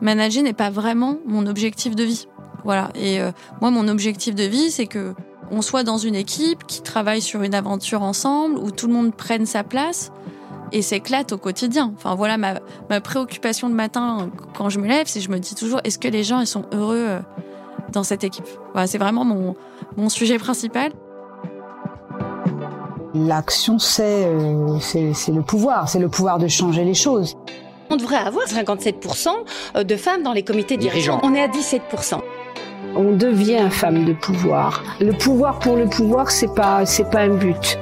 Manager 0.00 0.42
n'est 0.42 0.52
pas 0.52 0.70
vraiment 0.70 1.16
mon 1.26 1.46
objectif 1.46 1.96
de 1.96 2.04
vie. 2.04 2.28
Voilà. 2.64 2.90
Et 2.94 3.20
euh, 3.20 3.32
moi, 3.60 3.70
mon 3.70 3.88
objectif 3.88 4.34
de 4.34 4.44
vie, 4.44 4.70
c'est 4.70 4.86
que 4.86 5.14
on 5.50 5.62
soit 5.62 5.82
dans 5.82 5.98
une 5.98 6.14
équipe 6.14 6.66
qui 6.66 6.82
travaille 6.82 7.20
sur 7.20 7.42
une 7.42 7.54
aventure 7.54 8.02
ensemble, 8.02 8.58
où 8.58 8.70
tout 8.70 8.86
le 8.86 8.94
monde 8.94 9.14
prenne 9.14 9.46
sa 9.46 9.62
place 9.62 10.10
et 10.72 10.82
s'éclate 10.82 11.32
au 11.32 11.38
quotidien. 11.38 11.92
Enfin 11.94 12.14
voilà 12.14 12.36
ma, 12.38 12.54
ma 12.90 13.00
préoccupation 13.00 13.68
le 13.68 13.74
matin 13.74 14.30
quand 14.56 14.70
je 14.70 14.80
me 14.80 14.88
lève, 14.88 15.06
c'est 15.06 15.20
je 15.20 15.30
me 15.30 15.38
dis 15.38 15.54
toujours 15.54 15.80
est-ce 15.84 15.98
que 15.98 16.08
les 16.08 16.24
gens 16.24 16.40
ils 16.40 16.46
sont 16.46 16.64
heureux 16.72 17.04
euh, 17.06 17.20
dans 17.92 18.02
cette 18.02 18.24
équipe? 18.24 18.46
Voilà, 18.72 18.86
c'est 18.86 18.98
vraiment 18.98 19.24
mon, 19.24 19.54
mon 19.96 20.08
sujet 20.08 20.38
principal. 20.38 20.92
L'action, 23.14 23.78
c'est 23.78 24.26
euh, 24.26 24.78
c'est 24.80 25.32
le 25.32 25.42
pouvoir, 25.42 25.88
c'est 25.88 26.00
le 26.00 26.08
pouvoir 26.08 26.38
de 26.38 26.48
changer 26.48 26.84
les 26.84 26.94
choses. 26.94 27.36
On 27.90 27.96
devrait 27.96 28.16
avoir 28.16 28.46
57% 28.46 29.82
de 29.84 29.96
femmes 29.96 30.22
dans 30.22 30.32
les 30.32 30.42
comités 30.42 30.76
dirigeants. 30.76 31.20
On 31.22 31.34
est 31.34 31.42
à 31.42 31.48
17%. 31.48 32.20
On 32.96 33.12
devient 33.16 33.68
femme 33.70 34.04
de 34.04 34.12
pouvoir. 34.12 34.82
Le 35.00 35.12
pouvoir 35.12 35.58
pour 35.58 35.76
le 35.76 35.86
pouvoir, 35.86 36.30
c'est 36.30 36.54
pas 36.54 36.86
c'est 36.86 37.10
pas 37.10 37.22
un 37.22 37.34
but. 37.34 37.78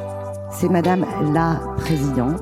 C'est 0.50 0.70
Madame 0.70 1.06
la 1.32 1.60
Présidente. 1.78 2.40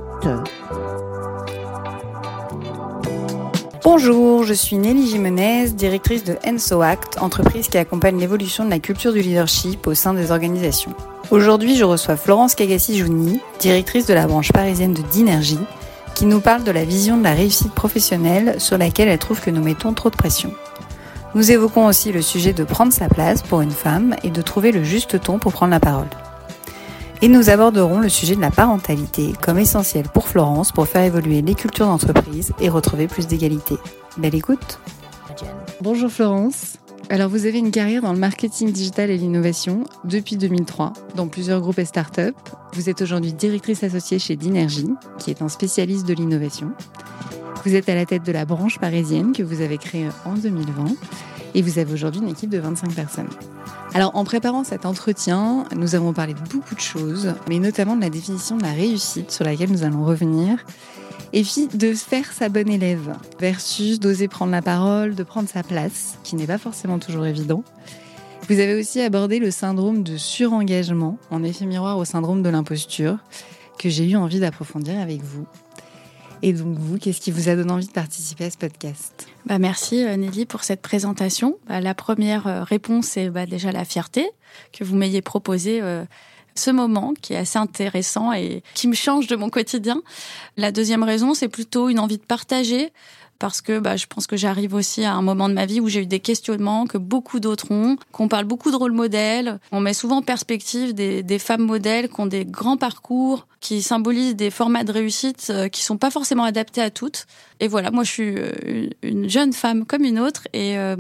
Bonjour, 3.83 4.45
je 4.45 4.55
suis 4.55 4.77
Nelly 4.77 5.09
Jimenez, 5.09 5.71
directrice 5.71 6.23
de 6.23 6.37
Enso 6.47 6.81
Act, 6.81 7.19
entreprise 7.21 7.69
qui 7.69 7.79
accompagne 7.79 8.21
l'évolution 8.21 8.65
de 8.65 8.71
la 8.71 8.79
culture 8.79 9.13
du 9.13 9.21
leadership 9.21 9.87
au 9.87 9.95
sein 9.95 10.15
des 10.15 10.31
organisations. 10.31 10.93
Aujourd'hui, 11.31 11.77
je 11.77 11.85
reçois 11.85 12.17
Florence 12.17 12.55
Cagassi-Jouni, 12.55 13.41
directrice 13.59 14.07
de 14.07 14.15
la 14.15 14.27
branche 14.27 14.53
parisienne 14.53 14.93
de 14.93 15.03
Dinergie, 15.03 15.59
qui 16.21 16.27
nous 16.27 16.43
parle 16.43 16.65
de 16.65 16.71
la 16.71 16.85
vision 16.85 17.17
de 17.17 17.23
la 17.23 17.33
réussite 17.33 17.73
professionnelle 17.73 18.61
sur 18.61 18.77
laquelle 18.77 19.09
elle 19.09 19.19
trouve 19.19 19.41
que 19.41 19.49
nous 19.49 19.63
mettons 19.63 19.95
trop 19.95 20.11
de 20.11 20.17
pression. 20.17 20.53
Nous 21.35 21.51
évoquons 21.51 21.87
aussi 21.87 22.13
le 22.13 22.21
sujet 22.21 22.53
de 22.53 22.63
prendre 22.63 22.93
sa 22.93 23.09
place 23.09 23.41
pour 23.41 23.63
une 23.63 23.71
femme 23.71 24.15
et 24.23 24.29
de 24.29 24.43
trouver 24.43 24.71
le 24.71 24.85
juste 24.85 25.19
ton 25.19 25.39
pour 25.39 25.55
prendre 25.55 25.71
la 25.71 25.81
parole. 25.81 26.11
Et 27.23 27.29
nous 27.29 27.49
aborderons 27.49 28.01
le 28.01 28.11
sujet 28.11 28.37
de 28.37 28.43
la 28.43 28.51
parentalité 28.51 29.33
comme 29.41 29.59
essentiel 29.59 30.11
pour 30.13 30.29
Florence 30.29 30.73
pour 30.73 30.87
faire 30.87 31.05
évoluer 31.05 31.41
les 31.41 31.55
cultures 31.55 31.87
d'entreprise 31.87 32.53
et 32.61 32.69
retrouver 32.69 33.09
plus 33.09 33.27
d'égalité. 33.27 33.77
Belle 34.19 34.35
écoute 34.35 34.79
Bonjour 35.81 36.11
Florence 36.11 36.80
alors 37.09 37.29
vous 37.29 37.47
avez 37.47 37.59
une 37.59 37.71
carrière 37.71 38.03
dans 38.03 38.13
le 38.13 38.19
marketing 38.19 38.71
digital 38.71 39.11
et 39.11 39.17
l'innovation 39.17 39.85
depuis 40.05 40.37
2003 40.37 40.93
dans 41.17 41.27
plusieurs 41.27 41.61
groupes 41.61 41.79
et 41.79 41.85
startups. 41.85 42.35
Vous 42.75 42.89
êtes 42.89 43.03
aujourd'hui 43.03 43.33
directrice 43.33 43.83
associée 43.83 44.19
chez 44.19 44.37
Dinergy, 44.37 44.89
qui 45.19 45.31
est 45.31 45.43
un 45.43 45.49
spécialiste 45.49 46.07
de 46.07 46.15
l'innovation. 46.15 46.71
Vous 47.65 47.75
êtes 47.75 47.89
à 47.89 47.95
la 47.95 48.07
tête 48.07 48.25
de 48.25 48.33
la 48.33 48.45
branche 48.45 48.79
parisienne 48.79 49.33
que 49.33 49.43
vous 49.43 49.61
avez 49.61 49.79
créée 49.79 50.09
en 50.25 50.35
2020 50.35 50.95
et 51.55 51.63
vous 51.63 51.79
avez 51.79 51.93
aujourd'hui 51.93 52.21
une 52.21 52.29
équipe 52.29 52.51
de 52.51 52.59
25 52.59 52.95
personnes. 52.95 53.29
Alors 53.93 54.15
en 54.15 54.25
préparant 54.25 54.63
cet 54.63 54.87
entretien, 54.87 55.65
nous 55.75 55.95
avons 55.95 56.13
parlé 56.13 56.35
de 56.35 56.41
beaucoup 56.49 56.75
de 56.75 56.81
choses, 56.81 57.35
mais 57.49 57.59
notamment 57.59 57.97
de 57.97 58.03
la 58.03 58.11
définition 58.11 58.57
de 58.57 58.63
la 58.63 58.73
réussite 58.73 59.33
sur 59.33 59.45
laquelle 59.45 59.73
nous 59.73 59.83
allons 59.83 60.05
revenir. 60.05 60.65
Et 61.33 61.43
puis 61.43 61.69
de 61.69 61.95
faire 61.95 62.33
sa 62.33 62.49
bonne 62.49 62.69
élève 62.69 63.17
versus 63.39 64.01
d'oser 64.01 64.27
prendre 64.27 64.51
la 64.51 64.63
parole, 64.63 65.15
de 65.15 65.23
prendre 65.23 65.49
sa 65.49 65.63
place, 65.63 66.19
qui 66.25 66.35
n'est 66.35 66.47
pas 66.47 66.59
forcément 66.59 66.99
toujours 66.99 67.25
évident. 67.25 67.63
Vous 68.49 68.59
avez 68.59 68.75
aussi 68.75 69.01
abordé 69.01 69.39
le 69.39 69.53
syndrome 69.53 70.03
de 70.03 70.17
surengagement, 70.17 71.19
en 71.31 71.45
effet 71.45 71.67
miroir 71.67 71.99
au 71.99 72.05
syndrome 72.05 72.43
de 72.43 72.49
l'imposture, 72.49 73.19
que 73.79 73.89
j'ai 73.89 74.11
eu 74.11 74.17
envie 74.17 74.41
d'approfondir 74.41 74.99
avec 74.99 75.23
vous. 75.23 75.47
Et 76.43 76.53
donc 76.53 76.79
vous, 76.79 76.99
qu'est-ce 76.99 77.21
qui 77.21 77.31
vous 77.31 77.49
a 77.49 77.55
donné 77.55 77.71
envie 77.71 77.87
de 77.87 77.93
participer 77.93 78.47
à 78.47 78.51
ce 78.51 78.57
podcast? 78.57 79.29
Bah 79.47 79.59
Merci 79.59 80.05
euh, 80.05 80.17
Nelly 80.17 80.47
pour 80.47 80.65
cette 80.65 80.81
présentation. 80.81 81.59
Bah, 81.69 81.81
la 81.81 81.95
première 81.95 82.47
euh, 82.47 82.65
réponse 82.65 83.07
c'est 83.07 83.31
bah, 83.31 83.47
déjà 83.47 83.73
la 83.73 83.85
fierté 83.85 84.29
que 84.73 84.83
vous 84.83 84.97
m'ayez 84.97 85.23
proposé 85.23 85.81
euh, 85.81 86.05
ce 86.55 86.71
moment 86.71 87.15
qui 87.21 87.33
est 87.33 87.39
assez 87.39 87.59
intéressant 87.59 88.33
et 88.33 88.63
qui 88.75 88.89
me 88.89 88.95
change 88.95 89.27
de 89.27 89.37
mon 89.37 89.51
quotidien. 89.51 90.03
La 90.57 90.73
deuxième 90.73 91.03
raison 91.03 91.35
c'est 91.35 91.49
plutôt 91.49 91.89
une 91.89 91.99
envie 91.99 92.19
de 92.19 92.25
partager 92.25 92.93
parce 93.41 93.63
que 93.63 93.79
bah, 93.79 93.97
je 93.97 94.07
pense 94.07 94.27
que 94.27 94.37
j'arrive 94.37 94.75
aussi 94.75 95.03
à 95.03 95.15
un 95.15 95.23
moment 95.23 95.49
de 95.49 95.55
ma 95.55 95.65
vie 95.65 95.81
où 95.81 95.89
j'ai 95.89 96.03
eu 96.03 96.07
des 96.07 96.21
questionnements 96.21 96.87
que 96.87 96.99
beaucoup 96.99 97.41
d'autres 97.41 97.73
ont, 97.73 97.97
qu'on 98.13 98.29
parle 98.29 98.45
beaucoup 98.45 98.71
de 98.71 98.77
rôle 98.77 98.93
modèle, 98.93 99.59
on 99.73 99.81
met 99.81 99.95
souvent 99.95 100.19
en 100.19 100.23
perspective 100.23 100.93
des, 100.93 101.23
des, 101.23 101.39
femmes 101.39 101.65
modèles 101.65 102.11
qui 102.11 102.21
ont 102.21 102.27
des 102.27 102.45
grands 102.45 102.77
parcours, 102.77 103.47
qui 103.61 103.81
symbolisent 103.81 104.37
des 104.37 104.51
formats 104.51 104.85
de 104.85 104.93
réussite 104.93 105.49
euh, 105.49 105.69
qui 105.69 105.83
sont 105.83 105.97
pas 105.97 106.11
forcément 106.11 106.45
adaptés 106.45 106.83
à 106.83 106.91
toutes. 106.91 107.27
Et 107.61 107.67
voilà, 107.67 107.91
moi 107.91 108.05
je 108.05 108.11
suis 108.11 108.35
euh, 108.37 108.91
une 109.03 109.29
jeune 109.29 109.55
femme 109.55 109.87
comme 109.87 110.05
une 110.05 110.21
autre 110.21 110.47
et 110.53 110.77
euh, 110.77 110.97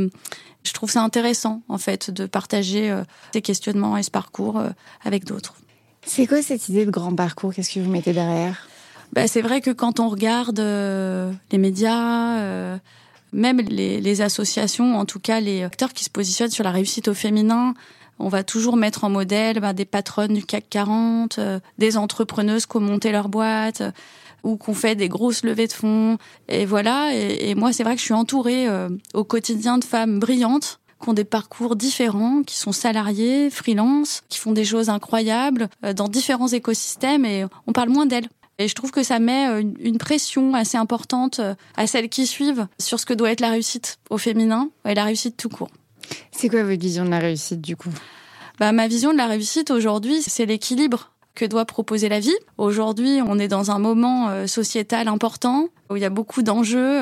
je 0.65 0.72
trouve 0.72 0.91
ça 0.91 1.03
intéressant 1.03 1.62
en 1.69 1.78
fait 1.78 2.10
de 2.10 2.26
partager 2.26 2.94
ces 3.32 3.43
questionnements 3.43 3.97
et 3.97 4.03
ce 4.03 4.10
parcours 4.10 4.62
avec 5.04 5.25
d'autres. 5.25 5.54
C'est 6.04 6.26
quoi 6.26 6.43
cette 6.43 6.69
idée 6.69 6.87
de 6.87 6.91
grand 6.91 7.15
parcours? 7.15 7.54
Qu'est-ce 7.54 7.72
que 7.72 7.81
vous 7.81 7.91
mettez 7.91 8.12
derrière? 8.12 8.66
Bah, 9.12 9.26
c'est 9.26 9.43
vrai 9.43 9.60
que 9.60 9.70
quand 9.70 10.00
on 10.00 10.09
regarde 10.09 10.60
euh, 10.60 11.32
les 11.50 11.59
médias, 11.59 12.38
euh, 12.38 12.78
même 13.32 13.60
les, 13.60 14.00
les, 14.00 14.20
associations, 14.20 14.99
en 14.99 15.04
tout 15.04 15.19
cas 15.19 15.41
les 15.41 15.65
acteurs 15.65 15.93
qui 15.93 16.04
se 16.04 16.10
positionnent 16.10 16.50
sur 16.50 16.65
la 16.65 16.70
réussite 16.70 17.09
au 17.09 17.15
féminin, 17.15 17.75
on 18.20 18.28
va 18.28 18.42
toujours 18.42 18.76
mettre 18.76 19.04
en 19.04 19.10
modèle 19.10 19.60
bah, 19.60 19.72
des 19.72 19.84
patronnes 19.84 20.34
du 20.34 20.44
CAC 20.44 20.69
40, 20.70 21.38
euh, 21.38 21.60
des 21.78 21.97
entrepreneuses 21.97 22.66
qui 22.66 22.76
ont 22.76 22.81
monté 22.81 23.12
leur 23.12 23.28
boîte 23.28 23.82
ou 24.42 24.56
qu'on 24.56 24.75
fait 24.75 24.94
des 24.94 25.08
grosses 25.08 25.44
levées 25.44 25.66
de 25.66 25.72
fonds. 25.72 26.19
Et 26.48 26.64
voilà. 26.64 27.14
Et, 27.14 27.50
et 27.50 27.54
moi, 27.54 27.72
c'est 27.72 27.82
vrai 27.82 27.94
que 27.94 28.00
je 28.00 28.06
suis 28.06 28.14
entourée 28.14 28.66
au 29.12 29.22
quotidien 29.22 29.76
de 29.76 29.84
femmes 29.84 30.19
brillantes 30.19 30.81
qui 31.03 31.08
ont 31.10 31.12
des 31.12 31.25
parcours 31.25 31.76
différents, 31.76 32.42
qui 32.42 32.56
sont 32.56 32.72
salariées, 32.72 33.50
freelance, 33.50 34.22
qui 34.31 34.38
font 34.38 34.52
des 34.52 34.64
choses 34.64 34.88
incroyables 34.88 35.69
dans 35.94 36.08
différents 36.08 36.48
écosystèmes 36.48 37.26
et 37.26 37.44
on 37.66 37.72
parle 37.72 37.91
moins 37.91 38.06
d'elles. 38.06 38.28
Et 38.60 38.69
je 38.69 38.75
trouve 38.75 38.91
que 38.91 39.02
ça 39.02 39.19
met 39.19 39.48
euh, 39.48 39.62
une 39.81 39.97
pression 39.97 40.52
assez 40.52 40.76
importante 40.76 41.38
euh, 41.41 41.54
à 41.78 41.87
celles 41.87 42.10
qui 42.10 42.26
suivent 42.26 42.69
sur 42.78 43.00
ce 43.00 43.06
que 43.06 43.14
doit 43.14 43.31
être 43.31 43.41
la 43.41 43.48
réussite 43.48 43.98
au 44.10 44.19
féminin 44.19 44.69
et 44.84 44.94
la 44.94 45.04
réussite 45.04 45.38
tout 45.38 45.48
court. 45.48 45.70
C'est 46.32 46.48
quoi 46.48 46.62
votre 46.62 46.81
vision 46.81 47.04
de 47.04 47.10
la 47.10 47.19
réussite 47.19 47.60
du 47.60 47.76
coup? 47.76 47.91
Bah, 48.59 48.72
Ma 48.72 48.88
vision 48.88 49.12
de 49.12 49.16
la 49.16 49.26
réussite 49.26 49.71
aujourd'hui, 49.71 50.22
c'est 50.22 50.47
l'équilibre 50.47 51.12
que 51.34 51.44
doit 51.44 51.65
proposer 51.65 52.09
la 52.09 52.21
vie. 52.21 52.34
Aujourd'hui, 52.59 53.21
on 53.26 53.38
est 53.38 53.48
dans 53.48 53.71
un 53.71 53.78
moment 53.78 54.28
euh, 54.28 54.47
sociétal 54.47 55.06
important 55.09 55.69
où 55.88 55.97
il 55.97 56.03
y 56.03 56.04
a 56.04 56.10
beaucoup 56.10 56.43
d'enjeux 56.43 57.00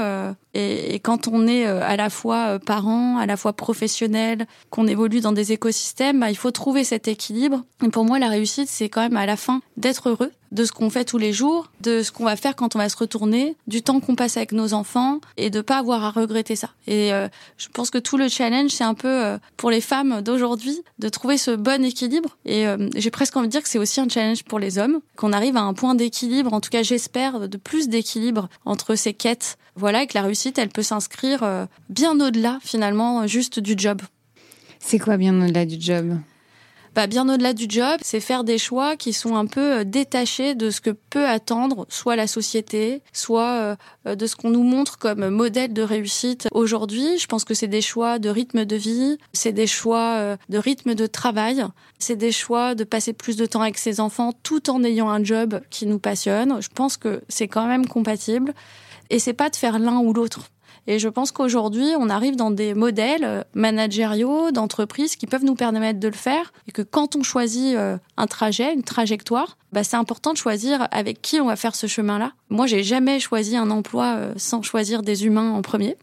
et, 0.54 0.94
quand 1.00 1.28
on 1.28 1.46
est 1.46 1.66
à 1.66 1.96
la 1.96 2.08
fois 2.08 2.58
parent, 2.58 3.18
à 3.18 3.26
la 3.26 3.36
fois 3.36 3.52
professionnel, 3.52 4.46
qu'on 4.70 4.86
évolue 4.86 5.20
dans 5.20 5.32
des 5.32 5.52
écosystèmes, 5.52 6.20
bah, 6.20 6.30
il 6.30 6.36
faut 6.36 6.50
trouver 6.52 6.84
cet 6.84 7.06
équilibre. 7.06 7.64
Et 7.84 7.90
pour 7.90 8.04
moi, 8.04 8.18
la 8.18 8.28
réussite, 8.28 8.68
c'est 8.68 8.88
quand 8.88 9.02
même 9.02 9.16
à 9.16 9.26
la 9.26 9.36
fin 9.36 9.60
d'être 9.76 10.08
heureux 10.08 10.32
de 10.52 10.64
ce 10.64 10.72
qu'on 10.72 10.90
fait 10.90 11.04
tous 11.04 11.18
les 11.18 11.32
jours, 11.32 11.70
de 11.80 12.02
ce 12.02 12.12
qu'on 12.12 12.24
va 12.24 12.36
faire 12.36 12.56
quand 12.56 12.74
on 12.74 12.78
va 12.78 12.88
se 12.88 12.96
retourner, 12.96 13.56
du 13.66 13.82
temps 13.82 14.00
qu'on 14.00 14.14
passe 14.14 14.36
avec 14.36 14.52
nos 14.52 14.72
enfants 14.72 15.20
et 15.36 15.50
de 15.50 15.60
pas 15.60 15.78
avoir 15.78 16.04
à 16.04 16.10
regretter 16.10 16.56
ça. 16.56 16.70
Et 16.86 17.12
euh, 17.12 17.28
je 17.56 17.68
pense 17.68 17.90
que 17.90 17.98
tout 17.98 18.16
le 18.16 18.28
challenge, 18.28 18.70
c'est 18.70 18.84
un 18.84 18.94
peu 18.94 19.08
euh, 19.08 19.38
pour 19.56 19.70
les 19.70 19.80
femmes 19.80 20.22
d'aujourd'hui 20.22 20.80
de 20.98 21.08
trouver 21.08 21.38
ce 21.38 21.50
bon 21.50 21.84
équilibre. 21.84 22.36
Et 22.44 22.66
euh, 22.66 22.88
j'ai 22.96 23.10
presque 23.10 23.36
envie 23.36 23.48
de 23.48 23.52
dire 23.52 23.62
que 23.62 23.68
c'est 23.68 23.78
aussi 23.78 24.00
un 24.00 24.08
challenge 24.08 24.44
pour 24.44 24.58
les 24.58 24.78
hommes, 24.78 25.00
qu'on 25.16 25.32
arrive 25.32 25.56
à 25.56 25.62
un 25.62 25.74
point 25.74 25.94
d'équilibre, 25.94 26.52
en 26.52 26.60
tout 26.60 26.70
cas 26.70 26.82
j'espère, 26.82 27.48
de 27.48 27.56
plus 27.56 27.88
d'équilibre 27.88 28.48
entre 28.64 28.94
ces 28.94 29.14
quêtes. 29.14 29.58
Voilà, 29.76 30.02
et 30.02 30.06
que 30.08 30.14
la 30.14 30.22
réussite, 30.22 30.58
elle 30.58 30.70
peut 30.70 30.82
s'inscrire 30.82 31.68
bien 31.88 32.18
au-delà 32.18 32.58
finalement 32.62 33.28
juste 33.28 33.60
du 33.60 33.74
job. 33.76 34.02
C'est 34.80 34.98
quoi 34.98 35.16
bien 35.16 35.40
au-delà 35.40 35.66
du 35.66 35.76
job? 35.78 36.18
Bah, 36.94 37.06
bien 37.06 37.28
au-delà 37.28 37.52
du 37.52 37.66
job, 37.68 37.98
c'est 38.02 38.20
faire 38.20 38.44
des 38.44 38.58
choix 38.58 38.96
qui 38.96 39.12
sont 39.12 39.36
un 39.36 39.46
peu 39.46 39.78
euh, 39.78 39.84
détachés 39.84 40.54
de 40.54 40.70
ce 40.70 40.80
que 40.80 40.90
peut 40.90 41.26
attendre 41.26 41.86
soit 41.88 42.16
la 42.16 42.26
société, 42.26 43.02
soit 43.12 43.76
euh, 44.06 44.14
de 44.14 44.26
ce 44.26 44.36
qu'on 44.36 44.50
nous 44.50 44.62
montre 44.62 44.98
comme 44.98 45.28
modèle 45.28 45.72
de 45.72 45.82
réussite 45.82 46.48
aujourd'hui. 46.52 47.18
Je 47.18 47.26
pense 47.26 47.44
que 47.44 47.54
c'est 47.54 47.68
des 47.68 47.82
choix 47.82 48.18
de 48.18 48.28
rythme 48.28 48.64
de 48.64 48.76
vie, 48.76 49.18
c'est 49.32 49.52
des 49.52 49.66
choix 49.66 50.16
euh, 50.16 50.36
de 50.48 50.58
rythme 50.58 50.94
de 50.94 51.06
travail, 51.06 51.64
c'est 51.98 52.16
des 52.16 52.32
choix 52.32 52.74
de 52.74 52.84
passer 52.84 53.12
plus 53.12 53.36
de 53.36 53.46
temps 53.46 53.62
avec 53.62 53.78
ses 53.78 54.00
enfants 54.00 54.32
tout 54.42 54.70
en 54.70 54.82
ayant 54.84 55.10
un 55.10 55.22
job 55.22 55.60
qui 55.70 55.86
nous 55.86 55.98
passionne. 55.98 56.60
Je 56.60 56.68
pense 56.74 56.96
que 56.96 57.22
c'est 57.28 57.48
quand 57.48 57.66
même 57.66 57.86
compatible 57.86 58.54
et 59.10 59.18
c'est 59.18 59.32
pas 59.32 59.50
de 59.50 59.56
faire 59.56 59.78
l'un 59.78 59.98
ou 59.98 60.12
l'autre. 60.12 60.50
Et 60.86 60.98
je 60.98 61.08
pense 61.08 61.32
qu'aujourd'hui, 61.32 61.92
on 61.98 62.08
arrive 62.08 62.36
dans 62.36 62.50
des 62.50 62.74
modèles 62.74 63.24
euh, 63.24 63.42
managériaux 63.54 64.50
d'entreprises 64.50 65.16
qui 65.16 65.26
peuvent 65.26 65.44
nous 65.44 65.54
permettre 65.54 66.00
de 66.00 66.08
le 66.08 66.14
faire 66.14 66.52
et 66.66 66.72
que 66.72 66.82
quand 66.82 67.16
on 67.16 67.22
choisit 67.22 67.76
euh, 67.76 67.98
un 68.16 68.26
trajet, 68.26 68.72
une 68.72 68.82
trajectoire, 68.82 69.58
bah, 69.72 69.84
c'est 69.84 69.96
important 69.96 70.32
de 70.32 70.38
choisir 70.38 70.88
avec 70.90 71.20
qui 71.20 71.40
on 71.40 71.46
va 71.46 71.56
faire 71.56 71.74
ce 71.74 71.86
chemin-là. 71.86 72.32
Moi, 72.48 72.66
j'ai 72.66 72.82
jamais 72.82 73.20
choisi 73.20 73.56
un 73.56 73.70
emploi 73.70 74.14
euh, 74.16 74.32
sans 74.36 74.62
choisir 74.62 75.02
des 75.02 75.26
humains 75.26 75.50
en 75.52 75.62
premier. 75.62 75.96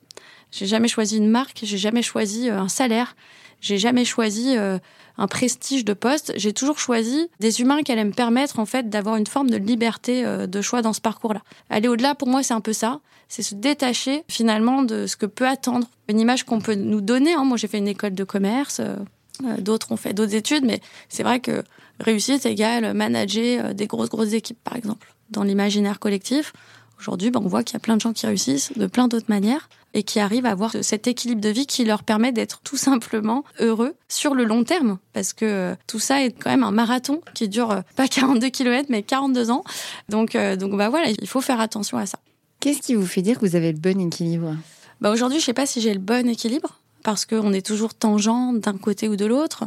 J'ai 0.52 0.68
jamais 0.68 0.88
choisi 0.88 1.18
une 1.18 1.30
marque, 1.30 1.60
j'ai 1.64 1.78
jamais 1.78 2.02
choisi 2.02 2.50
un 2.50 2.70
salaire. 2.70 3.16
J'ai 3.66 3.80
jamais 3.80 4.06
choisi 4.06 4.56
un 4.56 5.28
prestige 5.28 5.84
de 5.86 5.94
poste. 5.94 6.34
J'ai 6.36 6.54
toujours 6.54 6.78
choisi 6.78 7.32
des 7.40 7.62
humains 7.62 7.82
qui 7.82 7.92
allaient 7.92 8.06
me 8.06 8.12
permettre 8.12 8.60
en 8.60 8.68
fait 8.68 8.92
d'avoir 8.92 9.16
une 9.16 9.26
forme 9.26 9.50
de 9.50 9.58
liberté 9.58 10.24
de 10.24 10.62
choix 10.62 10.84
dans 10.84 10.94
ce 10.94 11.02
parcours-là. 11.02 11.42
Aller 11.72 11.88
au-delà, 11.88 12.14
pour 12.14 12.28
moi, 12.28 12.44
c'est 12.44 12.54
un 12.54 12.62
peu 12.62 12.74
ça. 12.74 13.00
C'est 13.28 13.42
se 13.42 13.56
détacher 13.56 14.24
finalement 14.28 14.84
de 14.84 15.08
ce 15.08 15.18
que 15.18 15.26
peut 15.26 15.48
attendre 15.48 15.88
une 16.10 16.20
image 16.20 16.44
qu'on 16.44 16.62
peut 16.62 16.76
nous 16.76 17.02
donner. 17.02 17.34
Hein. 17.34 17.44
Moi, 17.44 17.58
j'ai 17.58 17.68
fait 17.68 17.80
une 17.80 17.88
école 17.88 18.14
de 18.14 18.24
commerce. 18.24 18.82
D'autres 19.58 19.92
ont 19.92 19.98
fait 19.98 20.14
d'autres 20.14 20.36
études, 20.36 20.64
mais 20.64 20.80
c'est 21.10 21.24
vrai 21.24 21.40
que 21.40 21.64
réussite 22.00 22.46
égale 22.46 22.94
manager 22.94 23.74
des 23.74 23.88
grosses 23.88 24.10
grosses 24.10 24.34
équipes, 24.34 24.64
par 24.64 24.76
exemple, 24.76 25.12
dans 25.32 25.42
l'imaginaire 25.42 25.98
collectif. 25.98 26.54
Aujourd'hui, 27.00 27.32
ben, 27.32 27.42
on 27.44 27.48
voit 27.48 27.64
qu'il 27.64 27.74
y 27.74 27.78
a 27.78 27.80
plein 27.80 27.96
de 27.96 28.02
gens 28.02 28.14
qui 28.14 28.28
réussissent 28.28 28.74
de 28.78 28.86
plein 28.86 29.08
d'autres 29.08 29.26
manières 29.28 29.70
et 29.96 30.04
qui 30.04 30.20
arrivent 30.20 30.46
à 30.46 30.52
avoir 30.52 30.76
cet 30.82 31.08
équilibre 31.08 31.42
de 31.42 31.50
vie 31.50 31.66
qui 31.66 31.86
leur 31.86 32.04
permet 32.04 32.34
d'être 32.34 32.60
tout 32.60 32.76
simplement 32.76 33.46
heureux 33.60 33.96
sur 34.10 34.36
le 34.36 34.44
long 34.44 34.66
terme. 34.66 35.00
Parce 35.14 35.32
que 35.32 35.46
euh, 35.46 35.76
tout 35.88 36.00
ça 36.00 36.24
est 36.24 36.32
quand 36.32 36.50
même 36.50 36.64
un 36.64 36.72
marathon 36.72 37.22
qui 37.34 37.48
dure 37.48 37.72
euh, 37.72 37.82
pas 37.96 38.08
42 38.10 38.50
km 38.50 38.88
mais 38.90 39.02
42 39.02 39.50
ans. 39.50 39.64
Donc, 40.10 40.36
euh, 40.36 40.58
donc 40.58 40.78
bah 40.78 40.90
voilà, 40.90 41.10
il 41.10 41.28
faut 41.28 41.42
faire 41.42 41.62
attention 41.62 41.98
à 41.98 42.06
ça. 42.06 42.20
Qu'est-ce 42.60 42.82
qui 42.82 42.94
vous 42.94 43.06
fait 43.06 43.22
dire 43.22 43.40
que 43.40 43.46
vous 43.46 43.56
avez 43.56 43.72
le 43.72 43.80
bon 43.80 44.00
équilibre? 44.00 44.56
Bah 45.00 45.12
Aujourd'hui, 45.12 45.40
je 45.40 45.46
sais 45.46 45.54
pas 45.54 45.66
si 45.66 45.80
j'ai 45.80 45.94
le 45.94 46.00
bon 46.00 46.28
équilibre 46.28 46.80
parce 47.04 47.26
qu'on 47.26 47.54
est 47.54 47.66
toujours 47.66 47.94
tangent 47.94 48.54
d'un 48.56 48.78
côté 48.78 49.08
ou 49.08 49.16
de 49.16 49.26
l'autre. 49.26 49.64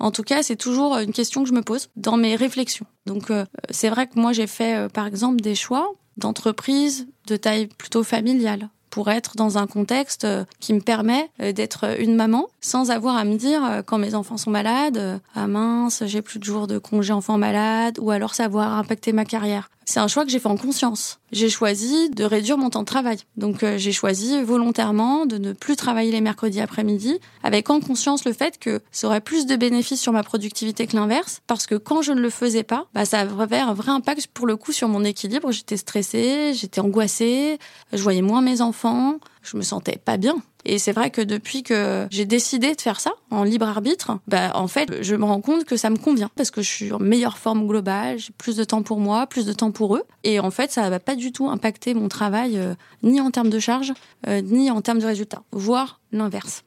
En 0.00 0.10
tout 0.10 0.22
cas, 0.22 0.42
c'est 0.42 0.56
toujours 0.56 0.96
une 0.96 1.12
question 1.12 1.42
que 1.42 1.48
je 1.48 1.54
me 1.54 1.62
pose 1.62 1.90
dans 1.94 2.16
mes 2.16 2.34
réflexions. 2.34 2.86
Donc, 3.04 3.30
c'est 3.68 3.90
vrai 3.90 4.06
que 4.06 4.18
moi, 4.18 4.32
j'ai 4.32 4.46
fait, 4.46 4.90
par 4.90 5.06
exemple, 5.06 5.42
des 5.42 5.54
choix 5.54 5.92
d'entreprise 6.16 7.06
de 7.26 7.36
taille 7.36 7.66
plutôt 7.66 8.02
familiale 8.02 8.70
pour 8.90 9.10
être 9.10 9.36
dans 9.36 9.56
un 9.56 9.66
contexte 9.66 10.24
euh, 10.24 10.44
qui 10.58 10.74
me 10.74 10.80
permet 10.80 11.30
euh, 11.40 11.52
d'être 11.52 12.00
une 12.00 12.14
maman 12.14 12.48
sans 12.60 12.90
avoir 12.90 13.16
à 13.16 13.24
me 13.24 13.36
dire 13.36 13.64
euh, 13.64 13.82
quand 13.82 13.98
mes 13.98 14.14
enfants 14.14 14.36
sont 14.36 14.50
malades, 14.50 15.20
ah 15.34 15.46
mince, 15.46 16.02
j'ai 16.06 16.22
plus 16.22 16.38
de 16.38 16.44
jours 16.44 16.66
de 16.66 16.78
congé 16.78 17.12
enfant 17.12 17.38
malade, 17.38 17.98
ou 18.00 18.10
alors 18.10 18.34
ça 18.34 18.48
va 18.48 18.66
impacter 18.72 19.12
ma 19.12 19.24
carrière. 19.24 19.70
C'est 19.90 19.98
un 19.98 20.06
choix 20.06 20.24
que 20.24 20.30
j'ai 20.30 20.38
fait 20.38 20.46
en 20.46 20.56
conscience. 20.56 21.18
J'ai 21.32 21.48
choisi 21.48 22.10
de 22.10 22.22
réduire 22.22 22.56
mon 22.56 22.70
temps 22.70 22.82
de 22.82 22.86
travail. 22.86 23.18
Donc 23.36 23.64
euh, 23.64 23.76
j'ai 23.76 23.90
choisi 23.90 24.40
volontairement 24.40 25.26
de 25.26 25.36
ne 25.36 25.52
plus 25.52 25.74
travailler 25.74 26.12
les 26.12 26.20
mercredis 26.20 26.60
après-midi, 26.60 27.18
avec 27.42 27.70
en 27.70 27.80
conscience 27.80 28.24
le 28.24 28.32
fait 28.32 28.56
que 28.60 28.82
ça 28.92 29.08
aurait 29.08 29.20
plus 29.20 29.46
de 29.46 29.56
bénéfices 29.56 30.00
sur 30.00 30.12
ma 30.12 30.22
productivité 30.22 30.86
que 30.86 30.94
l'inverse, 30.94 31.40
parce 31.48 31.66
que 31.66 31.74
quand 31.74 32.02
je 32.02 32.12
ne 32.12 32.20
le 32.20 32.30
faisais 32.30 32.62
pas, 32.62 32.86
bah, 32.94 33.04
ça 33.04 33.18
avait 33.18 33.58
un 33.58 33.74
vrai 33.74 33.90
impact 33.90 34.28
pour 34.28 34.46
le 34.46 34.56
coup 34.56 34.70
sur 34.70 34.86
mon 34.86 35.02
équilibre. 35.02 35.50
J'étais 35.50 35.76
stressée, 35.76 36.52
j'étais 36.54 36.80
angoissée, 36.80 37.58
je 37.92 38.00
voyais 38.00 38.22
moins 38.22 38.42
mes 38.42 38.60
enfants, 38.60 39.18
je 39.42 39.56
me 39.56 39.62
sentais 39.62 39.98
pas 39.98 40.18
bien. 40.18 40.36
Et 40.64 40.78
c'est 40.78 40.92
vrai 40.92 41.10
que 41.10 41.20
depuis 41.20 41.62
que 41.62 42.06
j'ai 42.10 42.24
décidé 42.24 42.74
de 42.74 42.80
faire 42.80 43.00
ça 43.00 43.12
en 43.30 43.44
libre 43.44 43.66
arbitre, 43.66 44.18
bah 44.28 44.52
en 44.54 44.68
fait, 44.68 45.02
je 45.02 45.14
me 45.14 45.24
rends 45.24 45.40
compte 45.40 45.64
que 45.64 45.76
ça 45.76 45.90
me 45.90 45.96
convient 45.96 46.30
parce 46.36 46.50
que 46.50 46.62
je 46.62 46.68
suis 46.68 46.92
en 46.92 46.98
meilleure 46.98 47.38
forme 47.38 47.66
globale, 47.66 48.18
j'ai 48.18 48.32
plus 48.36 48.56
de 48.56 48.64
temps 48.64 48.82
pour 48.82 49.00
moi, 49.00 49.26
plus 49.26 49.46
de 49.46 49.52
temps 49.52 49.70
pour 49.70 49.96
eux. 49.96 50.02
Et 50.24 50.40
en 50.40 50.50
fait, 50.50 50.70
ça 50.70 50.88
va 50.90 51.00
pas 51.00 51.16
du 51.16 51.32
tout 51.32 51.48
impacter 51.48 51.94
mon 51.94 52.08
travail 52.08 52.58
euh, 52.58 52.74
ni 53.02 53.20
en 53.20 53.30
termes 53.30 53.50
de 53.50 53.58
charge, 53.58 53.92
euh, 54.28 54.40
ni 54.42 54.70
en 54.70 54.80
termes 54.82 54.98
de 54.98 55.06
résultats, 55.06 55.42
voire 55.52 56.00
l'inverse. 56.12 56.62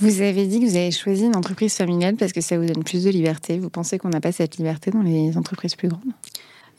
Vous 0.00 0.20
avez 0.22 0.46
dit 0.46 0.60
que 0.60 0.66
vous 0.66 0.76
avez 0.76 0.92
choisi 0.92 1.24
une 1.24 1.34
entreprise 1.34 1.74
familiale 1.74 2.14
parce 2.14 2.32
que 2.32 2.40
ça 2.40 2.56
vous 2.56 2.66
donne 2.66 2.84
plus 2.84 3.02
de 3.02 3.10
liberté. 3.10 3.58
Vous 3.58 3.68
pensez 3.68 3.98
qu'on 3.98 4.10
n'a 4.10 4.20
pas 4.20 4.30
cette 4.30 4.56
liberté 4.56 4.92
dans 4.92 5.02
les 5.02 5.36
entreprises 5.36 5.74
plus 5.74 5.88
grandes? 5.88 6.12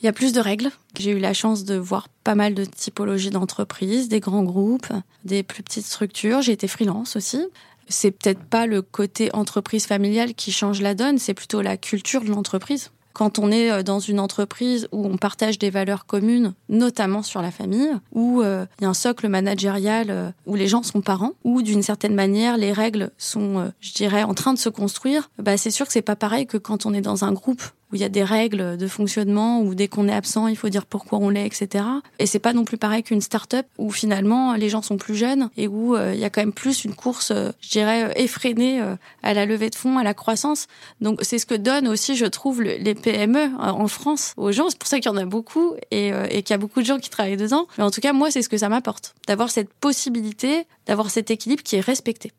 Il 0.01 0.05
y 0.05 0.09
a 0.09 0.13
plus 0.13 0.33
de 0.33 0.39
règles. 0.39 0.71
J'ai 0.97 1.11
eu 1.11 1.19
la 1.19 1.33
chance 1.33 1.65
de 1.65 1.75
voir 1.75 2.07
pas 2.23 2.35
mal 2.35 2.53
de 2.53 2.65
typologies 2.65 3.29
d'entreprises, 3.31 4.07
des 4.07 4.19
grands 4.19 4.43
groupes, 4.43 4.91
des 5.25 5.43
plus 5.43 5.63
petites 5.63 5.85
structures. 5.85 6.41
J'ai 6.41 6.53
été 6.53 6.67
freelance 6.67 7.15
aussi. 7.15 7.45
C'est 7.87 8.11
peut-être 8.11 8.43
pas 8.43 8.65
le 8.65 8.81
côté 8.81 9.33
entreprise 9.33 9.87
familiale 9.87 10.35
qui 10.35 10.51
change 10.51 10.81
la 10.81 10.93
donne, 10.93 11.17
c'est 11.17 11.33
plutôt 11.33 11.61
la 11.61 11.75
culture 11.75 12.21
de 12.21 12.29
l'entreprise. 12.29 12.91
Quand 13.13 13.39
on 13.39 13.51
est 13.51 13.71
euh, 13.71 13.83
dans 13.83 13.99
une 13.99 14.19
entreprise 14.19 14.87
où 14.91 15.05
on 15.05 15.17
partage 15.17 15.57
des 15.57 15.71
valeurs 15.71 16.05
communes, 16.05 16.53
notamment 16.69 17.23
sur 17.23 17.41
la 17.41 17.51
famille, 17.51 17.91
où 18.13 18.41
euh, 18.41 18.65
il 18.79 18.83
y 18.83 18.85
a 18.85 18.89
un 18.89 18.93
socle 18.93 19.27
managérial 19.27 20.07
euh, 20.09 20.31
où 20.45 20.55
les 20.55 20.67
gens 20.67 20.83
sont 20.83 21.01
parents, 21.01 21.33
où 21.43 21.63
d'une 21.63 21.81
certaine 21.81 22.13
manière 22.13 22.57
les 22.57 22.71
règles 22.71 23.11
sont, 23.17 23.71
je 23.81 23.93
dirais, 23.93 24.23
en 24.23 24.35
train 24.35 24.53
de 24.53 24.59
se 24.59 24.69
construire, 24.69 25.31
bah 25.39 25.57
c'est 25.57 25.71
sûr 25.71 25.87
que 25.87 25.91
c'est 25.91 26.03
pas 26.03 26.15
pareil 26.15 26.45
que 26.45 26.57
quand 26.57 26.85
on 26.85 26.93
est 26.93 27.01
dans 27.01 27.25
un 27.25 27.31
groupe 27.31 27.63
où 27.91 27.95
il 27.95 28.01
y 28.01 28.03
a 28.03 28.09
des 28.09 28.23
règles 28.23 28.77
de 28.77 28.87
fonctionnement, 28.87 29.61
où 29.61 29.75
dès 29.75 29.87
qu'on 29.87 30.07
est 30.07 30.13
absent, 30.13 30.47
il 30.47 30.55
faut 30.55 30.69
dire 30.69 30.85
pourquoi 30.85 31.19
on 31.19 31.29
l'est, 31.29 31.45
etc. 31.45 31.85
Et 32.19 32.25
c'est 32.25 32.39
pas 32.39 32.53
non 32.53 32.65
plus 32.65 32.77
pareil 32.77 33.03
qu'une 33.03 33.21
start-up 33.21 33.65
où 33.77 33.91
finalement 33.91 34.53
les 34.53 34.69
gens 34.69 34.81
sont 34.81 34.97
plus 34.97 35.15
jeunes 35.15 35.49
et 35.57 35.67
où 35.67 35.95
euh, 35.95 36.13
il 36.13 36.19
y 36.19 36.25
a 36.25 36.29
quand 36.29 36.41
même 36.41 36.53
plus 36.53 36.85
une 36.85 36.93
course, 36.93 37.31
euh, 37.31 37.51
je 37.61 37.69
dirais, 37.69 38.03
euh, 38.03 38.11
effrénée 38.15 38.81
à 39.23 39.33
la 39.33 39.45
levée 39.45 39.69
de 39.69 39.75
fonds, 39.75 39.97
à 39.97 40.03
la 40.03 40.13
croissance. 40.13 40.67
Donc 41.01 41.19
c'est 41.23 41.39
ce 41.39 41.45
que 41.45 41.55
donne 41.55 41.87
aussi, 41.87 42.15
je 42.15 42.25
trouve, 42.25 42.61
les 42.61 42.95
PME 42.95 43.51
en 43.59 43.87
France 43.87 44.33
aux 44.37 44.51
gens. 44.51 44.69
C'est 44.69 44.77
pour 44.77 44.87
ça 44.87 44.99
qu'il 44.99 45.11
y 45.11 45.13
en 45.13 45.17
a 45.17 45.25
beaucoup 45.25 45.75
et, 45.91 46.09
et 46.29 46.43
qu'il 46.43 46.53
y 46.53 46.53
a 46.53 46.57
beaucoup 46.57 46.81
de 46.81 46.85
gens 46.85 46.99
qui 46.99 47.09
travaillent 47.09 47.37
dedans. 47.37 47.67
Mais 47.77 47.83
en 47.83 47.91
tout 47.91 48.01
cas, 48.01 48.13
moi, 48.13 48.31
c'est 48.31 48.41
ce 48.41 48.49
que 48.49 48.57
ça 48.57 48.69
m'apporte, 48.69 49.15
d'avoir 49.27 49.49
cette 49.49 49.73
possibilité, 49.73 50.65
d'avoir 50.85 51.09
cet 51.09 51.31
équilibre 51.31 51.63
qui 51.63 51.75
est 51.75 51.81
respecté. 51.81 52.31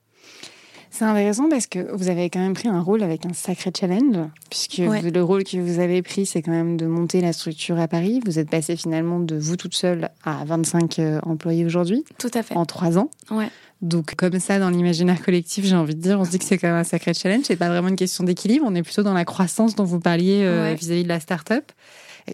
C'est 0.91 1.05
intéressant 1.05 1.49
parce 1.49 1.67
que 1.67 1.95
vous 1.95 2.09
avez 2.09 2.29
quand 2.31 2.41
même 2.41 2.55
pris 2.55 2.69
un 2.69 2.81
rôle 2.81 3.03
avec 3.03 3.25
un 3.25 3.33
sacré 3.33 3.71
challenge, 3.79 4.17
puisque 4.51 4.79
le 4.79 5.21
rôle 5.21 5.45
que 5.45 5.57
vous 5.57 5.79
avez 5.79 6.03
pris, 6.03 6.27
c'est 6.27 6.43
quand 6.43 6.51
même 6.51 6.77
de 6.77 6.87
monter 6.87 7.21
la 7.21 7.33
structure 7.33 7.79
à 7.79 7.87
Paris. 7.87 8.21
Vous 8.27 8.39
êtes 8.39 8.51
passé 8.51 8.77
finalement 8.77 9.21
de 9.21 9.37
vous 9.37 9.57
toute 9.57 9.75
seule 9.75 10.11
à 10.25 10.45
25 10.45 10.99
euh, 10.99 11.21
employés 11.23 11.65
aujourd'hui. 11.65 12.05
Tout 12.19 12.31
à 12.35 12.43
fait. 12.43 12.57
En 12.57 12.67
trois 12.67 12.99
ans. 12.99 13.09
Ouais. 13.31 13.49
Donc, 13.83 14.15
comme 14.17 14.39
ça, 14.41 14.59
dans 14.59 14.69
l'imaginaire 14.69 15.23
collectif, 15.23 15.65
j'ai 15.65 15.77
envie 15.77 15.95
de 15.95 16.01
dire, 16.01 16.21
on 16.21 16.25
se 16.25 16.31
dit 16.31 16.39
que 16.39 16.45
c'est 16.45 16.59
quand 16.59 16.69
même 16.69 16.77
un 16.77 16.85
sacré 16.85 17.15
challenge. 17.15 17.45
C'est 17.45 17.57
pas 17.57 17.69
vraiment 17.69 17.89
une 17.89 17.97
question 17.97 18.25
d'équilibre. 18.25 18.67
On 18.69 18.75
est 18.75 18.83
plutôt 18.83 19.03
dans 19.03 19.15
la 19.15 19.25
croissance 19.25 19.77
dont 19.77 19.85
vous 19.85 20.01
parliez 20.01 20.43
euh, 20.45 20.75
vis-à-vis 20.79 21.05
de 21.05 21.09
la 21.09 21.21
start-up. 21.21 21.73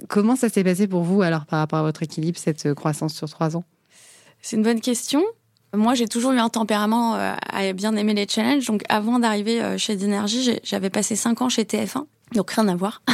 Comment 0.08 0.34
ça 0.34 0.48
s'est 0.48 0.64
passé 0.64 0.88
pour 0.88 1.02
vous, 1.02 1.22
alors, 1.22 1.46
par 1.46 1.60
rapport 1.60 1.78
à 1.78 1.82
votre 1.82 2.02
équilibre, 2.02 2.38
cette 2.38 2.66
euh, 2.66 2.74
croissance 2.74 3.14
sur 3.14 3.28
trois 3.28 3.56
ans? 3.56 3.64
C'est 4.42 4.56
une 4.56 4.62
bonne 4.62 4.80
question. 4.80 5.22
Moi, 5.74 5.94
j'ai 5.94 6.08
toujours 6.08 6.32
eu 6.32 6.38
un 6.38 6.48
tempérament 6.48 7.16
euh, 7.16 7.34
à 7.48 7.72
bien 7.72 7.94
aimer 7.96 8.14
les 8.14 8.26
challenges. 8.28 8.66
Donc, 8.66 8.82
avant 8.88 9.18
d'arriver 9.18 9.62
euh, 9.62 9.78
chez 9.78 9.96
Dynergy, 9.96 10.58
j'avais 10.62 10.90
passé 10.90 11.16
cinq 11.16 11.42
ans 11.42 11.48
chez 11.48 11.64
TF1. 11.64 12.04
Donc, 12.34 12.50
rien 12.50 12.68
à 12.68 12.76
voir. 12.76 13.02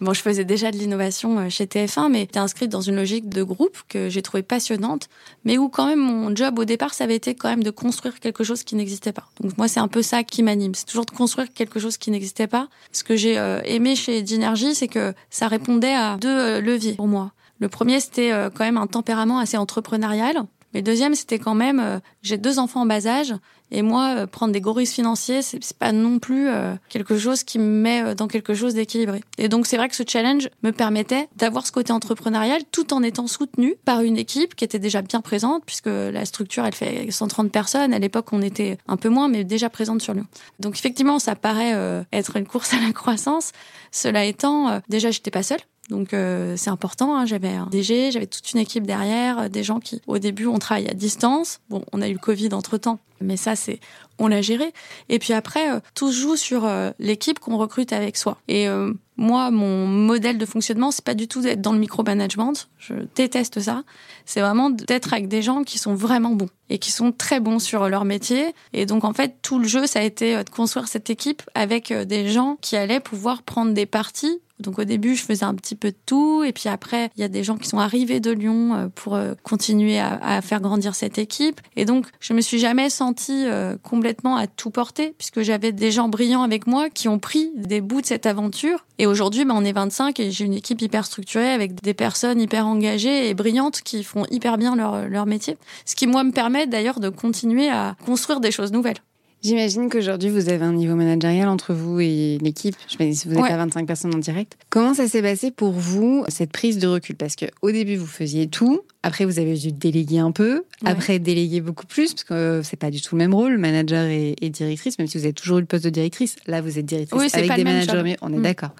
Bon, 0.00 0.12
je 0.12 0.20
faisais 0.20 0.44
déjà 0.44 0.72
de 0.72 0.76
l'innovation 0.78 1.38
euh, 1.38 1.48
chez 1.48 1.66
TF1, 1.66 2.10
mais 2.10 2.20
j'étais 2.20 2.40
inscrite 2.40 2.68
dans 2.68 2.80
une 2.80 2.96
logique 2.96 3.28
de 3.28 3.44
groupe 3.44 3.78
que 3.88 4.08
j'ai 4.08 4.20
trouvée 4.20 4.42
passionnante, 4.42 5.08
mais 5.44 5.58
où 5.58 5.68
quand 5.68 5.86
même 5.86 6.00
mon 6.00 6.34
job 6.34 6.58
au 6.58 6.64
départ, 6.64 6.92
ça 6.92 7.04
avait 7.04 7.14
été 7.14 7.36
quand 7.36 7.48
même 7.48 7.62
de 7.62 7.70
construire 7.70 8.18
quelque 8.18 8.42
chose 8.42 8.64
qui 8.64 8.74
n'existait 8.74 9.12
pas. 9.12 9.28
Donc 9.40 9.56
moi, 9.58 9.68
c'est 9.68 9.78
un 9.78 9.86
peu 9.86 10.02
ça 10.02 10.24
qui 10.24 10.42
m'anime, 10.42 10.74
c'est 10.74 10.86
toujours 10.86 11.06
de 11.06 11.12
construire 11.12 11.52
quelque 11.52 11.78
chose 11.78 11.98
qui 11.98 12.10
n'existait 12.10 12.48
pas. 12.48 12.66
Ce 12.90 13.04
que 13.04 13.14
j'ai 13.14 13.34
aimé 13.64 13.94
chez 13.94 14.22
Dynergy, 14.22 14.74
c'est 14.74 14.88
que 14.88 15.14
ça 15.30 15.46
répondait 15.46 15.94
à 15.94 16.16
deux 16.16 16.58
leviers 16.58 16.94
pour 16.94 17.06
moi. 17.06 17.30
Le 17.60 17.68
premier, 17.68 18.00
c'était 18.00 18.32
quand 18.52 18.64
même 18.64 18.78
un 18.78 18.88
tempérament 18.88 19.38
assez 19.38 19.56
entrepreneurial. 19.56 20.42
Mais 20.74 20.82
deuxième, 20.82 21.14
c'était 21.14 21.38
quand 21.38 21.54
même, 21.54 21.80
euh, 21.80 21.98
j'ai 22.22 22.38
deux 22.38 22.58
enfants 22.58 22.82
en 22.82 22.86
bas 22.86 23.06
âge, 23.06 23.34
et 23.70 23.82
moi, 23.82 24.14
euh, 24.16 24.26
prendre 24.26 24.52
des 24.52 24.60
gorilles 24.60 24.86
financiers, 24.86 25.42
c'est 25.42 25.60
pas 25.74 25.92
non 25.92 26.18
plus 26.18 26.48
euh, 26.48 26.74
quelque 26.88 27.18
chose 27.18 27.42
qui 27.42 27.58
me 27.58 27.64
met 27.64 28.14
dans 28.14 28.28
quelque 28.28 28.54
chose 28.54 28.74
d'équilibré. 28.74 29.22
Et 29.38 29.48
donc, 29.48 29.66
c'est 29.66 29.76
vrai 29.76 29.88
que 29.88 29.96
ce 29.96 30.02
challenge 30.06 30.48
me 30.62 30.72
permettait 30.72 31.28
d'avoir 31.36 31.66
ce 31.66 31.72
côté 31.72 31.92
entrepreneurial 31.92 32.62
tout 32.70 32.92
en 32.92 33.02
étant 33.02 33.26
soutenu 33.26 33.76
par 33.84 34.02
une 34.02 34.18
équipe 34.18 34.54
qui 34.54 34.64
était 34.64 34.78
déjà 34.78 35.02
bien 35.02 35.20
présente, 35.20 35.64
puisque 35.64 35.86
la 35.86 36.24
structure, 36.24 36.64
elle 36.64 36.74
fait 36.74 37.10
130 37.10 37.50
personnes. 37.50 37.92
À 37.94 37.98
l'époque, 37.98 38.32
on 38.32 38.42
était 38.42 38.78
un 38.88 38.96
peu 38.96 39.08
moins, 39.08 39.28
mais 39.28 39.44
déjà 39.44 39.70
présente 39.70 40.02
sur 40.02 40.14
Lyon. 40.14 40.26
Donc, 40.60 40.76
effectivement, 40.76 41.18
ça 41.18 41.34
paraît 41.34 42.04
être 42.12 42.36
une 42.36 42.46
course 42.46 42.74
à 42.74 42.80
la 42.80 42.92
croissance. 42.92 43.52
Cela 43.90 44.24
étant, 44.24 44.80
déjà, 44.88 45.10
j'étais 45.10 45.30
pas 45.30 45.42
seule. 45.42 45.60
Donc 45.90 46.14
euh, 46.14 46.54
c'est 46.56 46.70
important. 46.70 47.16
Hein. 47.16 47.26
J'avais 47.26 47.50
un 47.50 47.66
DG, 47.66 48.12
j'avais 48.12 48.26
toute 48.26 48.52
une 48.52 48.60
équipe 48.60 48.86
derrière, 48.86 49.38
euh, 49.40 49.48
des 49.48 49.64
gens 49.64 49.80
qui, 49.80 50.00
au 50.06 50.18
début, 50.18 50.46
on 50.46 50.58
travaille 50.58 50.88
à 50.88 50.94
distance. 50.94 51.60
Bon, 51.70 51.84
on 51.92 52.00
a 52.00 52.08
eu 52.08 52.12
le 52.12 52.18
Covid 52.18 52.50
entre 52.52 52.78
temps, 52.78 53.00
mais 53.20 53.36
ça, 53.36 53.56
c'est 53.56 53.80
on 54.18 54.28
l'a 54.28 54.42
géré. 54.42 54.72
Et 55.08 55.18
puis 55.18 55.32
après, 55.32 55.72
euh, 55.72 55.80
tout 55.94 56.12
se 56.12 56.20
joue 56.20 56.36
sur 56.36 56.68
l'équipe 57.00 57.40
qu'on 57.40 57.56
recrute 57.56 57.92
avec 57.92 58.16
soi. 58.16 58.38
Et 58.46 58.68
moi, 59.16 59.50
mon 59.50 59.86
modèle 59.86 60.38
de 60.38 60.46
fonctionnement, 60.46 60.90
c'est 60.90 61.04
pas 61.04 61.14
du 61.14 61.26
tout 61.26 61.40
d'être 61.40 61.60
dans 61.60 61.72
le 61.72 61.78
micromanagement. 61.78 62.52
Je 62.78 62.94
déteste 63.14 63.60
ça. 63.60 63.82
C'est 64.24 64.40
vraiment 64.40 64.70
d'être 64.70 65.12
avec 65.12 65.28
des 65.28 65.42
gens 65.42 65.64
qui 65.64 65.78
sont 65.78 65.94
vraiment 65.94 66.30
bons 66.30 66.48
et 66.70 66.78
qui 66.78 66.92
sont 66.92 67.10
très 67.10 67.40
bons 67.40 67.58
sur 67.58 67.88
leur 67.88 68.04
métier. 68.04 68.54
Et 68.72 68.86
donc, 68.86 69.04
en 69.04 69.12
fait, 69.12 69.36
tout 69.42 69.58
le 69.58 69.66
jeu, 69.66 69.86
ça 69.86 70.00
a 70.00 70.02
été 70.02 70.42
de 70.44 70.50
construire 70.50 70.88
cette 70.88 71.10
équipe 71.10 71.42
avec 71.54 71.92
des 71.92 72.28
gens 72.28 72.58
qui 72.60 72.76
allaient 72.76 73.00
pouvoir 73.00 73.42
prendre 73.42 73.72
des 73.72 73.86
parties 73.86 74.40
donc 74.60 74.78
au 74.78 74.84
début, 74.84 75.14
je 75.16 75.22
faisais 75.22 75.44
un 75.44 75.54
petit 75.54 75.74
peu 75.74 75.90
de 75.90 75.96
tout. 76.06 76.42
Et 76.44 76.52
puis 76.52 76.68
après, 76.68 77.10
il 77.16 77.20
y 77.20 77.24
a 77.24 77.28
des 77.28 77.44
gens 77.44 77.56
qui 77.56 77.68
sont 77.68 77.78
arrivés 77.78 78.20
de 78.20 78.30
Lyon 78.30 78.74
euh, 78.74 78.88
pour 78.94 79.14
euh, 79.14 79.34
continuer 79.42 79.98
à, 79.98 80.40
faire 80.40 80.60
grandir 80.60 80.94
cette 80.94 81.18
équipe. 81.18 81.60
Et 81.76 81.84
donc, 81.84 82.06
je 82.20 82.32
me 82.32 82.40
suis 82.40 82.58
jamais 82.58 82.88
sentie 82.90 83.46
euh, 83.46 83.76
complètement 83.82 84.36
à 84.36 84.46
tout 84.46 84.70
porter, 84.70 85.14
puisque 85.18 85.42
j'avais 85.42 85.72
des 85.72 85.90
gens 85.90 86.08
brillants 86.08 86.42
avec 86.42 86.66
moi 86.66 86.88
qui 86.90 87.08
ont 87.08 87.18
pris 87.18 87.50
des 87.56 87.80
bouts 87.80 88.00
de 88.00 88.06
cette 88.06 88.26
aventure. 88.26 88.86
Et 88.98 89.06
aujourd'hui, 89.06 89.44
ben, 89.44 89.54
on 89.56 89.64
est 89.64 89.72
25 89.72 90.18
et 90.20 90.30
j'ai 90.30 90.44
une 90.44 90.54
équipe 90.54 90.80
hyper 90.80 91.04
structurée 91.04 91.50
avec 91.50 91.80
des 91.82 91.94
personnes 91.94 92.40
hyper 92.40 92.66
engagées 92.66 93.28
et 93.28 93.34
brillantes 93.34 93.80
qui 93.82 94.04
font 94.04 94.24
hyper 94.30 94.58
bien 94.58 94.76
leur, 94.76 95.08
leur 95.08 95.26
métier. 95.26 95.56
Ce 95.84 95.94
qui, 95.94 96.06
moi, 96.06 96.24
me 96.24 96.32
permet 96.32 96.66
d'ailleurs 96.66 97.00
de 97.00 97.08
continuer 97.08 97.68
à 97.68 97.96
construire 98.04 98.40
des 98.40 98.50
choses 98.50 98.72
nouvelles. 98.72 98.98
J'imagine 99.42 99.88
qu'aujourd'hui, 99.88 100.30
vous 100.30 100.48
avez 100.48 100.64
un 100.64 100.72
niveau 100.72 100.94
managérial 100.94 101.48
entre 101.48 101.74
vous 101.74 102.00
et 102.00 102.38
l'équipe. 102.40 102.76
Je 102.88 103.02
me 103.02 103.10
dis, 103.10 103.22
vous 103.26 103.34
êtes 103.34 103.52
à 103.52 103.56
25 103.56 103.86
personnes 103.86 104.14
en 104.14 104.18
direct. 104.18 104.56
Comment 104.70 104.94
ça 104.94 105.08
s'est 105.08 105.22
passé 105.22 105.50
pour 105.50 105.72
vous, 105.72 106.24
cette 106.28 106.52
prise 106.52 106.78
de 106.78 106.86
recul? 106.86 107.16
Parce 107.16 107.34
qu'au 107.34 107.70
début, 107.72 107.96
vous 107.96 108.06
faisiez 108.06 108.46
tout. 108.46 108.82
Après, 109.02 109.24
vous 109.24 109.40
avez 109.40 109.54
dû 109.54 109.72
déléguer 109.72 110.20
un 110.20 110.30
peu. 110.30 110.64
Après, 110.84 111.18
déléguer 111.18 111.60
beaucoup 111.60 111.86
plus, 111.86 112.12
parce 112.12 112.24
que 112.24 112.60
c'est 112.62 112.76
pas 112.76 112.90
du 112.90 113.00
tout 113.00 113.16
le 113.16 113.18
même 113.18 113.34
rôle, 113.34 113.58
manager 113.58 114.06
et, 114.06 114.50
directrice, 114.50 114.98
même 114.98 115.08
si 115.08 115.18
vous 115.18 115.24
avez 115.24 115.32
toujours 115.32 115.58
eu 115.58 115.62
le 115.62 115.66
poste 115.66 115.84
de 115.84 115.90
directrice. 115.90 116.36
Là, 116.46 116.60
vous 116.60 116.78
êtes 116.78 116.86
directrice 116.86 117.34
avec 117.34 117.54
des 117.56 117.64
managers, 117.64 118.02
mais 118.04 118.16
on 118.22 118.32
est 118.32 118.38
mm. 118.38 118.42
d'accord. 118.42 118.70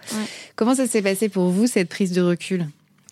Comment 0.54 0.76
ça 0.76 0.86
s'est 0.86 1.02
passé 1.02 1.28
pour 1.28 1.48
vous, 1.48 1.66
cette 1.66 1.88
prise 1.88 2.12
de 2.12 2.22
recul? 2.22 2.66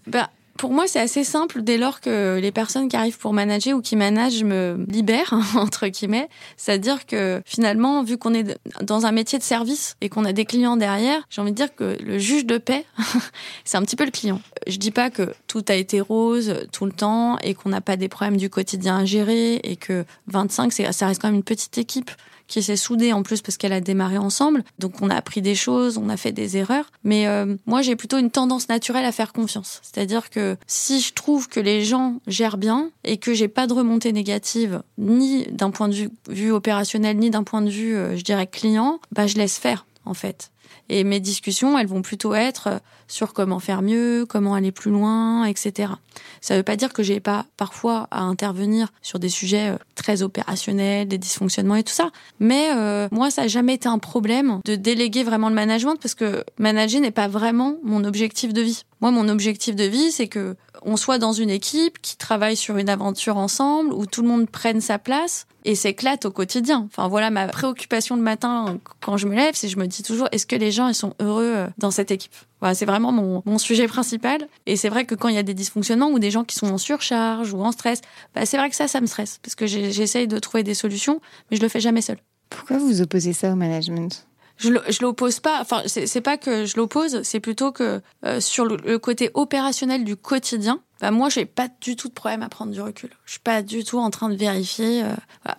Bah, 0.07 0.31
pour 0.61 0.73
moi, 0.73 0.87
c'est 0.87 1.01
assez 1.01 1.25
simple 1.25 1.63
dès 1.63 1.79
lors 1.79 2.03
que 2.03 2.39
les 2.39 2.53
personnes 2.53 2.89
qui 2.89 2.95
arrivent 2.95 3.17
pour 3.17 3.33
manager 3.33 3.79
ou 3.79 3.81
qui 3.81 3.97
managent 3.97 4.45
me 4.45 4.85
libèrent, 4.89 5.33
entre 5.57 5.87
guillemets. 5.87 6.29
C'est-à-dire 6.59 7.07
que 7.07 7.41
finalement, 7.47 8.03
vu 8.03 8.19
qu'on 8.19 8.35
est 8.35 8.59
dans 8.83 9.07
un 9.07 9.11
métier 9.11 9.39
de 9.39 9.43
service 9.43 9.97
et 10.03 10.11
qu'on 10.11 10.27
a 10.27 10.35
des 10.35 10.45
clients 10.45 10.77
derrière, 10.77 11.23
j'ai 11.31 11.41
envie 11.41 11.53
de 11.53 11.57
dire 11.57 11.75
que 11.75 11.97
le 12.05 12.19
juge 12.19 12.45
de 12.45 12.59
paix, 12.59 12.85
c'est 13.65 13.79
un 13.79 13.83
petit 13.83 13.97
peu 13.97 14.05
le 14.05 14.11
client. 14.11 14.39
Je 14.67 14.77
dis 14.77 14.91
pas 14.91 15.09
que 15.09 15.33
tout 15.47 15.65
a 15.69 15.75
été 15.75 15.99
rose 15.99 16.67
tout 16.73 16.85
le 16.85 16.93
temps 16.93 17.39
et 17.39 17.55
qu'on 17.55 17.71
n'a 17.71 17.81
pas 17.81 17.97
des 17.97 18.11
problèmes 18.11 18.37
du 18.37 18.51
quotidien 18.51 18.99
à 18.99 19.05
gérer 19.07 19.55
et 19.65 19.77
que 19.77 20.05
25, 20.27 20.75
ça 20.75 21.07
reste 21.07 21.23
quand 21.23 21.29
même 21.29 21.37
une 21.37 21.43
petite 21.43 21.79
équipe 21.79 22.11
qui 22.51 22.63
s'est 22.63 22.77
soudée 22.77 23.13
en 23.13 23.23
plus 23.23 23.41
parce 23.41 23.57
qu'elle 23.57 23.73
a 23.73 23.81
démarré 23.81 24.19
ensemble. 24.19 24.65
Donc 24.79 25.01
on 25.01 25.09
a 25.09 25.15
appris 25.15 25.41
des 25.41 25.55
choses, 25.55 25.97
on 25.97 26.09
a 26.09 26.17
fait 26.17 26.33
des 26.33 26.57
erreurs. 26.57 26.91
Mais 27.05 27.27
euh, 27.27 27.57
moi 27.65 27.81
j'ai 27.81 27.97
plutôt 27.97 28.19
une 28.19 28.31
tendance 28.31 28.69
naturelle 28.69 29.05
à 29.05 29.13
faire 29.13 29.33
confiance. 29.33 29.81
C'est-à-dire 29.83 30.29
que 30.29 30.57
si 30.67 31.01
je 31.01 31.15
trouve 31.15 31.49
que 31.49 31.61
les 31.61 31.85
gens 31.85 32.17
gèrent 32.27 32.59
bien 32.59 32.91
et 33.05 33.17
que 33.17 33.33
j'ai 33.33 33.49
pas 33.49 33.67
de 33.67 33.73
remontée 33.73 34.13
négative 34.13 34.83
ni 34.99 35.45
d'un 35.47 35.71
point 35.71 35.89
de 35.89 36.09
vue, 36.29 36.51
opérationnel 36.51 37.17
ni 37.17 37.31
d'un 37.31 37.45
point 37.45 37.63
de 37.63 37.71
vue 37.71 37.95
euh, 37.95 38.17
je 38.17 38.25
dirais 38.25 38.49
client, 38.49 38.99
bah 39.13 39.27
je 39.27 39.37
laisse 39.37 39.59
faire 39.59 39.87
en 40.05 40.15
fait. 40.15 40.51
Et 40.93 41.05
mes 41.05 41.21
discussions, 41.21 41.79
elles 41.79 41.87
vont 41.87 42.03
plutôt 42.03 42.35
être 42.35 42.81
sur 43.07 43.33
comment 43.33 43.61
faire 43.61 43.81
mieux, 43.81 44.27
comment 44.29 44.55
aller 44.55 44.73
plus 44.73 44.91
loin, 44.91 45.45
etc. 45.45 45.93
Ça 46.41 46.55
ne 46.55 46.59
veut 46.59 46.65
pas 46.65 46.75
dire 46.75 46.93
que 46.93 47.05
j'ai 47.05 47.21
pas 47.21 47.47
parfois 47.57 48.09
à 48.11 48.23
intervenir 48.23 48.93
sur 49.01 49.21
des 49.21 49.29
sujets 49.29 49.71
euh, 49.71 49.77
très 49.95 50.23
opérationnels, 50.23 51.07
des 51.07 51.17
dysfonctionnements 51.17 51.77
et 51.77 51.85
tout 51.85 51.93
ça. 51.93 52.11
Mais 52.41 52.71
euh, 52.75 53.07
moi, 53.13 53.31
ça 53.31 53.43
n'a 53.43 53.49
jamais 53.49 53.75
été 53.75 53.89
un 53.89 53.99
problème 53.99 54.59
de 54.65 54.75
déléguer 54.75 55.23
vraiment 55.23 55.49
le 55.49 55.55
management 55.55 55.95
parce 55.95 56.17
que 56.17 56.45
manager 56.59 57.01
n'est 57.01 57.13
pas 57.13 57.29
vraiment 57.29 57.77
mon 57.85 58.03
objectif 58.03 58.53
de 58.53 58.61
vie. 58.61 58.83
Moi, 59.01 59.11
mon 59.11 59.29
objectif 59.29 59.75
de 59.77 59.85
vie, 59.85 60.13
c'est 60.13 60.29
que 60.29 60.57
on 60.83 60.97
soit 60.97 61.19
dans 61.19 61.33
une 61.33 61.51
équipe 61.51 62.01
qui 62.01 62.17
travaille 62.17 62.57
sur 62.57 62.77
une 62.77 62.89
aventure 62.89 63.37
ensemble, 63.37 63.93
où 63.93 64.07
tout 64.07 64.23
le 64.23 64.29
monde 64.29 64.49
prenne 64.49 64.81
sa 64.81 64.99
place 64.99 65.47
et 65.65 65.75
s'éclate 65.75 66.25
au 66.25 66.31
quotidien. 66.31 66.87
Enfin 66.87 67.09
voilà, 67.09 67.31
ma 67.31 67.47
préoccupation 67.47 68.17
le 68.17 68.23
matin 68.23 68.79
quand 69.01 69.17
je 69.17 69.27
me 69.27 69.35
lève, 69.35 69.55
c'est 69.55 69.69
je 69.69 69.79
me 69.79 69.87
dis 69.87 70.03
toujours 70.03 70.29
est-ce 70.33 70.47
que 70.47 70.57
les 70.57 70.71
gens 70.71 70.89
ils 70.89 70.95
sont 70.95 71.15
heureux 71.21 71.53
euh, 71.55 71.67
dans 71.79 71.91
cette 71.91 72.11
équipe? 72.11 72.33
Voilà, 72.61 72.75
c'est 72.75 72.87
vraiment 72.87 73.13
mon, 73.13 73.43
mon, 73.47 73.59
sujet 73.59 73.87
principal. 73.87 74.47
Et 74.67 74.77
c'est 74.77 74.89
vrai 74.89 75.05
que 75.05 75.15
quand 75.15 75.29
il 75.29 75.35
y 75.35 75.39
a 75.39 75.43
des 75.43 75.55
dysfonctionnements 75.55 76.11
ou 76.11 76.19
des 76.19 76.31
gens 76.31 76.45
qui 76.45 76.57
sont 76.57 76.71
en 76.71 76.79
surcharge 76.79 77.53
ou 77.53 77.63
en 77.63 77.73
stress, 77.73 78.01
bah 78.35 78.47
c'est 78.47 78.57
vrai 78.57 78.71
que 78.71 78.77
ça, 78.77 78.89
ça 78.89 79.01
me 79.01 79.07
stresse 79.07 79.39
parce 79.43 79.55
que 79.55 79.67
j'essaye 79.67 80.29
de 80.29 80.39
trouver 80.39 80.63
des 80.63 80.75
solutions, 80.75 81.21
mais 81.51 81.57
je 81.57 81.63
le 81.63 81.69
fais 81.69 81.81
jamais 81.81 82.03
seul. 82.03 82.19
Pourquoi 82.51 82.79
vous 82.79 83.01
opposez 83.01 83.33
ça 83.33 83.53
au 83.53 83.57
management? 83.57 84.27
Je, 84.61 85.03
l'oppose 85.03 85.41
pas. 85.41 85.61
Enfin, 85.61 85.83
c'est 85.87 86.21
pas 86.21 86.37
que 86.37 86.67
je 86.67 86.77
l'oppose, 86.77 87.23
c'est 87.23 87.41
plutôt 87.41 87.73
que 87.73 88.03
euh, 88.25 88.41
sur 88.41 88.67
le, 88.67 88.99
côté 88.99 89.31
opérationnel 89.35 90.05
du 90.05 90.17
quotidien, 90.17 90.81
bah 91.01 91.11
moi, 91.11 91.31
j'ai 91.31 91.47
pas 91.47 91.69
du 91.81 91.97
tout 91.97 92.09
de 92.09 92.13
problème 92.13 92.43
à 92.43 92.51
prendre 92.51 92.73
du 92.73 92.81
recul. 92.81 93.09
Je 93.25 93.33
suis 93.33 93.41
pas 93.41 93.63
du 93.63 93.85
tout 93.85 93.99
en 93.99 94.11
train 94.11 94.29
de 94.29 94.37
vérifier. 94.37 95.03
Euh, 95.03 95.15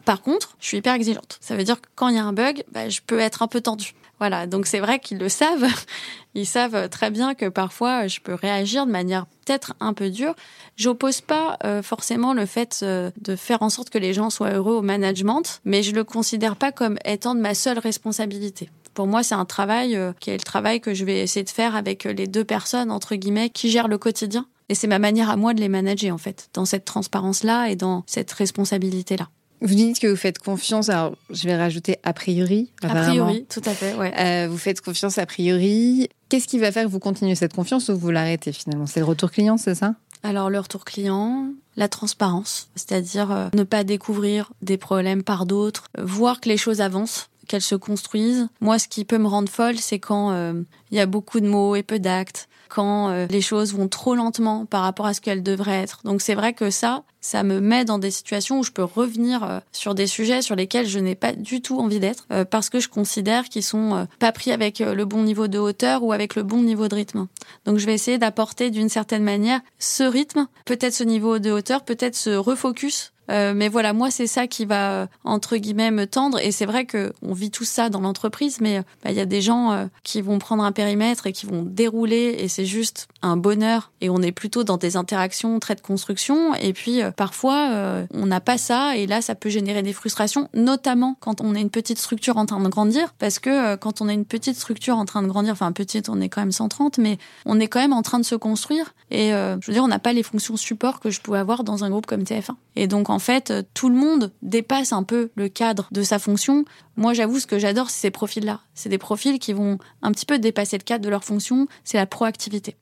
Par 0.06 0.22
contre, 0.22 0.56
je 0.60 0.68
suis 0.68 0.78
hyper 0.78 0.94
exigeante. 0.94 1.40
Ça 1.42 1.56
veut 1.56 1.64
dire 1.64 1.82
que 1.82 1.88
quand 1.96 2.10
il 2.10 2.16
y 2.16 2.20
a 2.20 2.24
un 2.24 2.34
bug, 2.34 2.64
bah, 2.72 2.90
je 2.90 3.02
peux 3.06 3.20
être 3.20 3.42
un 3.42 3.48
peu 3.48 3.62
tendue. 3.62 3.96
Voilà, 4.20 4.46
donc 4.46 4.68
c'est 4.68 4.80
vrai 4.80 5.00
qu'ils 5.00 5.18
le 5.18 5.30
savent. 5.30 5.66
Ils 6.36 6.46
savent 6.46 6.88
très 6.88 7.10
bien 7.10 7.34
que 7.34 7.50
parfois 7.50 8.08
je 8.08 8.22
peux 8.22 8.36
réagir 8.36 8.86
de 8.86 8.92
manière 8.92 9.26
peut-être 9.26 9.74
un 9.82 9.94
peu 9.94 10.10
dure. 10.12 10.36
J'oppose 10.78 11.20
pas 11.20 11.58
euh, 11.66 11.82
forcément 11.82 12.34
le 12.34 12.46
fait 12.46 12.86
de 12.86 13.36
faire 13.36 13.64
en 13.64 13.70
sorte 13.70 13.90
que 13.90 13.98
les 13.98 14.14
gens 14.14 14.30
soient 14.30 14.52
heureux 14.52 14.76
au 14.76 14.82
management, 14.82 15.60
mais 15.66 15.84
je 15.84 15.92
le 15.92 16.06
considère 16.06 16.56
pas 16.56 16.72
comme 16.72 17.00
étant 17.04 17.36
de 17.36 17.42
ma 17.42 17.54
seule 17.54 17.80
responsabilité. 17.80 18.70
Pour 18.94 19.08
moi, 19.08 19.24
c'est 19.24 19.36
un 19.36 19.46
travail 19.46 19.96
euh, 19.96 20.12
qui 20.20 20.30
est 20.30 20.38
le 20.38 20.44
travail 20.44 20.82
que 20.82 20.94
je 20.94 21.06
vais 21.06 21.20
essayer 21.20 21.44
de 21.44 21.50
faire 21.50 21.76
avec 21.76 22.06
euh, 22.06 22.14
les 22.14 22.28
deux 22.28 22.44
personnes, 22.44 22.92
entre 22.92 23.16
guillemets, 23.16 23.50
qui 23.50 23.70
gèrent 23.70 23.88
le 23.88 23.98
quotidien. 23.98 24.46
Et 24.70 24.76
c'est 24.76 24.88
ma 24.88 25.00
manière 25.00 25.30
à 25.30 25.38
moi 25.38 25.54
de 25.54 25.60
les 25.60 25.70
manager, 25.70 26.14
en 26.14 26.18
fait, 26.18 26.50
dans 26.54 26.66
cette 26.66 26.86
transparence-là 26.86 27.70
et 27.70 27.76
dans 27.76 28.04
cette 28.08 28.32
responsabilité-là. 28.32 29.30
Vous 29.62 29.76
dites 29.76 30.00
que 30.00 30.08
vous 30.08 30.16
faites 30.16 30.40
confiance, 30.40 30.90
alors 30.90 31.16
je 31.30 31.44
vais 31.44 31.56
rajouter 31.56 31.98
a 32.04 32.14
priori. 32.14 32.72
A 32.82 33.04
priori, 33.04 33.46
tout 33.48 33.62
à 33.66 33.74
fait, 33.74 33.94
ouais. 33.94 34.12
Euh, 34.18 34.48
vous 34.50 34.58
faites 34.58 34.82
confiance 34.82 35.20
a 35.20 35.26
priori. 35.28 36.10
Qu'est-ce 36.30 36.48
qui 36.48 36.58
va 36.58 36.72
faire 36.72 36.86
que 36.86 36.90
vous 36.90 37.00
continuez 37.00 37.36
cette 37.36 37.54
confiance 37.54 37.90
ou 37.90 37.98
vous 37.98 38.10
l'arrêtez 38.10 38.54
finalement? 38.54 38.88
C'est 38.88 39.02
le 39.02 39.06
retour 39.06 39.30
client, 39.30 39.58
c'est 39.58 39.76
ça? 39.76 39.94
Alors 40.24 40.50
le 40.50 40.60
retour 40.60 40.84
client, 40.84 41.50
la 41.76 41.88
transparence, 41.88 42.70
c'est-à-dire 42.76 43.50
ne 43.54 43.64
pas 43.64 43.84
découvrir 43.84 44.52
des 44.62 44.78
problèmes 44.78 45.24
par 45.24 45.46
d'autres, 45.46 45.84
voir 45.98 46.42
que 46.42 46.50
les 46.50 46.58
choses 46.58 46.82
avancent 46.82 47.31
qu'elles 47.48 47.62
se 47.62 47.76
construisent. 47.76 48.48
Moi, 48.60 48.80
ce 48.80 48.88
qui 48.88 49.06
peut 49.06 49.18
me 49.18 49.28
rendre 49.28 49.50
folle, 49.50 49.78
c'est 49.78 50.00
quand 50.00 50.32
euh, 50.32 50.62
il 50.92 50.98
y 50.98 51.02
a 51.02 51.06
beaucoup 51.06 51.40
de 51.40 51.48
mots 51.48 51.76
et 51.76 51.84
peu 51.84 52.00
d'actes, 52.00 52.48
quand 52.70 53.10
euh, 53.10 53.28
les 53.30 53.42
choses 53.42 53.74
vont 53.74 53.88
trop 53.88 54.16
lentement 54.16 54.66
par 54.66 54.84
rapport 54.84 55.06
à 55.06 55.14
ce 55.14 55.22
qu'elles 55.22 55.44
devraient 55.44 55.82
être. 55.82 56.02
Donc 56.06 56.22
c'est 56.22 56.36
vrai 56.36 56.54
que 56.54 56.70
ça, 56.70 57.04
ça 57.20 57.44
me 57.44 57.60
met 57.60 57.84
dans 57.84 58.00
des 58.00 58.12
situations 58.12 58.60
où 58.60 58.64
je 58.64 58.72
peux 58.72 58.84
revenir 58.84 59.44
euh, 59.44 59.60
sur 59.74 59.94
des 59.94 60.08
sujets 60.08 60.42
sur 60.42 60.56
lesquels 60.56 60.88
je 60.88 61.00
n'ai 61.00 61.16
pas 61.16 61.34
du 61.34 61.62
tout 61.62 61.80
envie 61.80 62.00
d'être 62.00 62.28
parce 62.50 62.70
que 62.70 62.80
je 62.80 62.88
considère 62.88 63.50
qu'ils 63.50 63.64
sont 63.64 64.08
pas 64.20 64.32
pris 64.32 64.52
avec 64.52 64.80
le 64.80 65.04
bon 65.04 65.24
niveau 65.24 65.48
de 65.48 65.60
hauteur 65.60 66.04
ou 66.04 66.14
avec 66.14 66.36
le 66.36 66.44
bon 66.44 66.62
niveau 66.62 66.88
de 66.88 66.96
rythme. 66.96 67.28
Donc 67.66 67.78
je 67.78 67.86
vais 67.86 67.94
essayer 67.94 68.18
d'apporter 68.18 68.70
d'une 68.70 68.90
certaine 68.90 69.24
manière 69.24 69.60
ce 69.80 70.04
rythme, 70.04 70.48
peut-être 70.66 70.94
ce 70.94 71.04
niveau 71.04 71.40
de 71.40 71.52
hauteur, 71.52 71.84
peut-être 71.84 72.16
ce 72.16 72.30
refocus 72.30 73.12
euh, 73.32 73.54
mais 73.56 73.70
voilà, 73.70 73.94
moi, 73.94 74.12
c'est 74.12 74.28
ça 74.28 74.48
qui 74.48 74.66
va, 74.66 74.92
euh, 74.92 75.08
entre 75.24 75.58
guillemets, 75.58 75.92
me 75.92 76.06
tendre. 76.06 76.40
Et 76.40 76.52
c'est 76.52 76.66
vrai 76.66 76.86
que 76.86 77.14
on 77.22 77.34
vit 77.34 77.52
tout 77.52 77.64
ça 77.64 77.90
dans 77.90 78.02
l'entreprise, 78.02 78.60
mais 78.62 78.80
euh, 78.80 78.82
bah, 79.04 79.12
il 79.12 79.18
y 79.18 79.22
a 79.22 79.26
des 79.26 79.42
gens 79.42 79.90
qui 80.04 80.22
vont 80.22 80.40
prendre 80.40 80.64
un 80.64 80.72
périmètre 80.72 81.28
et 81.28 81.32
qui 81.32 81.46
vont 81.46 81.64
dérouler, 81.64 82.36
et 82.40 82.48
c'est 82.48 82.66
juste 82.66 83.08
un 83.22 83.38
bonheur. 83.38 83.92
Et 84.02 84.10
on 84.10 84.22
est 84.22 84.32
plutôt 84.32 84.64
dans 84.64 84.78
des 84.78 84.98
interactions 84.98 85.60
très 85.60 85.76
de 85.76 85.82
construction. 85.82 86.54
Et 86.56 86.74
puis, 86.74 87.02
parfois, 87.16 88.04
on 88.14 88.26
n'a 88.26 88.42
pas 88.42 88.58
ça, 88.58 88.98
et 88.98 89.08
là, 89.08 89.22
ça 89.22 89.36
peut 89.36 89.50
générer 89.50 89.82
des 89.82 89.94
frustrations, 89.94 90.50
notamment 90.54 91.16
quand 91.20 91.42
on 91.42 91.56
est 91.56 91.62
une 91.62 91.70
petite 91.70 92.00
structure 92.00 92.38
en 92.38 92.46
train 92.46 92.60
de 92.60 92.68
grandir, 92.68 93.14
parce 93.18 93.40
que 93.40 93.76
quand 93.76 94.02
on 94.02 94.10
est 94.10 94.14
une 94.14 94.26
petite 94.26 94.58
structure 94.58 94.98
en 94.98 95.06
train 95.06 95.22
de 95.22 95.28
grandir, 95.28 95.54
enfin 95.54 95.72
petite, 95.72 96.10
on 96.10 96.20
est 96.20 96.30
quand 96.30 96.42
même 96.42 96.52
130, 96.52 96.98
mais 96.98 97.18
on 97.46 97.60
est 97.60 97.68
quand 97.68 97.80
même 97.80 97.94
en 97.94 98.02
train 98.02 98.20
de 98.20 98.26
se 98.26 98.36
construire. 98.36 98.94
Et 99.10 99.30
je 99.30 99.68
veux 99.68 99.74
dire, 99.74 99.84
on 99.84 99.88
n'a 99.88 100.00
pas 100.00 100.14
les 100.14 100.24
fonctions 100.24 100.58
support 100.58 101.00
que 101.00 101.10
je 101.10 101.22
pouvais 101.22 101.40
avoir 101.40 101.64
dans 101.64 101.84
un 101.84 101.90
groupe 101.90 102.06
comme 102.06 102.24
TF1. 102.24 102.56
Et 102.76 102.88
donc, 102.88 103.10
fait, 103.22 103.54
tout 103.74 103.88
le 103.88 103.96
monde 103.96 104.34
dépasse 104.42 104.92
un 104.92 105.04
peu 105.04 105.32
le 105.36 105.48
cadre 105.48 105.88
de 105.92 106.04
sa 106.04 106.20
fonction. 106.20 106.66
Moi, 106.98 107.14
j'avoue, 107.14 107.40
ce 107.40 107.48
que 107.48 107.60
j'adore, 107.60 107.90
c'est 107.90 108.02
ces 108.02 108.12
profils-là. 108.12 108.60
C'est 108.74 108.90
des 108.90 108.98
profils 108.98 109.40
qui 109.40 109.54
vont 109.54 109.78
un 110.02 110.12
petit 110.12 110.26
peu 110.26 110.38
dépasser 110.38 110.78
le 110.78 110.84
cadre 110.84 111.06
de 111.06 111.10
leur 111.10 111.24
fonction. 111.24 111.68
C'est 111.86 111.98
la 111.98 112.06
proactivité. 112.06 112.76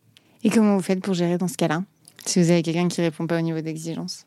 Et 0.43 0.50
comment 0.50 0.75
vous 0.75 0.81
faites 0.81 1.01
pour 1.01 1.13
gérer 1.13 1.38
dans 1.38 1.48
ce 1.48 1.58
cas-là 1.58 1.84
Si 2.25 2.41
vous 2.41 2.50
avez 2.50 2.63
quelqu'un 2.63 2.88
qui 2.88 3.01
répond 3.01 3.27
pas 3.27 3.38
au 3.38 3.41
niveau 3.41 3.62
d'exigence? 3.62 4.25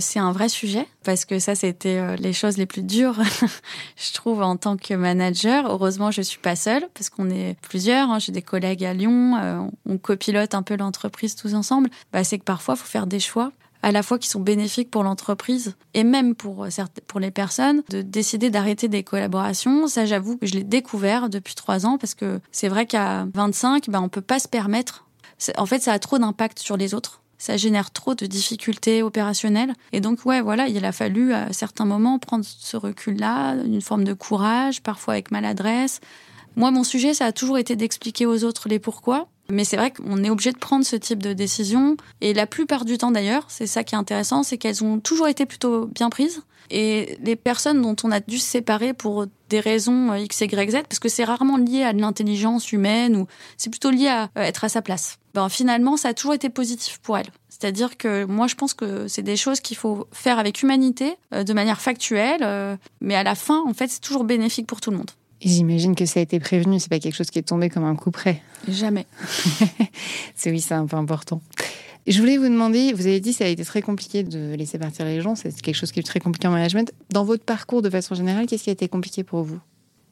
C'est 0.00 0.20
un 0.20 0.30
vrai 0.30 0.48
sujet 0.48 0.86
parce 1.02 1.24
que 1.24 1.40
ça, 1.40 1.56
c'était 1.56 1.96
euh, 1.96 2.14
les 2.14 2.32
choses 2.32 2.56
les 2.56 2.66
plus 2.66 2.84
dures, 2.84 3.16
je 3.96 4.12
trouve, 4.14 4.42
en 4.42 4.56
tant 4.56 4.76
que 4.76 4.94
manager. 4.94 5.66
Heureusement, 5.68 6.12
je 6.12 6.22
suis 6.22 6.38
pas 6.38 6.54
seule 6.54 6.88
parce 6.94 7.10
qu'on 7.10 7.28
est 7.30 7.56
plusieurs. 7.62 8.08
Hein. 8.08 8.20
J'ai 8.20 8.30
des 8.30 8.42
collègues 8.42 8.84
à 8.84 8.94
Lyon, 8.94 9.36
euh, 9.36 9.60
on 9.86 9.98
copilote 9.98 10.54
un 10.54 10.62
peu 10.62 10.76
l'entreprise 10.76 11.34
tous 11.34 11.54
ensemble. 11.54 11.90
Bah, 12.12 12.22
c'est 12.22 12.38
que 12.38 12.44
parfois, 12.44 12.74
il 12.76 12.78
faut 12.78 12.86
faire 12.86 13.08
des 13.08 13.18
choix 13.18 13.50
à 13.82 13.92
la 13.92 14.02
fois 14.02 14.18
qui 14.18 14.28
sont 14.28 14.40
bénéfiques 14.40 14.90
pour 14.90 15.02
l'entreprise 15.02 15.76
et 15.94 16.04
même 16.04 16.34
pour, 16.34 16.64
euh, 16.64 16.68
pour 17.06 17.20
les 17.20 17.30
personnes, 17.30 17.82
de 17.90 18.02
décider 18.02 18.50
d'arrêter 18.50 18.88
des 18.88 19.02
collaborations. 19.02 19.86
Ça, 19.86 20.06
j'avoue 20.06 20.36
que 20.36 20.46
je 20.46 20.54
l'ai 20.54 20.64
découvert 20.64 21.28
depuis 21.28 21.54
trois 21.54 21.86
ans 21.86 21.98
parce 21.98 22.14
que 22.14 22.40
c'est 22.52 22.68
vrai 22.68 22.86
qu'à 22.86 23.26
25, 23.34 23.88
ben, 23.90 24.00
on 24.00 24.08
peut 24.08 24.20
pas 24.20 24.38
se 24.38 24.48
permettre. 24.48 25.06
En 25.56 25.66
fait, 25.66 25.80
ça 25.80 25.92
a 25.92 25.98
trop 25.98 26.18
d'impact 26.18 26.58
sur 26.58 26.76
les 26.76 26.94
autres. 26.94 27.22
Ça 27.40 27.56
génère 27.56 27.92
trop 27.92 28.16
de 28.16 28.26
difficultés 28.26 29.02
opérationnelles. 29.04 29.72
Et 29.92 30.00
donc, 30.00 30.26
ouais, 30.26 30.40
voilà, 30.40 30.66
il 30.66 30.84
a 30.84 30.90
fallu 30.90 31.32
à 31.32 31.52
certains 31.52 31.84
moments 31.84 32.18
prendre 32.18 32.44
ce 32.44 32.76
recul-là, 32.76 33.54
une 33.54 33.80
forme 33.80 34.02
de 34.02 34.12
courage, 34.12 34.82
parfois 34.82 35.14
avec 35.14 35.30
maladresse. 35.30 36.00
Moi, 36.56 36.72
mon 36.72 36.82
sujet, 36.82 37.14
ça 37.14 37.26
a 37.26 37.32
toujours 37.32 37.58
été 37.58 37.76
d'expliquer 37.76 38.26
aux 38.26 38.42
autres 38.42 38.68
les 38.68 38.80
pourquoi 38.80 39.28
Mais 39.50 39.64
c'est 39.64 39.78
vrai 39.78 39.90
qu'on 39.90 40.22
est 40.22 40.30
obligé 40.30 40.52
de 40.52 40.58
prendre 40.58 40.84
ce 40.84 40.96
type 40.96 41.22
de 41.22 41.32
décision. 41.32 41.96
Et 42.20 42.34
la 42.34 42.46
plupart 42.46 42.84
du 42.84 42.98
temps 42.98 43.10
d'ailleurs, 43.10 43.44
c'est 43.48 43.66
ça 43.66 43.82
qui 43.82 43.94
est 43.94 43.98
intéressant, 43.98 44.42
c'est 44.42 44.58
qu'elles 44.58 44.84
ont 44.84 45.00
toujours 45.00 45.26
été 45.26 45.46
plutôt 45.46 45.86
bien 45.86 46.10
prises. 46.10 46.42
Et 46.70 47.18
les 47.22 47.34
personnes 47.34 47.80
dont 47.80 47.96
on 48.04 48.10
a 48.10 48.20
dû 48.20 48.38
se 48.38 48.46
séparer 48.46 48.92
pour 48.92 49.24
des 49.48 49.60
raisons 49.60 50.12
euh, 50.12 50.18
X, 50.18 50.42
Y, 50.42 50.70
Z, 50.70 50.74
parce 50.82 50.98
que 50.98 51.08
c'est 51.08 51.24
rarement 51.24 51.56
lié 51.56 51.82
à 51.82 51.94
de 51.94 52.00
l'intelligence 52.00 52.72
humaine 52.72 53.16
ou 53.16 53.26
c'est 53.56 53.70
plutôt 53.70 53.90
lié 53.90 54.08
à 54.08 54.24
euh, 54.36 54.42
être 54.42 54.64
à 54.64 54.68
sa 54.68 54.82
place. 54.82 55.18
Ben, 55.32 55.48
finalement, 55.48 55.96
ça 55.96 56.08
a 56.08 56.14
toujours 56.14 56.34
été 56.34 56.50
positif 56.50 56.98
pour 56.98 57.16
elle. 57.16 57.28
C'est-à-dire 57.48 57.96
que 57.96 58.24
moi, 58.24 58.48
je 58.48 58.54
pense 58.54 58.74
que 58.74 59.08
c'est 59.08 59.22
des 59.22 59.36
choses 59.36 59.60
qu'il 59.60 59.78
faut 59.78 60.06
faire 60.12 60.38
avec 60.38 60.62
humanité, 60.62 61.16
euh, 61.32 61.42
de 61.42 61.52
manière 61.54 61.80
factuelle, 61.80 62.78
mais 63.00 63.14
à 63.14 63.22
la 63.22 63.34
fin, 63.34 63.62
en 63.66 63.72
fait, 63.72 63.88
c'est 63.88 64.00
toujours 64.00 64.24
bénéfique 64.24 64.66
pour 64.66 64.80
tout 64.80 64.90
le 64.90 64.98
monde. 64.98 65.10
J'imagine 65.40 65.94
que 65.94 66.04
ça 66.04 66.20
a 66.20 66.22
été 66.22 66.40
prévenu, 66.40 66.80
c'est 66.80 66.88
pas 66.88 66.98
quelque 66.98 67.14
chose 67.14 67.30
qui 67.30 67.38
est 67.38 67.42
tombé 67.42 67.70
comme 67.70 67.84
un 67.84 67.94
coup 67.94 68.10
près. 68.10 68.42
Jamais. 68.68 69.06
c'est 70.34 70.50
oui, 70.50 70.60
c'est 70.60 70.74
un 70.74 70.86
peu 70.86 70.96
important. 70.96 71.40
Je 72.06 72.18
voulais 72.18 72.38
vous 72.38 72.48
demander, 72.48 72.92
vous 72.92 73.06
avez 73.06 73.20
dit 73.20 73.32
que 73.32 73.36
ça 73.36 73.44
a 73.44 73.48
été 73.48 73.64
très 73.64 73.82
compliqué 73.82 74.22
de 74.22 74.54
laisser 74.54 74.78
partir 74.78 75.04
les 75.04 75.20
gens, 75.20 75.34
c'est 75.34 75.54
quelque 75.60 75.74
chose 75.74 75.92
qui 75.92 76.00
est 76.00 76.04
très 76.04 76.20
compliqué 76.20 76.48
en 76.48 76.52
management. 76.52 76.92
Dans 77.10 77.24
votre 77.24 77.44
parcours 77.44 77.82
de 77.82 77.90
façon 77.90 78.14
générale, 78.14 78.46
qu'est-ce 78.46 78.64
qui 78.64 78.70
a 78.70 78.72
été 78.72 78.88
compliqué 78.88 79.24
pour 79.24 79.42
vous? 79.42 79.60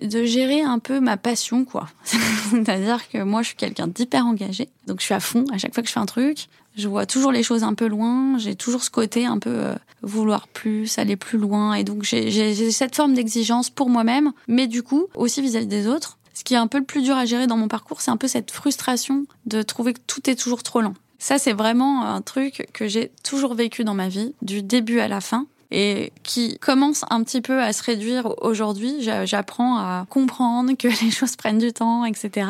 De 0.00 0.24
gérer 0.24 0.62
un 0.62 0.78
peu 0.78 1.00
ma 1.00 1.16
passion, 1.16 1.64
quoi. 1.64 1.88
C'est-à-dire 2.50 3.08
que 3.08 3.22
moi, 3.22 3.42
je 3.42 3.48
suis 3.48 3.56
quelqu'un 3.56 3.86
d'hyper 3.86 4.26
engagé. 4.26 4.68
Donc, 4.86 5.00
je 5.00 5.04
suis 5.04 5.14
à 5.14 5.20
fond 5.20 5.44
à 5.52 5.58
chaque 5.58 5.74
fois 5.74 5.82
que 5.82 5.88
je 5.88 5.92
fais 5.92 6.00
un 6.00 6.06
truc. 6.06 6.48
Je 6.76 6.88
vois 6.88 7.06
toujours 7.06 7.32
les 7.32 7.42
choses 7.42 7.62
un 7.62 7.74
peu 7.74 7.86
loin. 7.86 8.36
J'ai 8.38 8.54
toujours 8.54 8.82
ce 8.82 8.90
côté 8.90 9.24
un 9.24 9.38
peu 9.38 9.50
euh, 9.50 9.74
vouloir 10.02 10.46
plus, 10.48 10.98
aller 10.98 11.16
plus 11.16 11.38
loin. 11.38 11.74
Et 11.74 11.84
donc, 11.84 12.02
j'ai 12.02 12.70
cette 12.70 12.94
forme 12.94 13.14
d'exigence 13.14 13.70
pour 13.70 13.88
moi-même, 13.88 14.32
mais 14.46 14.66
du 14.66 14.82
coup, 14.82 15.06
aussi 15.14 15.40
vis 15.40 15.56
à 15.56 15.60
-vis 15.60 15.66
des 15.66 15.86
autres. 15.86 16.18
Ce 16.34 16.44
qui 16.44 16.52
est 16.52 16.58
un 16.58 16.66
peu 16.66 16.78
le 16.78 16.84
plus 16.84 17.02
dur 17.02 17.16
à 17.16 17.24
gérer 17.24 17.46
dans 17.46 17.56
mon 17.56 17.66
parcours, 17.66 18.02
c'est 18.02 18.10
un 18.10 18.18
peu 18.18 18.28
cette 18.28 18.50
frustration 18.50 19.24
de 19.46 19.62
trouver 19.62 19.94
que 19.94 20.00
tout 20.06 20.28
est 20.28 20.34
toujours 20.34 20.62
trop 20.62 20.82
lent. 20.82 20.92
Ça, 21.18 21.38
c'est 21.38 21.54
vraiment 21.54 22.04
un 22.04 22.20
truc 22.20 22.68
que 22.74 22.86
j'ai 22.88 23.10
toujours 23.24 23.54
vécu 23.54 23.84
dans 23.84 23.94
ma 23.94 24.08
vie, 24.08 24.34
du 24.42 24.62
début 24.62 25.00
à 25.00 25.08
la 25.08 25.22
fin 25.22 25.46
et 25.70 26.12
qui 26.22 26.58
commence 26.58 27.04
un 27.10 27.22
petit 27.22 27.40
peu 27.40 27.60
à 27.60 27.72
se 27.72 27.82
réduire 27.82 28.34
aujourd'hui. 28.42 28.96
J'apprends 29.24 29.78
à 29.78 30.06
comprendre 30.08 30.72
que 30.74 30.88
les 31.04 31.10
choses 31.10 31.36
prennent 31.36 31.58
du 31.58 31.72
temps, 31.72 32.04
etc. 32.04 32.48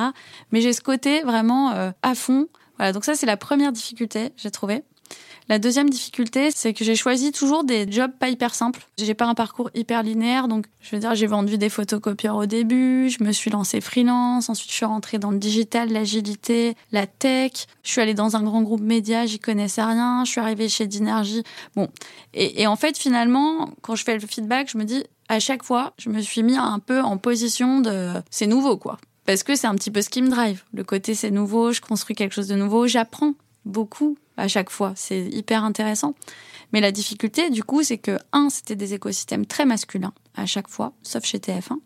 Mais 0.52 0.61
j'ai 0.61 0.73
ce 0.73 0.80
côté 0.80 1.23
vraiment 1.23 1.73
euh, 1.73 1.90
à 2.02 2.14
fond. 2.14 2.49
Voilà, 2.76 2.92
donc 2.92 3.04
ça 3.04 3.14
c'est 3.14 3.26
la 3.26 3.37
première 3.37 3.73
difficulté, 3.73 4.32
j'ai 4.37 4.50
trouvé. 4.50 4.82
La 5.48 5.60
deuxième 5.60 5.88
difficulté, 5.88 6.50
c'est 6.50 6.74
que 6.74 6.84
j'ai 6.84 6.96
choisi 6.96 7.30
toujours 7.30 7.62
des 7.62 7.90
jobs 7.90 8.10
pas 8.18 8.28
hyper 8.28 8.52
simples. 8.52 8.84
J'ai 8.98 9.14
pas 9.14 9.26
un 9.26 9.34
parcours 9.34 9.70
hyper 9.74 10.02
linéaire, 10.02 10.48
donc 10.48 10.66
je 10.80 10.94
veux 10.94 11.00
dire, 11.00 11.14
j'ai 11.14 11.28
vendu 11.28 11.56
des 11.56 11.68
photocopieurs 11.68 12.34
au 12.34 12.46
début, 12.46 13.08
je 13.10 13.22
me 13.22 13.30
suis 13.30 13.50
lancée 13.50 13.80
freelance, 13.80 14.48
ensuite 14.48 14.70
je 14.70 14.74
suis 14.74 14.84
rentrée 14.84 15.18
dans 15.18 15.30
le 15.30 15.38
digital, 15.38 15.92
l'agilité, 15.92 16.74
la 16.90 17.06
tech, 17.06 17.52
je 17.84 17.90
suis 17.90 18.00
allée 18.00 18.14
dans 18.14 18.34
un 18.34 18.42
grand 18.42 18.62
groupe 18.62 18.80
média, 18.80 19.24
j'y 19.24 19.38
connaissais 19.38 19.84
rien, 19.84 20.24
je 20.24 20.32
suis 20.32 20.40
arrivée 20.40 20.68
chez 20.68 20.88
Dinergy. 20.88 21.44
Bon, 21.76 21.88
et, 22.34 22.62
et 22.62 22.66
en 22.66 22.74
fait, 22.74 22.98
finalement, 22.98 23.70
quand 23.82 23.94
je 23.94 24.02
fais 24.02 24.18
le 24.18 24.26
feedback, 24.26 24.68
je 24.68 24.78
me 24.78 24.84
dis, 24.84 25.04
à 25.28 25.38
chaque 25.38 25.62
fois, 25.62 25.92
je 25.98 26.08
me 26.08 26.20
suis 26.22 26.42
mis 26.42 26.56
un 26.56 26.80
peu 26.80 27.00
en 27.02 27.18
position 27.18 27.80
de 27.80 28.10
c'est 28.30 28.46
nouveau, 28.48 28.76
quoi 28.76 28.98
parce 29.26 29.42
que 29.42 29.56
c'est 29.56 29.66
un 29.66 29.74
petit 29.74 29.90
peu 29.90 30.02
ce 30.02 30.08
qui 30.08 30.22
me 30.22 30.28
drive. 30.28 30.62
Le 30.72 30.84
côté 30.84 31.14
c'est 31.14 31.32
nouveau, 31.32 31.72
je 31.72 31.80
construis 31.80 32.14
quelque 32.14 32.32
chose 32.32 32.46
de 32.46 32.54
nouveau, 32.54 32.86
j'apprends 32.86 33.34
beaucoup 33.66 34.16
à 34.37 34.49
chaque 34.49 34.70
fois. 34.70 34.92
C'est 34.96 35.26
hyper 35.26 35.64
intéressant. 35.64 36.14
Mais 36.73 36.80
la 36.80 36.92
difficulté, 36.92 37.50
du 37.50 37.62
coup, 37.62 37.82
c'est 37.82 37.99
que, 37.99 38.18
un, 38.32 38.49
c'était 38.50 38.76
des 38.76 38.94
écosystèmes 38.94 39.46
très 39.46 39.66
masculins 39.66 40.12
à 40.35 40.46
chaque 40.46 40.68
fois, 40.68 40.92
sauf 41.02 41.25
chez 41.25 41.38
TF1. 41.38 41.78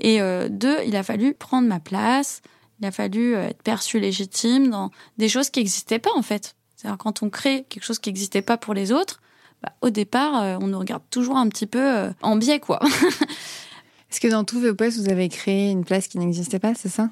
Et 0.00 0.20
euh, 0.20 0.48
deux, 0.48 0.78
il 0.86 0.96
a 0.96 1.02
fallu 1.02 1.34
prendre 1.34 1.68
ma 1.68 1.80
place, 1.80 2.42
il 2.80 2.86
a 2.86 2.90
fallu 2.90 3.34
euh, 3.34 3.48
être 3.48 3.62
perçu 3.62 4.00
légitime 4.00 4.70
dans 4.70 4.90
des 5.18 5.28
choses 5.28 5.50
qui 5.50 5.60
n'existaient 5.60 5.98
pas, 5.98 6.10
en 6.16 6.22
fait. 6.22 6.54
C'est-à-dire, 6.76 6.98
quand 6.98 7.22
on 7.22 7.30
crée 7.30 7.64
quelque 7.68 7.84
chose 7.84 7.98
qui 7.98 8.08
n'existait 8.08 8.42
pas 8.42 8.56
pour 8.56 8.74
les 8.74 8.92
autres, 8.92 9.20
bah, 9.62 9.72
au 9.82 9.90
départ, 9.90 10.42
euh, 10.42 10.58
on 10.60 10.68
nous 10.68 10.78
regarde 10.78 11.02
toujours 11.10 11.36
un 11.36 11.48
petit 11.48 11.66
peu 11.66 12.10
en 12.22 12.36
biais, 12.36 12.60
quoi. 12.60 12.80
Est-ce 14.10 14.20
que 14.20 14.28
dans 14.28 14.44
tous 14.44 14.60
vos 14.60 14.74
postes, 14.74 14.98
vous 14.98 15.10
avez 15.10 15.28
créé 15.28 15.70
une 15.70 15.84
place 15.84 16.08
qui 16.08 16.18
n'existait 16.18 16.58
pas, 16.58 16.74
c'est 16.74 16.88
ça? 16.88 17.10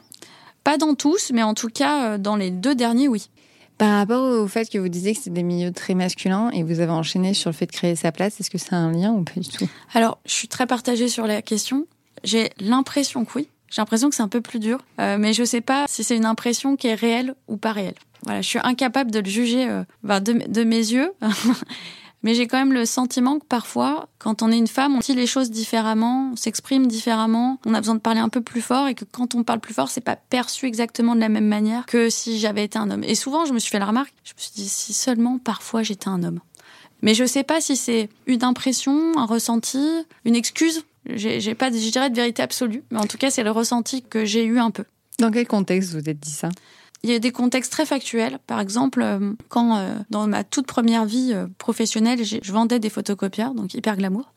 Pas 0.64 0.78
dans 0.78 0.94
tous, 0.94 1.30
mais 1.32 1.42
en 1.42 1.54
tout 1.54 1.68
cas, 1.68 2.18
dans 2.18 2.34
les 2.34 2.50
deux 2.50 2.74
derniers, 2.74 3.06
oui. 3.06 3.30
Par 3.78 3.96
rapport 3.96 4.24
au 4.24 4.48
fait 4.48 4.68
que 4.68 4.78
vous 4.78 4.88
disiez 4.88 5.14
que 5.14 5.20
c'est 5.22 5.32
des 5.32 5.44
milieux 5.44 5.72
très 5.72 5.94
masculins 5.94 6.50
et 6.50 6.64
vous 6.64 6.80
avez 6.80 6.90
enchaîné 6.90 7.32
sur 7.32 7.50
le 7.50 7.54
fait 7.54 7.66
de 7.66 7.72
créer 7.72 7.94
sa 7.94 8.10
place, 8.10 8.40
est-ce 8.40 8.50
que 8.50 8.58
c'est 8.58 8.74
un 8.74 8.90
lien 8.90 9.12
ou 9.12 9.22
pas 9.22 9.40
du 9.40 9.48
tout? 9.48 9.68
Alors, 9.94 10.18
je 10.26 10.32
suis 10.32 10.48
très 10.48 10.66
partagée 10.66 11.08
sur 11.08 11.26
la 11.28 11.42
question. 11.42 11.86
J'ai 12.24 12.50
l'impression 12.58 13.24
que 13.24 13.38
oui. 13.38 13.48
J'ai 13.70 13.80
l'impression 13.80 14.08
que 14.08 14.16
c'est 14.16 14.22
un 14.22 14.28
peu 14.28 14.40
plus 14.40 14.58
dur, 14.58 14.78
euh, 14.98 15.16
mais 15.18 15.32
je 15.32 15.42
ne 15.42 15.46
sais 15.46 15.60
pas 15.60 15.84
si 15.88 16.02
c'est 16.02 16.16
une 16.16 16.24
impression 16.24 16.74
qui 16.74 16.88
est 16.88 16.94
réelle 16.94 17.34
ou 17.46 17.56
pas 17.56 17.72
réelle. 17.72 17.94
Voilà, 18.24 18.40
je 18.40 18.48
suis 18.48 18.58
incapable 18.62 19.10
de 19.10 19.20
le 19.20 19.28
juger 19.28 19.68
euh, 19.68 19.84
de, 20.20 20.50
de 20.50 20.64
mes 20.64 20.76
yeux. 20.76 21.12
Mais 22.22 22.34
j'ai 22.34 22.48
quand 22.48 22.58
même 22.58 22.72
le 22.72 22.84
sentiment 22.84 23.38
que 23.38 23.44
parfois, 23.44 24.08
quand 24.18 24.42
on 24.42 24.50
est 24.50 24.58
une 24.58 24.66
femme, 24.66 24.96
on 24.96 24.98
dit 24.98 25.14
les 25.14 25.26
choses 25.26 25.50
différemment, 25.50 26.30
on 26.32 26.36
s'exprime 26.36 26.86
différemment, 26.86 27.60
on 27.64 27.74
a 27.74 27.80
besoin 27.80 27.94
de 27.94 28.00
parler 28.00 28.20
un 28.20 28.28
peu 28.28 28.40
plus 28.40 28.60
fort 28.60 28.88
et 28.88 28.94
que 28.94 29.04
quand 29.04 29.36
on 29.36 29.44
parle 29.44 29.60
plus 29.60 29.74
fort, 29.74 29.88
c'est 29.88 30.00
pas 30.00 30.16
perçu 30.16 30.66
exactement 30.66 31.14
de 31.14 31.20
la 31.20 31.28
même 31.28 31.46
manière 31.46 31.86
que 31.86 32.10
si 32.10 32.40
j'avais 32.40 32.64
été 32.64 32.78
un 32.78 32.90
homme. 32.90 33.04
Et 33.04 33.14
souvent, 33.14 33.44
je 33.44 33.52
me 33.52 33.60
suis 33.60 33.70
fait 33.70 33.78
la 33.78 33.86
remarque, 33.86 34.12
je 34.24 34.32
me 34.34 34.40
suis 34.40 34.52
dit 34.54 34.68
si 34.68 34.92
seulement 34.92 35.38
parfois 35.38 35.82
j'étais 35.82 36.08
un 36.08 36.24
homme. 36.24 36.40
Mais 37.02 37.14
je 37.14 37.24
sais 37.24 37.44
pas 37.44 37.60
si 37.60 37.76
c'est 37.76 38.08
une 38.26 38.42
impression, 38.42 39.16
un 39.16 39.26
ressenti, 39.26 39.78
une 40.24 40.34
excuse. 40.34 40.84
J'ai 41.06 41.54
pas, 41.54 41.70
je 41.70 41.90
dirais, 41.90 42.10
de 42.10 42.16
vérité 42.16 42.42
absolue. 42.42 42.82
Mais 42.90 42.98
en 42.98 43.06
tout 43.06 43.16
cas, 43.16 43.30
c'est 43.30 43.44
le 43.44 43.50
ressenti 43.50 44.02
que 44.02 44.24
j'ai 44.24 44.44
eu 44.44 44.58
un 44.58 44.70
peu. 44.70 44.84
Dans 45.18 45.30
quel 45.30 45.46
contexte 45.46 45.92
vous 45.92 46.08
êtes 46.08 46.20
dit 46.20 46.30
ça? 46.30 46.48
Il 47.02 47.10
y 47.10 47.14
a 47.14 47.18
des 47.18 47.30
contextes 47.30 47.72
très 47.72 47.86
factuels. 47.86 48.38
Par 48.46 48.60
exemple, 48.60 49.02
euh, 49.02 49.32
quand 49.48 49.76
euh, 49.76 49.94
dans 50.10 50.26
ma 50.26 50.44
toute 50.44 50.66
première 50.66 51.04
vie 51.04 51.32
euh, 51.32 51.46
professionnelle, 51.58 52.24
je 52.24 52.52
vendais 52.52 52.78
des 52.78 52.90
photocopieurs, 52.90 53.54
donc 53.54 53.74
hyper 53.74 53.96
glamour. 53.96 54.32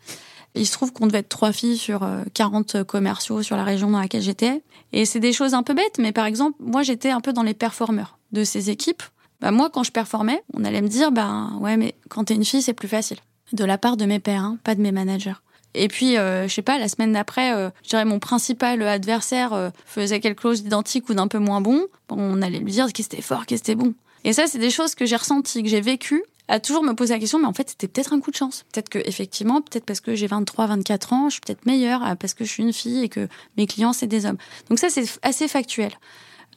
Il 0.53 0.67
se 0.67 0.73
trouve 0.73 0.91
qu'on 0.91 1.07
devait 1.07 1.19
être 1.19 1.29
trois 1.29 1.53
filles 1.53 1.77
sur 1.77 2.05
40 2.33 2.83
commerciaux 2.83 3.41
sur 3.41 3.55
la 3.55 3.63
région 3.63 3.89
dans 3.89 4.01
laquelle 4.01 4.21
j'étais. 4.21 4.61
Et 4.91 5.05
c'est 5.05 5.21
des 5.21 5.31
choses 5.31 5.53
un 5.53 5.63
peu 5.63 5.73
bêtes, 5.73 5.97
mais 5.97 6.11
par 6.11 6.25
exemple, 6.25 6.57
moi 6.59 6.83
j'étais 6.83 7.09
un 7.09 7.21
peu 7.21 7.31
dans 7.31 7.43
les 7.43 7.53
performeurs 7.53 8.17
de 8.33 8.43
ces 8.43 8.69
équipes. 8.69 9.01
Bah, 9.39 9.51
moi, 9.51 9.69
quand 9.69 9.83
je 9.83 9.93
performais, 9.93 10.43
on 10.53 10.65
allait 10.65 10.81
me 10.81 10.89
dire, 10.89 11.13
bah 11.13 11.51
ouais, 11.61 11.77
mais 11.77 11.95
quand 12.09 12.25
t'es 12.25 12.35
une 12.35 12.43
fille, 12.43 12.61
c'est 12.61 12.73
plus 12.73 12.89
facile. 12.89 13.17
De 13.53 13.63
la 13.63 13.77
part 13.77 13.95
de 13.95 14.03
mes 14.03 14.19
pères, 14.19 14.43
hein, 14.43 14.57
pas 14.65 14.75
de 14.75 14.81
mes 14.81 14.91
managers. 14.91 15.39
Et 15.73 15.87
puis, 15.87 16.17
euh, 16.17 16.47
je 16.47 16.53
sais 16.53 16.61
pas, 16.61 16.77
la 16.77 16.87
semaine 16.87 17.13
d'après, 17.13 17.53
euh, 17.53 17.69
je 17.83 17.89
dirais 17.89 18.05
mon 18.05 18.19
principal 18.19 18.81
adversaire 18.81 19.53
euh, 19.53 19.69
faisait 19.85 20.19
quelque 20.19 20.41
chose 20.41 20.63
d'identique 20.63 21.09
ou 21.09 21.13
d'un 21.13 21.27
peu 21.27 21.39
moins 21.39 21.61
bon. 21.61 21.85
On 22.09 22.41
allait 22.41 22.59
lui 22.59 22.71
dire 22.71 22.91
que 22.91 23.01
c'était 23.01 23.21
fort, 23.21 23.45
que 23.45 23.55
c'était 23.55 23.75
bon. 23.75 23.93
Et 24.23 24.33
ça, 24.33 24.47
c'est 24.47 24.59
des 24.59 24.69
choses 24.69 24.95
que 24.95 25.05
j'ai 25.05 25.15
ressenties, 25.15 25.63
que 25.63 25.69
j'ai 25.69 25.81
vécues, 25.81 26.23
à 26.47 26.59
toujours 26.59 26.83
me 26.83 26.93
poser 26.93 27.13
la 27.13 27.19
question, 27.19 27.39
mais 27.39 27.47
en 27.47 27.53
fait, 27.53 27.69
c'était 27.69 27.87
peut-être 27.87 28.13
un 28.13 28.19
coup 28.19 28.31
de 28.31 28.35
chance. 28.35 28.65
Peut-être 28.71 28.89
que, 28.89 28.99
effectivement, 28.99 29.61
peut-être 29.61 29.85
parce 29.85 30.01
que 30.01 30.13
j'ai 30.13 30.27
23, 30.27 30.67
24 30.67 31.13
ans, 31.13 31.29
je 31.29 31.33
suis 31.33 31.41
peut-être 31.41 31.65
meilleure, 31.65 32.01
parce 32.17 32.33
que 32.33 32.43
je 32.43 32.51
suis 32.51 32.63
une 32.63 32.73
fille 32.73 33.03
et 33.03 33.09
que 33.09 33.27
mes 33.57 33.65
clients, 33.65 33.93
c'est 33.93 34.07
des 34.07 34.25
hommes. 34.25 34.37
Donc 34.69 34.77
ça, 34.77 34.89
c'est 34.89 35.05
assez 35.21 35.47
factuel. 35.47 35.91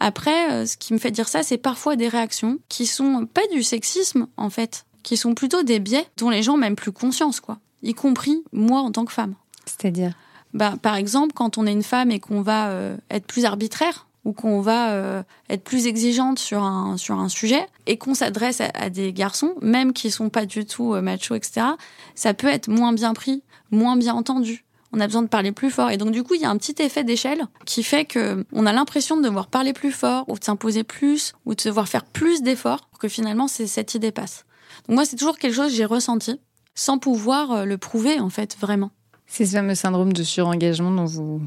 Après, 0.00 0.66
ce 0.66 0.76
qui 0.76 0.92
me 0.92 0.98
fait 0.98 1.12
dire 1.12 1.28
ça, 1.28 1.44
c'est 1.44 1.56
parfois 1.56 1.94
des 1.94 2.08
réactions 2.08 2.58
qui 2.68 2.86
sont 2.86 3.26
pas 3.32 3.46
du 3.52 3.62
sexisme, 3.62 4.26
en 4.36 4.50
fait, 4.50 4.84
qui 5.04 5.16
sont 5.16 5.34
plutôt 5.34 5.62
des 5.62 5.78
biais 5.78 6.06
dont 6.16 6.30
les 6.30 6.42
gens 6.42 6.54
n'ont 6.54 6.58
même 6.58 6.76
plus 6.76 6.92
conscience, 6.92 7.38
quoi 7.38 7.58
y 7.84 7.94
compris 7.94 8.42
moi 8.52 8.80
en 8.80 8.90
tant 8.90 9.04
que 9.04 9.12
femme. 9.12 9.34
C'est-à-dire 9.66 10.14
bah, 10.52 10.74
Par 10.80 10.96
exemple, 10.96 11.32
quand 11.34 11.58
on 11.58 11.66
est 11.66 11.72
une 11.72 11.82
femme 11.82 12.10
et 12.10 12.18
qu'on 12.18 12.42
va 12.42 12.68
euh, 12.68 12.96
être 13.10 13.26
plus 13.26 13.44
arbitraire 13.44 14.06
ou 14.24 14.32
qu'on 14.32 14.60
va 14.62 14.92
euh, 14.92 15.22
être 15.50 15.62
plus 15.62 15.86
exigeante 15.86 16.38
sur 16.38 16.62
un, 16.62 16.96
sur 16.96 17.18
un 17.18 17.28
sujet 17.28 17.66
et 17.86 17.98
qu'on 17.98 18.14
s'adresse 18.14 18.60
à, 18.60 18.88
des 18.88 19.12
garçons, 19.12 19.54
même 19.60 19.92
qui 19.92 20.10
sont 20.10 20.30
pas 20.30 20.46
du 20.46 20.64
tout 20.64 20.94
euh, 20.94 21.02
machos, 21.02 21.34
etc., 21.34 21.66
ça 22.14 22.32
peut 22.32 22.48
être 22.48 22.68
moins 22.68 22.94
bien 22.94 23.12
pris, 23.12 23.42
moins 23.70 23.96
bien 23.96 24.14
entendu. 24.14 24.64
On 24.92 25.00
a 25.00 25.06
besoin 25.06 25.22
de 25.22 25.28
parler 25.28 25.50
plus 25.52 25.70
fort. 25.70 25.90
Et 25.90 25.96
donc, 25.96 26.12
du 26.12 26.22
coup, 26.22 26.34
il 26.34 26.40
y 26.40 26.44
a 26.44 26.50
un 26.50 26.56
petit 26.56 26.80
effet 26.80 27.02
d'échelle 27.02 27.46
qui 27.66 27.82
fait 27.82 28.04
que 28.04 28.46
on 28.52 28.64
a 28.64 28.72
l'impression 28.72 29.16
de 29.16 29.22
devoir 29.22 29.48
parler 29.48 29.72
plus 29.72 29.90
fort 29.90 30.24
ou 30.28 30.38
de 30.38 30.44
s'imposer 30.44 30.84
plus 30.84 31.34
ou 31.46 31.54
de 31.54 31.62
devoir 31.64 31.88
faire 31.88 32.04
plus 32.04 32.42
d'efforts 32.42 32.86
pour 32.86 33.00
que 33.00 33.08
finalement, 33.08 33.48
cette 33.48 33.94
idée 33.94 34.12
passe. 34.12 34.44
Donc, 34.86 34.94
moi, 34.94 35.04
c'est 35.04 35.16
toujours 35.16 35.36
quelque 35.36 35.54
chose 35.54 35.70
que 35.70 35.76
j'ai 35.76 35.84
ressenti 35.84 36.38
sans 36.74 36.98
pouvoir 36.98 37.52
euh, 37.52 37.64
le 37.64 37.78
prouver, 37.78 38.20
en 38.20 38.30
fait, 38.30 38.56
vraiment. 38.60 38.90
C'est 39.26 39.46
ce 39.46 39.52
fameux 39.56 39.74
syndrome 39.74 40.12
de 40.12 40.22
surengagement 40.22 40.90
dont 40.90 41.06
vous... 41.06 41.42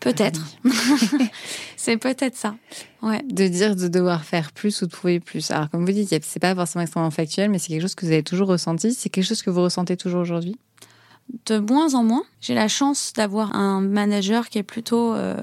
Peut-être. 0.00 0.44
c'est 1.76 1.96
peut-être 1.96 2.34
ça. 2.34 2.56
Ouais. 3.02 3.22
De 3.22 3.46
dire 3.46 3.76
de 3.76 3.86
devoir 3.86 4.24
faire 4.24 4.50
plus 4.50 4.82
ou 4.82 4.86
de 4.86 4.90
prouver 4.90 5.20
plus. 5.20 5.52
Alors, 5.52 5.70
comme 5.70 5.86
vous 5.86 5.92
dites, 5.92 6.24
c'est 6.24 6.40
pas 6.40 6.56
forcément 6.56 6.82
extrêmement 6.82 7.12
factuel, 7.12 7.50
mais 7.50 7.60
c'est 7.60 7.68
quelque 7.68 7.82
chose 7.82 7.94
que 7.94 8.04
vous 8.04 8.10
avez 8.10 8.24
toujours 8.24 8.48
ressenti. 8.48 8.94
C'est 8.94 9.10
quelque 9.10 9.26
chose 9.26 9.42
que 9.42 9.50
vous 9.50 9.62
ressentez 9.62 9.96
toujours 9.96 10.20
aujourd'hui? 10.20 10.58
De 11.46 11.58
moins 11.58 11.94
en 11.94 12.04
moins. 12.04 12.24
J'ai 12.40 12.54
la 12.54 12.68
chance 12.68 13.12
d'avoir 13.14 13.54
un 13.56 13.80
manager 13.80 14.48
qui 14.48 14.58
est 14.58 14.62
plutôt... 14.62 15.14
Euh, 15.14 15.36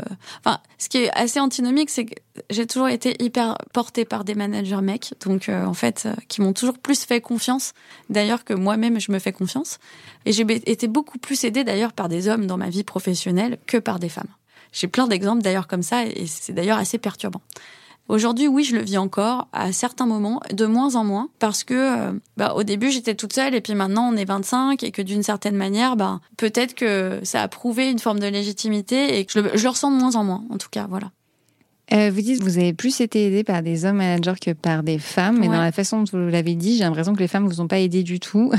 enfin, 0.43 0.59
ce 0.77 0.87
qui 0.89 0.99
est 0.99 1.11
assez 1.11 1.39
antinomique, 1.39 1.89
c'est 1.89 2.05
que 2.05 2.15
j'ai 2.49 2.65
toujours 2.67 2.87
été 2.87 3.21
hyper 3.21 3.57
portée 3.73 4.05
par 4.05 4.23
des 4.23 4.35
managers 4.35 4.81
mecs, 4.81 5.13
donc 5.25 5.49
euh, 5.49 5.65
en 5.65 5.73
fait, 5.73 6.03
euh, 6.05 6.13
qui 6.27 6.41
m'ont 6.41 6.53
toujours 6.53 6.77
plus 6.77 7.03
fait 7.03 7.21
confiance, 7.21 7.73
d'ailleurs 8.09 8.43
que 8.43 8.53
moi-même, 8.53 8.99
je 8.99 9.11
me 9.11 9.19
fais 9.19 9.33
confiance. 9.33 9.79
Et 10.25 10.31
j'ai 10.31 10.43
été 10.69 10.87
beaucoup 10.87 11.17
plus 11.17 11.43
aidée 11.43 11.63
d'ailleurs 11.63 11.93
par 11.93 12.07
des 12.07 12.27
hommes 12.27 12.45
dans 12.45 12.57
ma 12.57 12.69
vie 12.69 12.83
professionnelle 12.83 13.57
que 13.65 13.77
par 13.77 13.99
des 13.99 14.09
femmes. 14.09 14.33
J'ai 14.71 14.87
plein 14.87 15.07
d'exemples 15.07 15.41
d'ailleurs 15.41 15.67
comme 15.67 15.83
ça, 15.83 16.05
et 16.05 16.27
c'est 16.27 16.53
d'ailleurs 16.53 16.77
assez 16.77 16.97
perturbant. 16.97 17.41
Aujourd'hui, 18.09 18.47
oui, 18.47 18.63
je 18.63 18.75
le 18.75 18.81
vis 18.81 18.97
encore 18.97 19.47
à 19.53 19.71
certains 19.71 20.07
moments, 20.07 20.41
de 20.51 20.65
moins 20.65 20.95
en 20.95 21.03
moins, 21.03 21.29
parce 21.37 21.63
que 21.63 21.73
euh, 21.75 22.11
bah, 22.37 22.53
au 22.55 22.63
début 22.63 22.89
j'étais 22.89 23.13
toute 23.13 23.33
seule 23.33 23.53
et 23.53 23.61
puis 23.61 23.75
maintenant 23.75 24.11
on 24.11 24.17
est 24.17 24.25
25 24.25 24.83
et 24.83 24.89
que 24.89 25.03
d'une 25.03 25.21
certaine 25.21 25.55
manière, 25.55 25.95
bah, 25.95 26.19
peut-être 26.35 26.73
que 26.73 27.19
ça 27.21 27.43
a 27.43 27.47
prouvé 27.47 27.89
une 27.89 27.99
forme 27.99 28.19
de 28.19 28.25
légitimité 28.25 29.19
et 29.19 29.25
que 29.25 29.33
je 29.33 29.39
le, 29.39 29.51
je 29.53 29.63
le 29.63 29.69
ressens 29.69 29.91
de 29.91 29.97
moins 29.97 30.15
en 30.15 30.23
moins, 30.23 30.43
en 30.49 30.57
tout 30.57 30.69
cas, 30.71 30.87
voilà. 30.89 31.11
Euh, 31.93 32.11
vous 32.11 32.21
dites 32.21 32.39
que 32.39 32.43
vous 32.43 32.57
avez 32.57 32.73
plus 32.73 32.99
été 32.99 33.27
aidé 33.27 33.43
par 33.43 33.61
des 33.61 33.85
hommes 33.85 33.97
managers 33.97 34.39
que 34.41 34.51
par 34.51 34.81
des 34.81 34.97
femmes, 34.97 35.39
mais 35.39 35.47
dans 35.47 35.61
la 35.61 35.71
façon 35.71 36.03
dont 36.03 36.05
vous 36.11 36.29
l'avez 36.29 36.55
dit, 36.55 36.77
j'ai 36.77 36.83
l'impression 36.83 37.13
que 37.13 37.19
les 37.19 37.27
femmes 37.27 37.47
vous 37.47 37.61
ont 37.61 37.67
pas 37.67 37.79
aidé 37.79 38.01
du 38.01 38.19
tout. 38.19 38.51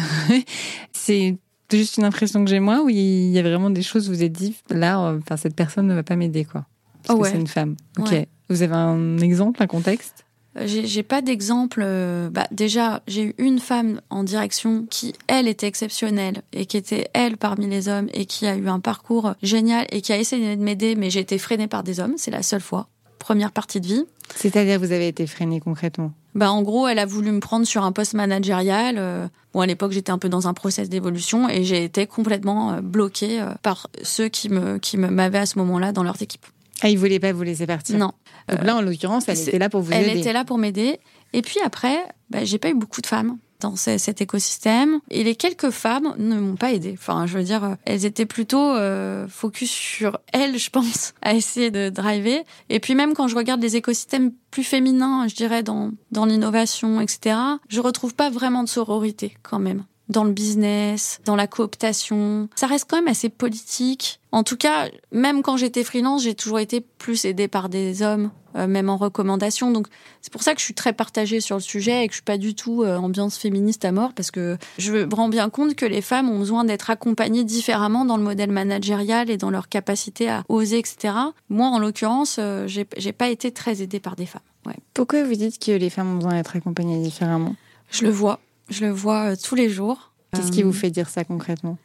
c'est 0.93 1.37
juste 1.73 1.97
une 1.97 2.05
impression 2.05 2.45
que 2.45 2.51
j'ai 2.51 2.61
moi, 2.61 2.83
ou 2.83 2.89
il 2.89 3.31
y 3.31 3.39
a 3.39 3.43
vraiment 3.43 3.71
des 3.71 3.83
choses 3.83 4.09
où 4.09 4.13
vous 4.13 4.23
êtes 4.23 4.33
dit, 4.33 4.57
là, 4.69 5.01
euh, 5.01 5.19
enfin, 5.19 5.37
cette 5.37 5.55
personne 5.55 5.87
ne 5.87 5.95
va 5.95 6.03
pas 6.03 6.17
m'aider, 6.17 6.45
quoi? 6.45 6.67
Parce 7.03 7.15
Oh 7.15 7.19
que 7.19 7.25
ouais. 7.25 7.31
c'est 7.33 7.41
une 7.41 7.47
femme. 7.47 7.77
Ok. 7.99 8.11
Ouais. 8.11 8.29
Vous 8.49 8.63
avez 8.63 8.75
un 8.75 9.19
exemple, 9.19 9.63
un 9.63 9.67
contexte? 9.67 10.25
Euh, 10.59 10.65
J'ai 10.67 11.03
pas 11.05 11.23
d'exemple. 11.23 11.81
euh, 11.85 12.29
Bah, 12.31 12.47
déjà, 12.51 13.03
j'ai 13.07 13.23
eu 13.27 13.35
une 13.39 13.61
femme 13.61 14.01
en 14.11 14.25
direction 14.25 14.87
qui, 14.91 15.15
elle, 15.29 15.47
était 15.47 15.67
exceptionnelle 15.69 16.43
et 16.53 16.67
qui 16.67 16.77
était, 16.77 17.09
elle, 17.15 17.37
parmi 17.37 17.69
les 17.69 17.89
hommes 17.89 18.09
et 18.13 18.27
qui 18.27 18.47
a 18.47 18.57
eu 18.57 18.69
un 18.69 18.81
parcours 18.81 19.35
génial 19.43 19.87
et 19.93 20.01
qui 20.01 20.13
a 20.13 20.19
essayé 20.19 20.57
de 20.57 20.63
m'aider, 20.63 20.97
mais 20.97 21.11
j'ai 21.11 21.21
été 21.21 21.39
freinée 21.39 21.69
par 21.69 21.85
des 21.85 22.01
hommes. 22.01 22.15
C'est 22.17 22.33
la 22.33 22.43
seule 22.43 22.61
fois. 22.61 22.89
Première 23.21 23.53
partie 23.53 23.81
de 23.81 23.87
vie. 23.87 24.05
C'est-à-dire, 24.35 24.79
vous 24.81 24.91
avez 24.93 25.07
été 25.09 25.27
freiné 25.29 25.61
concrètement? 25.61 26.13
Bah, 26.35 26.51
en 26.51 26.63
gros, 26.63 26.89
elle 26.89 26.99
a 26.99 27.07
voulu 27.07 27.31
me 27.31 27.41
prendre 27.41 27.67
sur 27.67 27.85
un 27.85 27.93
poste 27.93 28.15
managérial. 28.15 28.97
euh, 28.99 29.29
Bon, 29.53 29.61
à 29.61 29.67
l'époque, 29.67 29.93
j'étais 29.93 30.11
un 30.13 30.19
peu 30.19 30.29
dans 30.29 30.47
un 30.49 30.55
process 30.55 30.89
d'évolution 30.89 31.49
et 31.49 31.63
j'ai 31.65 31.85
été 31.85 32.07
complètement 32.07 32.79
bloquée 32.83 33.45
par 33.63 33.89
ceux 34.03 34.29
qui 34.29 34.49
me 34.49 34.79
qui 34.79 34.97
me 34.97 35.09
m'avaient 35.09 35.39
à 35.39 35.47
ce 35.47 35.59
moment-là 35.59 35.91
dans 35.93 36.05
leurs 36.05 36.23
équipes. 36.23 36.47
Ah, 36.83 36.89
ils 36.89 36.99
voulaient 36.99 37.21
pas 37.21 37.33
vous 37.33 37.43
laisser 37.43 37.67
partir. 37.67 37.99
Non. 37.99 38.13
Donc 38.49 38.63
là, 38.65 38.77
en 38.77 38.81
l'occurrence, 38.83 39.29
elle 39.29 39.39
était 39.39 39.59
là 39.59 39.69
pour 39.69 39.81
vous 39.83 39.93
elle 39.93 40.09
aider. 40.09 40.21
était 40.21 40.33
là 40.33 40.45
pour 40.45 40.59
m'aider. 40.59 40.99
Et 41.33 41.43
puis 41.43 41.59
après, 41.65 41.97
bah, 42.31 42.45
j'ai 42.45 42.59
pas 42.59 42.71
eu 42.71 42.75
beaucoup 42.75 43.01
de 43.01 43.07
femmes 43.07 43.39
dans 43.61 43.77
ce- 43.77 43.99
cet 43.99 44.23
écosystème. 44.23 45.01
Et 45.11 45.23
les 45.23 45.35
quelques 45.37 45.69
femmes 45.71 46.15
ne 46.19 46.41
m'ont 46.41 46.57
pas 46.57 46.73
aidée. 46.73 46.95
Enfin, 46.99 47.27
je 47.27 47.37
veux 47.37 47.45
dire, 47.45 47.77
elles 47.85 48.07
étaient 48.07 48.25
plutôt 48.27 48.75
euh, 48.75 49.29
focus 49.29 49.71
sur 49.71 50.19
elles, 50.33 50.59
je 50.59 50.71
pense, 50.71 51.13
à 51.23 51.35
essayer 51.35 51.71
de 51.71 51.91
driver. 51.91 52.43
Et 52.71 52.81
puis 52.81 52.95
même 52.95 53.13
quand 53.15 53.29
je 53.29 53.37
regarde 53.37 53.61
les 53.61 53.77
écosystèmes 53.77 54.33
plus 54.51 54.65
féminins, 54.65 55.29
je 55.29 55.35
dirais, 55.35 55.63
dans, 55.63 55.91
dans 56.11 56.25
l'innovation, 56.25 57.01
etc., 57.03 57.37
je 57.69 57.81
retrouve 57.81 58.15
pas 58.15 58.31
vraiment 58.31 58.65
de 58.65 58.69
sororité 58.69 59.37
quand 59.43 59.59
même 59.59 59.85
dans 60.11 60.25
le 60.25 60.33
business, 60.33 61.21
dans 61.25 61.37
la 61.37 61.47
cooptation. 61.47 62.49
Ça 62.57 62.67
reste 62.67 62.87
quand 62.91 62.97
même 62.97 63.09
assez 63.09 63.29
politique. 63.29 64.21
En 64.33 64.43
tout 64.43 64.57
cas, 64.57 64.89
même 65.13 65.43
quand 65.43 65.57
j'étais 65.57 65.85
freelance, 65.85 66.25
j'ai 66.25 66.35
toujours 66.35 66.59
été 66.59 66.81
plus 66.81 67.25
aidée 67.25 67.49
par 67.49 67.69
des 67.69 68.03
hommes, 68.03 68.31
euh, 68.57 68.67
même 68.67 68.91
en 68.91 68.97
recommandation. 68.97 69.71
Donc 69.71 69.87
c'est 70.21 70.33
pour 70.33 70.43
ça 70.43 70.55
que 70.55 70.61
je 70.61 70.65
suis 70.65 70.75
très 70.75 70.93
partagée 70.93 71.41
sur 71.41 71.57
le 71.57 71.63
sujet 71.63 72.05
et 72.05 72.07
que 72.09 72.13
je 72.13 72.17
suis 72.17 72.25
pas 72.25 72.39
du 72.39 72.55
tout 72.55 72.83
euh, 72.83 72.97
ambiance 72.97 73.39
féministe 73.39 73.85
à 73.85 73.93
mort 73.93 74.13
parce 74.13 74.31
que 74.31 74.59
je 74.79 74.93
me 74.93 75.15
rends 75.15 75.29
bien 75.29 75.49
compte 75.49 75.75
que 75.77 75.87
les 75.87 76.03
femmes 76.03 76.29
ont 76.29 76.41
besoin 76.41 76.65
d'être 76.65 76.91
accompagnées 76.91 77.45
différemment 77.45 78.05
dans 78.05 78.17
le 78.17 78.25
modèle 78.25 78.51
managérial 78.51 79.31
et 79.31 79.37
dans 79.37 79.51
leur 79.51 79.69
capacité 79.69 80.29
à 80.29 80.43
oser, 80.49 80.79
etc. 80.79 81.15
Moi, 81.49 81.69
en 81.69 81.79
l'occurrence, 81.79 82.37
euh, 82.39 82.67
j'ai 82.67 83.13
pas 83.13 83.29
été 83.29 83.53
très 83.53 83.81
aidée 83.83 84.01
par 84.01 84.17
des 84.17 84.27
femmes. 84.27 84.43
Ouais. 84.67 84.77
Pourquoi 84.93 85.23
vous 85.25 85.35
dites 85.35 85.59
que 85.65 85.73
les 85.73 85.91
femmes 85.91 86.13
ont 86.13 86.17
besoin 86.17 86.35
d'être 86.35 86.55
accompagnées 86.57 87.01
différemment? 87.01 87.55
Je 87.91 88.05
le 88.05 88.11
vois, 88.11 88.41
je 88.71 88.85
le 88.87 88.91
vois 88.93 89.33
euh, 89.33 89.37
tous 89.43 89.55
les 89.55 89.69
jours. 89.69 90.13
Qu'est-ce 90.35 90.53
qui 90.53 90.63
Euh, 90.63 90.67
vous 90.67 90.73
fait 90.73 90.91
dire 90.91 91.09
ça 91.09 91.25
concrètement? 91.25 91.77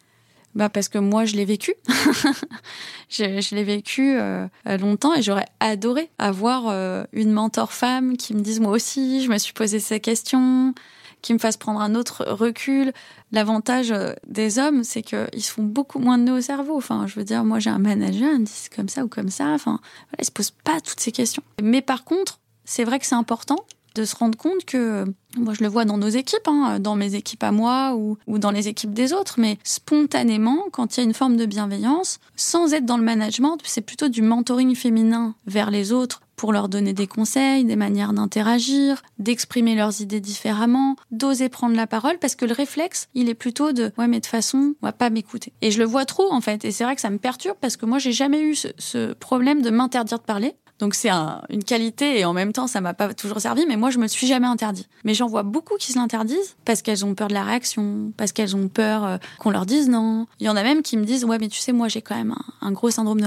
Bah 0.54 0.70
parce 0.70 0.88
que 0.88 0.98
moi 1.00 1.26
je 1.26 1.36
l'ai 1.36 1.44
vécu. 1.46 1.74
je 3.10 3.42
je 3.42 3.56
l'ai 3.56 3.64
vécu 3.64 4.16
euh, 4.18 4.48
longtemps 4.80 5.14
et 5.14 5.22
j'aurais 5.22 5.48
adoré 5.60 6.10
avoir 6.18 6.70
euh, 6.70 7.04
une 7.12 7.32
mentor 7.32 7.74
femme 7.74 8.16
qui 8.18 8.34
me 8.34 8.42
dise 8.42 8.60
moi 8.60 8.72
aussi, 8.72 9.24
je 9.24 9.30
me 9.30 9.38
suis 9.38 9.52
posé 9.54 9.80
ces 9.80 10.00
questions, 10.00 10.74
qui 11.22 11.34
me 11.34 11.40
fasse 11.40 11.58
prendre 11.58 11.82
un 11.82 11.94
autre 11.96 12.24
recul. 12.26 12.94
L'avantage 13.34 13.92
euh, 13.92 14.14
des 14.28 14.60
hommes, 14.60 14.84
c'est 14.84 15.02
qu'ils 15.02 15.44
se 15.44 15.52
font 15.52 15.64
beaucoup 15.64 16.00
moins 16.00 16.18
de 16.18 16.24
nœuds 16.24 16.38
au 16.38 16.42
cerveau. 16.42 16.78
Enfin, 16.78 17.06
je 17.08 17.16
veux 17.16 17.26
dire, 17.26 17.44
moi 17.44 17.60
j'ai 17.60 17.70
un 17.72 17.80
manager, 17.80 18.32
il 18.32 18.40
me 18.42 18.46
dit 18.46 18.54
comme 18.74 18.88
ça 18.90 19.04
ou 19.04 19.10
comme 19.10 19.30
ça. 19.30 19.48
Enfin, 19.50 19.80
voilà, 20.10 20.22
ils 20.22 20.26
se 20.26 20.32
posent 20.32 20.52
pas 20.64 20.80
toutes 20.80 21.00
ces 21.02 21.12
questions. 21.12 21.44
Mais 21.62 21.82
par 21.82 22.06
contre, 22.06 22.40
c'est 22.64 22.86
vrai 22.86 23.00
que 23.00 23.06
c'est 23.06 23.16
important 23.16 23.58
de 23.96 24.06
se 24.06 24.16
rendre 24.16 24.38
compte 24.38 24.66
que, 24.66 25.06
moi 25.38 25.54
je 25.54 25.64
le 25.64 25.70
vois 25.70 25.86
dans 25.86 25.98
nos 25.98 26.10
équipes, 26.10 26.48
hein, 26.48 26.80
dans 26.80 26.96
mes 26.96 27.16
équipes 27.16 27.44
à 27.44 27.52
moi 27.52 27.96
ou, 27.96 28.18
ou 28.28 28.38
dans 28.38 28.52
les 28.52 28.68
équipes 28.68 28.94
des 28.94 29.14
autres, 29.14 29.36
mais 29.40 29.58
spontanément, 29.64 30.66
quand 30.72 30.96
il 30.96 31.00
y 31.00 31.04
a 31.04 31.06
une 31.06 31.14
forme 31.14 31.38
de 31.38 31.46
bienveillance, 31.46 32.20
sans 32.36 32.74
être 32.74 32.86
dans 32.86 32.98
le 32.98 33.04
management, 33.04 33.58
c'est 33.64 33.82
plutôt 33.82 34.10
du 34.10 34.22
mentoring 34.22 34.76
féminin 34.76 35.36
vers 35.48 35.72
les 35.72 35.92
autres 35.92 36.22
pour 36.36 36.52
leur 36.52 36.68
donner 36.68 36.94
des 36.94 37.08
conseils, 37.08 37.64
des 37.64 37.78
manières 37.78 38.12
d'interagir, 38.12 39.02
d'exprimer 39.20 39.74
leurs 39.76 40.02
idées 40.02 40.20
différemment, 40.20 40.98
d'oser 41.12 41.48
prendre 41.48 41.76
la 41.76 41.88
parole, 41.88 42.18
parce 42.20 42.36
que 42.36 42.46
le 42.46 42.54
réflexe, 42.54 43.08
il 43.14 43.30
est 43.30 43.36
plutôt 43.36 43.72
de 43.72 43.92
ouais 43.98 44.08
mais 44.08 44.20
de 44.20 44.26
façon, 44.26 44.76
on 44.82 44.86
va 44.86 44.92
pas 44.92 45.10
m'écouter. 45.10 45.54
Et 45.62 45.72
je 45.72 45.80
le 45.80 45.86
vois 45.86 46.06
trop 46.06 46.32
en 46.32 46.42
fait, 46.42 46.66
et 46.66 46.72
c'est 46.72 46.84
vrai 46.84 46.96
que 46.96 47.02
ça 47.02 47.10
me 47.10 47.18
perturbe 47.18 47.58
parce 47.62 47.78
que 47.78 47.86
moi 47.86 48.00
j'ai 48.00 48.12
jamais 48.12 48.42
eu 48.42 48.56
ce, 48.56 48.68
ce 48.78 49.14
problème 49.14 49.62
de 49.62 49.70
m'interdire 49.70 50.20
de 50.20 50.24
parler. 50.24 50.56
Donc 50.80 50.94
c'est 50.96 51.10
un- 51.10 51.42
une 51.50 51.64
qualité 51.64 52.20
et 52.20 52.26
en 52.26 52.34
même 52.34 52.52
temps 52.52 52.68
ça 52.68 52.82
m'a 52.82 52.94
pas 52.94 53.14
toujours 53.14 53.40
servi, 53.40 53.66
mais 53.68 53.78
moi 53.78 53.90
je 53.92 53.98
me 53.98 54.08
suis 54.08 54.28
jamais 54.28 54.48
interdit. 54.48 54.88
Mais 55.04 55.14
j'en 55.14 55.28
vois 55.28 55.44
beaucoup 55.44 55.76
qui 55.78 55.92
se 55.94 55.98
l'interdisent 55.98 56.56
parce 56.66 56.82
qu'elles 56.82 57.06
ont 57.06 57.16
peur 57.16 57.28
de 57.28 57.34
la 57.34 57.44
réaction, 57.44 58.12
parce 58.18 58.32
qu'elles 58.32 58.56
ont 58.56 58.68
peur 58.68 59.06
euh, 59.06 59.18
qu'on 59.40 59.52
leur 59.52 59.66
dise 59.66 59.90
non. 59.90 60.28
Il 60.40 60.46
y 60.46 60.50
en 60.50 60.56
a 60.56 60.64
même 60.64 60.82
qui 60.82 60.98
me 60.98 61.06
disent 61.06 61.24
ouais 61.26 61.38
mais 61.40 61.48
tu 61.48 61.60
sais 61.60 61.72
moi 61.72 61.88
j'ai 61.88 62.02
quand 62.02 62.16
même 62.16 62.36
un, 62.62 62.72
gros 62.72 62.90
syndrome 62.90 63.22
de 63.22 63.26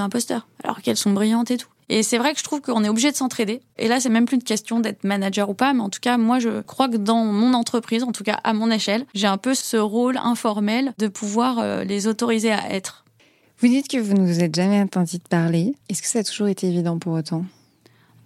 alors 0.64 0.80
qu'elles 0.82 0.96
sont 0.96 1.12
brillantes 1.12 1.50
et 1.50 1.56
tout. 1.56 1.68
Et 1.88 2.02
c'est 2.02 2.18
vrai 2.18 2.32
que 2.34 2.38
je 2.38 2.44
trouve 2.44 2.60
qu'on 2.60 2.84
est 2.84 2.88
obligé 2.88 3.10
de 3.10 3.16
s'entraider. 3.16 3.62
Et 3.78 3.88
là, 3.88 3.98
c'est 3.98 4.10
même 4.10 4.26
plus 4.26 4.36
une 4.36 4.42
question 4.42 4.80
d'être 4.80 5.04
manager 5.04 5.48
ou 5.48 5.54
pas, 5.54 5.72
mais 5.72 5.80
en 5.80 5.88
tout 5.88 6.00
cas, 6.00 6.18
moi, 6.18 6.38
je 6.38 6.60
crois 6.60 6.88
que 6.88 6.96
dans 6.96 7.24
mon 7.24 7.54
entreprise, 7.54 8.02
en 8.04 8.12
tout 8.12 8.24
cas 8.24 8.38
à 8.44 8.52
mon 8.52 8.70
échelle, 8.70 9.06
j'ai 9.14 9.26
un 9.26 9.38
peu 9.38 9.54
ce 9.54 9.76
rôle 9.78 10.18
informel 10.18 10.92
de 10.98 11.08
pouvoir 11.08 11.58
euh, 11.58 11.84
les 11.84 12.06
autoriser 12.06 12.52
à 12.52 12.72
être. 12.72 13.04
Vous 13.60 13.66
dites 13.66 13.88
que 13.88 13.98
vous 13.98 14.14
ne 14.14 14.24
vous 14.24 14.40
êtes 14.40 14.54
jamais 14.54 14.78
interdit 14.78 15.18
de 15.18 15.28
parler. 15.28 15.74
Est-ce 15.88 16.00
que 16.00 16.08
ça 16.08 16.20
a 16.20 16.22
toujours 16.22 16.46
été 16.46 16.68
évident 16.68 16.98
pour 16.98 17.14
autant? 17.14 17.44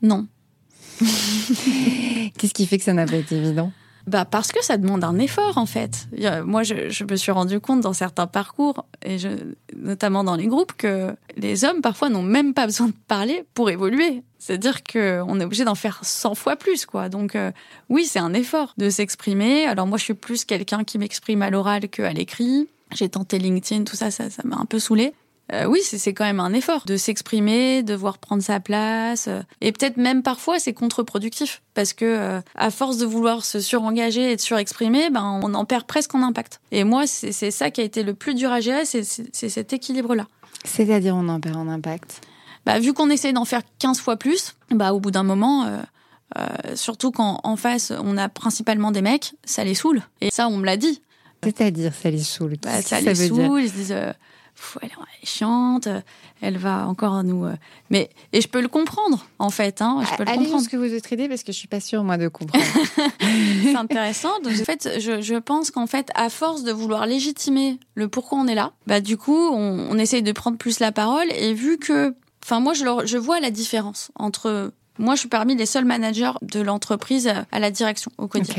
Non. 0.02 0.26
Qu'est-ce 1.00 2.52
qui 2.52 2.66
fait 2.66 2.76
que 2.76 2.84
ça 2.84 2.92
n'a 2.92 3.06
pas 3.06 3.16
été 3.16 3.36
évident? 3.36 3.72
Bah 4.06 4.24
parce 4.24 4.50
que 4.50 4.62
ça 4.64 4.76
demande 4.76 5.04
un 5.04 5.18
effort 5.18 5.58
en 5.58 5.64
fait. 5.64 6.08
Moi, 6.44 6.64
je, 6.64 6.90
je 6.90 7.04
me 7.04 7.16
suis 7.16 7.30
rendu 7.30 7.60
compte 7.60 7.80
dans 7.80 7.92
certains 7.92 8.26
parcours, 8.26 8.84
et 9.02 9.18
je, 9.18 9.28
notamment 9.76 10.24
dans 10.24 10.34
les 10.34 10.48
groupes, 10.48 10.72
que 10.72 11.14
les 11.36 11.64
hommes 11.64 11.80
parfois 11.80 12.08
n'ont 12.08 12.22
même 12.22 12.52
pas 12.52 12.66
besoin 12.66 12.88
de 12.88 12.94
parler 13.06 13.44
pour 13.54 13.70
évoluer. 13.70 14.22
C'est-à-dire 14.38 14.82
qu'on 14.82 15.40
est 15.40 15.44
obligé 15.44 15.64
d'en 15.64 15.76
faire 15.76 16.00
100 16.02 16.34
fois 16.34 16.56
plus, 16.56 16.84
quoi. 16.84 17.08
Donc 17.08 17.36
euh, 17.36 17.52
oui, 17.88 18.04
c'est 18.04 18.18
un 18.18 18.34
effort 18.34 18.74
de 18.76 18.90
s'exprimer. 18.90 19.66
Alors 19.66 19.86
moi, 19.86 19.98
je 19.98 20.04
suis 20.04 20.14
plus 20.14 20.44
quelqu'un 20.44 20.84
qui 20.84 20.98
m'exprime 20.98 21.40
à 21.40 21.48
l'oral 21.48 21.88
qu'à 21.88 22.12
l'écrit. 22.12 22.68
J'ai 22.90 23.08
tenté 23.08 23.38
LinkedIn, 23.38 23.84
tout 23.84 23.96
ça, 23.96 24.10
ça, 24.10 24.28
ça 24.28 24.42
m'a 24.44 24.56
un 24.56 24.66
peu 24.66 24.78
saoulé. 24.78 25.14
Euh, 25.52 25.66
oui, 25.66 25.80
c'est 25.82 26.14
quand 26.14 26.24
même 26.24 26.40
un 26.40 26.52
effort 26.54 26.84
de 26.86 26.96
s'exprimer, 26.96 27.82
de 27.82 27.94
voir 27.94 28.18
prendre 28.18 28.42
sa 28.42 28.58
place, 28.58 29.28
euh, 29.28 29.40
et 29.60 29.72
peut-être 29.72 29.98
même 29.98 30.22
parfois 30.22 30.58
c'est 30.58 30.72
contre-productif 30.72 31.62
parce 31.74 31.92
que 31.92 32.04
euh, 32.06 32.40
à 32.54 32.70
force 32.70 32.96
de 32.96 33.04
vouloir 33.04 33.44
se 33.44 33.60
surengager 33.60 34.32
et 34.32 34.36
de 34.36 34.40
surexprimer, 34.40 35.10
ben 35.10 35.40
on 35.42 35.52
en 35.54 35.64
perd 35.66 35.84
presque 35.84 36.14
en 36.14 36.22
impact. 36.22 36.60
Et 36.70 36.84
moi, 36.84 37.06
c'est 37.06 37.50
ça 37.50 37.70
qui 37.70 37.82
a 37.82 37.84
été 37.84 38.02
le 38.02 38.14
plus 38.14 38.34
dur 38.34 38.50
à 38.50 38.60
gérer, 38.60 38.84
c'est 38.86 39.02
cet 39.04 39.72
équilibre-là. 39.72 40.26
C'est-à-dire 40.64 41.16
on 41.16 41.28
en 41.28 41.40
perd 41.40 41.56
en 41.56 41.68
impact? 41.68 42.22
Bah, 42.64 42.78
vu 42.78 42.92
qu'on 42.92 43.10
essaie 43.10 43.32
d'en 43.32 43.44
faire 43.44 43.62
15 43.78 44.00
fois 44.00 44.16
plus, 44.16 44.54
bah 44.70 44.92
au 44.92 45.00
bout 45.00 45.10
d'un 45.10 45.24
moment, 45.24 45.66
surtout 46.74 47.10
quand 47.10 47.40
en 47.42 47.56
face 47.56 47.92
on 48.02 48.16
a 48.16 48.28
principalement 48.28 48.90
des 48.90 49.02
mecs, 49.02 49.34
ça 49.44 49.64
les 49.64 49.74
saoule. 49.74 50.02
Et 50.20 50.30
ça, 50.30 50.48
on 50.48 50.56
me 50.56 50.64
l'a 50.64 50.76
dit. 50.76 51.02
C'est-à-dire 51.42 51.92
ça 51.94 52.10
les 52.10 52.18
saoule. 52.22 52.56
Bah, 52.62 52.80
ça 52.82 53.00
que 53.00 53.06
les 53.06 53.14
dire 53.14 53.46
saoule, 53.46 53.62
ils 53.62 53.68
se 53.68 53.74
disent 53.74 53.92
euh, 53.92 54.12
Pff, 54.54 54.78
elle, 54.82 54.90
est 55.22 55.26
chiante, 55.26 55.86
euh, 55.86 56.00
elle 56.40 56.58
va 56.58 56.86
encore 56.86 57.24
nous. 57.24 57.46
euh, 57.46 57.54
Mais 57.90 58.10
et 58.32 58.40
je 58.40 58.48
peux 58.48 58.60
le 58.60 58.68
comprendre 58.68 59.24
en 59.38 59.48
fait, 59.50 59.80
hein, 59.82 60.02
je 60.08 60.16
peux 60.16 60.24
le 60.24 60.28
Allez 60.28 60.38
comprendre. 60.40 60.60
jusque 60.60 60.74
vous 60.74 60.92
êtes 60.94 61.10
aidé 61.10 61.28
parce 61.28 61.42
que 61.42 61.52
je 61.52 61.56
suis 61.58 61.68
pas 61.68 61.80
sûre 61.80 62.04
moi 62.04 62.16
de 62.18 62.28
comprendre. 62.28 62.64
C'est 63.62 63.74
intéressant. 63.76 64.38
Donc, 64.44 64.52
en 64.52 64.64
fait, 64.64 65.00
je, 65.00 65.20
je 65.22 65.34
pense 65.36 65.70
qu'en 65.70 65.86
fait, 65.86 66.10
à 66.14 66.28
force 66.28 66.62
de 66.64 66.72
vouloir 66.72 67.06
légitimer 67.06 67.78
le 67.94 68.08
pourquoi 68.08 68.38
on 68.38 68.46
est 68.46 68.54
là, 68.54 68.72
bah 68.86 69.00
du 69.00 69.16
coup, 69.16 69.34
on, 69.52 69.88
on 69.90 69.98
essaye 69.98 70.22
de 70.22 70.32
prendre 70.32 70.58
plus 70.58 70.80
la 70.80 70.92
parole. 70.92 71.26
Et 71.32 71.54
vu 71.54 71.78
que, 71.78 72.14
enfin, 72.44 72.60
moi, 72.60 72.74
je, 72.74 72.84
leur- 72.84 73.06
je 73.06 73.16
vois 73.18 73.40
la 73.40 73.50
différence 73.50 74.10
entre 74.16 74.72
moi, 74.98 75.14
je 75.14 75.20
suis 75.20 75.28
parmi 75.28 75.54
les 75.56 75.66
seuls 75.66 75.84
managers 75.84 76.32
de 76.42 76.60
l'entreprise 76.60 77.28
à- 77.28 77.58
la 77.58 77.70
direction 77.70 78.10
au 78.18 78.26
quotidien. 78.28 78.54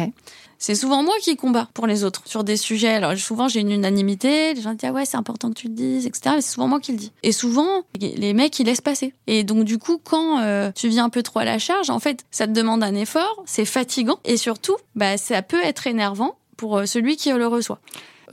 C'est 0.59 0.75
souvent 0.75 1.03
moi 1.03 1.13
qui 1.21 1.35
combat 1.35 1.67
pour 1.73 1.87
les 1.87 2.05
autres 2.05 2.21
sur 2.25 2.45
des 2.45 2.55
sujets. 2.55 2.93
Alors 2.93 3.17
souvent 3.17 3.49
j'ai 3.49 3.59
une 3.59 3.71
unanimité, 3.71 4.53
les 4.53 4.61
gens 4.61 4.71
disent 4.71 4.89
ah 4.89 4.93
ouais 4.93 5.03
c'est 5.05 5.17
important 5.17 5.49
que 5.49 5.55
tu 5.55 5.67
le 5.67 5.73
dises, 5.73 6.05
etc. 6.05 6.35
Mais 6.35 6.41
c'est 6.41 6.53
souvent 6.53 6.69
moi 6.69 6.79
qui 6.79 6.93
le 6.93 6.97
dis. 6.97 7.11
Et 7.21 7.33
souvent 7.33 7.83
les 7.99 8.33
mecs 8.33 8.57
ils 8.59 8.65
laissent 8.65 8.79
passer. 8.79 9.13
Et 9.27 9.43
donc 9.43 9.65
du 9.65 9.77
coup 9.77 9.99
quand 10.01 10.39
euh, 10.39 10.71
tu 10.73 10.87
viens 10.87 11.03
un 11.03 11.09
peu 11.09 11.21
trop 11.21 11.39
à 11.39 11.43
la 11.45 11.59
charge, 11.59 11.89
en 11.89 11.99
fait 11.99 12.23
ça 12.31 12.47
te 12.47 12.53
demande 12.53 12.81
un 12.81 12.95
effort, 12.95 13.43
c'est 13.45 13.65
fatigant 13.65 14.19
et 14.23 14.37
surtout 14.37 14.77
bah 14.95 15.17
ça 15.17 15.41
peut 15.41 15.61
être 15.61 15.85
énervant 15.85 16.35
pour 16.55 16.77
euh, 16.77 16.85
celui 16.85 17.17
qui 17.17 17.29
le 17.31 17.47
reçoit. 17.47 17.79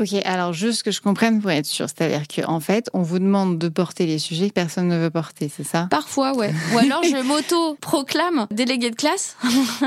Ok, 0.00 0.14
alors 0.24 0.54
juste 0.54 0.82
que 0.82 0.90
je 0.90 1.02
comprenne 1.02 1.42
pour 1.42 1.50
être 1.50 1.66
sûre, 1.66 1.86
c'est-à-dire 1.86 2.22
qu'en 2.26 2.54
en 2.54 2.60
fait, 2.60 2.88
on 2.94 3.02
vous 3.02 3.18
demande 3.18 3.58
de 3.58 3.68
porter 3.68 4.06
les 4.06 4.18
sujets 4.18 4.48
que 4.48 4.54
personne 4.54 4.88
ne 4.88 4.96
veut 4.96 5.10
porter, 5.10 5.50
c'est 5.54 5.62
ça? 5.62 5.88
Parfois, 5.90 6.34
ouais. 6.34 6.54
Ou 6.72 6.78
alors 6.78 7.02
je 7.02 7.22
m'auto-proclame 7.26 8.46
déléguée 8.50 8.90
de 8.90 8.96
classe. 8.96 9.36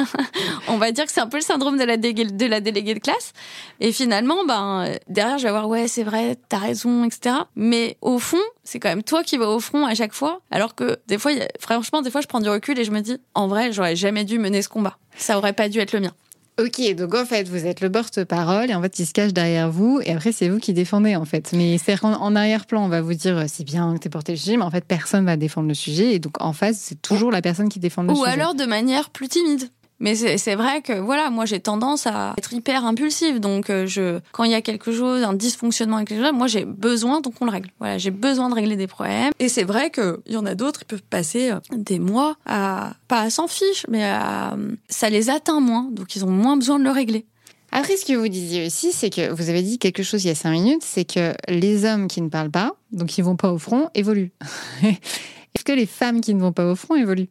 on 0.67 0.77
va 0.77 0.91
dire 0.91 1.05
que 1.05 1.11
c'est 1.11 1.19
un 1.21 1.27
peu 1.27 1.37
le 1.37 1.43
syndrome 1.43 1.79
de 1.79 1.83
la, 1.83 1.97
de 1.97 2.45
la 2.45 2.61
déléguée 2.61 2.93
de 2.93 2.99
classe. 2.99 3.33
Et 3.79 3.91
finalement, 3.91 4.45
ben 4.45 4.87
derrière, 5.07 5.39
je 5.39 5.45
vais 5.45 5.49
voir, 5.49 5.67
ouais, 5.67 5.87
c'est 5.87 6.03
vrai, 6.03 6.37
t'as 6.47 6.59
raison, 6.59 7.05
etc. 7.05 7.35
Mais 7.55 7.97
au 8.01 8.19
fond, 8.19 8.37
c'est 8.63 8.79
quand 8.79 8.89
même 8.89 9.01
toi 9.01 9.23
qui 9.23 9.37
vas 9.37 9.49
au 9.49 9.59
front 9.59 9.87
à 9.87 9.95
chaque 9.95 10.13
fois. 10.13 10.41
Alors 10.51 10.75
que 10.75 10.99
des 11.07 11.17
fois, 11.17 11.31
franchement, 11.59 12.03
des 12.03 12.11
fois, 12.11 12.21
je 12.21 12.27
prends 12.27 12.39
du 12.39 12.49
recul 12.49 12.77
et 12.77 12.83
je 12.83 12.91
me 12.91 13.01
dis, 13.01 13.17
en 13.33 13.47
vrai, 13.47 13.71
j'aurais 13.71 13.95
jamais 13.95 14.25
dû 14.25 14.37
mener 14.37 14.61
ce 14.61 14.69
combat. 14.69 14.97
Ça 15.17 15.39
aurait 15.39 15.53
pas 15.53 15.69
dû 15.69 15.79
être 15.79 15.93
le 15.93 16.01
mien. 16.01 16.11
Ok, 16.61 16.95
donc 16.95 17.15
en 17.15 17.25
fait, 17.25 17.47
vous 17.49 17.65
êtes 17.65 17.81
le 17.81 17.91
porte-parole 17.91 18.69
et 18.69 18.75
en 18.75 18.81
fait, 18.81 18.99
il 18.99 19.07
se 19.07 19.13
cache 19.13 19.33
derrière 19.33 19.71
vous 19.71 19.99
et 20.03 20.11
après, 20.11 20.31
c'est 20.31 20.49
vous 20.49 20.59
qui 20.59 20.73
défendez 20.73 21.15
en 21.15 21.25
fait. 21.25 21.51
Mais 21.53 21.79
c'est 21.79 22.03
en, 22.03 22.35
arrière-plan, 22.35 22.85
on 22.85 22.89
va 22.89 23.01
vous 23.01 23.15
dire 23.15 23.45
c'est 23.47 23.63
bien 23.63 23.95
que 23.95 23.99
tu 23.99 24.09
porté 24.09 24.33
le 24.33 24.37
sujet, 24.37 24.57
mais 24.57 24.63
en 24.63 24.69
fait, 24.69 24.85
personne 24.85 25.25
va 25.25 25.35
défendre 25.35 25.67
le 25.67 25.73
sujet 25.73 26.13
et 26.13 26.19
donc 26.19 26.39
en 26.39 26.53
face, 26.53 26.77
c'est 26.77 27.01
toujours 27.01 27.31
la 27.31 27.41
personne 27.41 27.69
qui 27.69 27.79
défend 27.79 28.03
le 28.03 28.09
sujet. 28.09 28.21
Ou 28.21 28.25
alors 28.25 28.53
de 28.53 28.65
manière 28.65 29.09
plus 29.09 29.29
timide. 29.29 29.69
Mais 30.03 30.15
c'est 30.15 30.55
vrai 30.55 30.81
que 30.81 30.91
voilà, 30.91 31.29
moi 31.29 31.45
j'ai 31.45 31.61
tendance 31.61 32.07
à 32.07 32.33
être 32.37 32.51
hyper 32.51 32.83
impulsive. 32.83 33.39
Donc 33.39 33.69
euh, 33.69 33.87
je, 33.87 34.19
quand 34.33 34.43
il 34.43 34.51
y 34.51 34.53
a 34.53 34.61
quelque 34.61 34.91
chose, 34.91 35.23
un 35.23 35.31
dysfonctionnement 35.31 35.95
avec 35.95 36.09
quelque 36.09 36.21
chose, 36.21 36.33
moi 36.33 36.47
j'ai 36.47 36.65
besoin 36.65 37.21
donc 37.21 37.35
on 37.39 37.45
le 37.45 37.51
règle. 37.51 37.69
Voilà, 37.79 37.97
j'ai 37.97 38.11
besoin 38.11 38.49
de 38.49 38.53
régler 38.53 38.75
des 38.75 38.87
problèmes. 38.87 39.31
Et 39.39 39.47
c'est 39.47 39.63
vrai 39.63 39.91
que 39.91 40.19
il 40.25 40.33
y 40.33 40.37
en 40.37 40.45
a 40.45 40.55
d'autres 40.55 40.81
qui 40.81 40.85
peuvent 40.85 41.03
passer 41.09 41.51
euh, 41.51 41.59
des 41.71 41.99
mois 41.99 42.35
à 42.45 42.95
pas 43.07 43.21
à 43.21 43.29
s'en 43.29 43.47
fiche, 43.47 43.85
mais 43.87 44.03
à, 44.03 44.57
ça 44.89 45.09
les 45.09 45.29
atteint 45.29 45.61
moins, 45.61 45.87
donc 45.89 46.17
ils 46.17 46.25
ont 46.25 46.29
moins 46.29 46.57
besoin 46.57 46.79
de 46.79 46.83
le 46.83 46.91
régler. 46.91 47.25
Après, 47.71 47.95
ce 47.95 48.05
que 48.05 48.11
vous 48.11 48.27
disiez 48.27 48.67
aussi, 48.67 48.91
c'est 48.91 49.09
que 49.09 49.31
vous 49.31 49.49
avez 49.49 49.63
dit 49.63 49.79
quelque 49.79 50.03
chose 50.03 50.25
il 50.25 50.27
y 50.27 50.31
a 50.31 50.35
cinq 50.35 50.51
minutes, 50.51 50.83
c'est 50.83 51.05
que 51.05 51.33
les 51.47 51.85
hommes 51.85 52.09
qui 52.09 52.21
ne 52.21 52.27
parlent 52.27 52.51
pas, 52.51 52.75
donc 52.91 53.07
qui 53.07 53.21
vont 53.21 53.37
pas 53.37 53.53
au 53.53 53.57
front, 53.57 53.89
évoluent. 53.95 54.33
Est-ce 54.83 55.63
que 55.63 55.71
les 55.71 55.85
femmes 55.85 56.19
qui 56.19 56.33
ne 56.35 56.41
vont 56.41 56.51
pas 56.51 56.69
au 56.69 56.75
front 56.75 56.95
évoluent? 56.95 57.29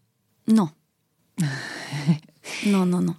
Non. 0.49 0.71
Non, 2.67 2.87
non, 2.87 3.01
non. 3.01 3.15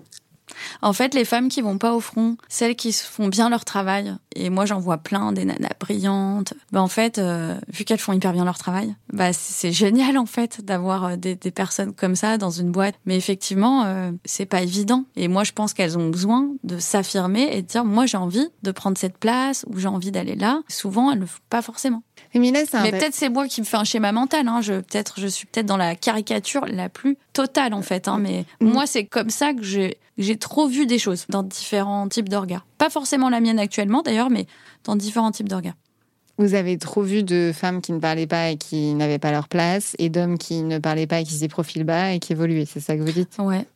En 0.81 0.93
fait, 0.93 1.13
les 1.13 1.25
femmes 1.25 1.49
qui 1.49 1.61
vont 1.61 1.77
pas 1.77 1.93
au 1.93 1.99
front, 1.99 2.37
celles 2.49 2.75
qui 2.75 2.93
font 2.93 3.27
bien 3.27 3.49
leur 3.49 3.65
travail, 3.65 4.15
et 4.35 4.49
moi 4.49 4.65
j'en 4.65 4.79
vois 4.79 4.97
plein, 4.97 5.31
des 5.31 5.45
nanas 5.45 5.69
brillantes, 5.79 6.53
bah 6.71 6.81
en 6.81 6.87
fait, 6.87 7.17
euh, 7.17 7.57
vu 7.71 7.85
qu'elles 7.85 7.99
font 7.99 8.13
hyper 8.13 8.33
bien 8.33 8.45
leur 8.45 8.57
travail, 8.57 8.95
bah 9.11 9.33
c'est 9.33 9.71
génial 9.71 10.17
en 10.17 10.25
fait 10.25 10.63
d'avoir 10.63 11.05
euh, 11.05 11.15
des, 11.15 11.35
personnes 11.51 11.93
comme 11.93 12.15
ça 12.15 12.37
dans 12.37 12.49
une 12.49 12.71
boîte. 12.71 12.95
Mais 13.05 13.15
effectivement, 13.15 13.83
euh, 13.85 14.11
c'est 14.25 14.45
pas 14.45 14.61
évident. 14.61 15.05
Et 15.15 15.27
moi 15.27 15.43
je 15.43 15.51
pense 15.51 15.73
qu'elles 15.73 15.97
ont 15.97 16.09
besoin 16.09 16.49
de 16.63 16.79
s'affirmer 16.79 17.49
et 17.55 17.61
de 17.61 17.67
dire, 17.67 17.85
moi 17.85 18.05
j'ai 18.05 18.17
envie 18.17 18.47
de 18.63 18.71
prendre 18.71 18.97
cette 18.97 19.17
place 19.17 19.65
ou 19.67 19.79
j'ai 19.79 19.87
envie 19.87 20.11
d'aller 20.11 20.35
là. 20.35 20.61
Souvent, 20.67 21.11
elles 21.11 21.19
le 21.19 21.25
font 21.25 21.39
pas 21.49 21.61
forcément. 21.61 22.03
Mais, 22.33 22.51
peut-être 22.51 23.13
c'est 23.13 23.29
moi 23.29 23.47
qui 23.47 23.61
me 23.61 23.65
fais 23.65 23.77
un 23.77 23.83
schéma 23.83 24.11
mental. 24.11 24.47
Hein. 24.47 24.61
Je, 24.61 24.73
peut-être, 24.73 25.19
je 25.19 25.27
suis 25.27 25.45
peut-être 25.45 25.65
dans 25.65 25.77
la 25.77 25.95
caricature 25.95 26.65
la 26.65 26.89
plus 26.89 27.17
totale 27.33 27.73
en 27.73 27.81
fait. 27.81 28.07
Hein. 28.07 28.17
Mais 28.19 28.45
mm. 28.59 28.67
moi, 28.67 28.85
c'est 28.85 29.05
comme 29.05 29.29
ça 29.29 29.53
que 29.53 29.63
j'ai, 29.63 29.97
j'ai 30.17 30.37
trop 30.37 30.67
vu 30.67 30.85
des 30.85 30.99
choses 30.99 31.25
dans 31.29 31.43
différents 31.43 32.07
types 32.07 32.29
de 32.29 32.37
regards. 32.37 32.65
Pas 32.77 32.89
forcément 32.89 33.29
la 33.29 33.39
mienne 33.39 33.59
actuellement 33.59 34.01
d'ailleurs, 34.01 34.29
mais 34.29 34.47
dans 34.83 34.95
différents 34.95 35.31
types 35.31 35.49
de 35.49 35.55
regards. 35.55 35.75
Vous 36.39 36.55
avez 36.55 36.79
trop 36.79 37.03
vu 37.03 37.21
de 37.21 37.51
femmes 37.53 37.79
qui 37.79 37.91
ne 37.91 37.99
parlaient 37.99 38.25
pas 38.25 38.49
et 38.49 38.57
qui 38.57 38.95
n'avaient 38.95 39.19
pas 39.19 39.31
leur 39.31 39.47
place, 39.47 39.95
et 39.99 40.09
d'hommes 40.09 40.39
qui 40.39 40.63
ne 40.63 40.79
parlaient 40.79 41.05
pas 41.05 41.19
et 41.19 41.23
qui 41.23 41.31
faisaient 41.31 41.47
profil 41.47 41.83
bas 41.83 42.13
et 42.13 42.19
qui 42.19 42.33
évoluaient. 42.33 42.65
C'est 42.65 42.79
ça 42.79 42.95
que 42.95 43.01
vous 43.01 43.11
dites? 43.11 43.37
Ouais 43.37 43.67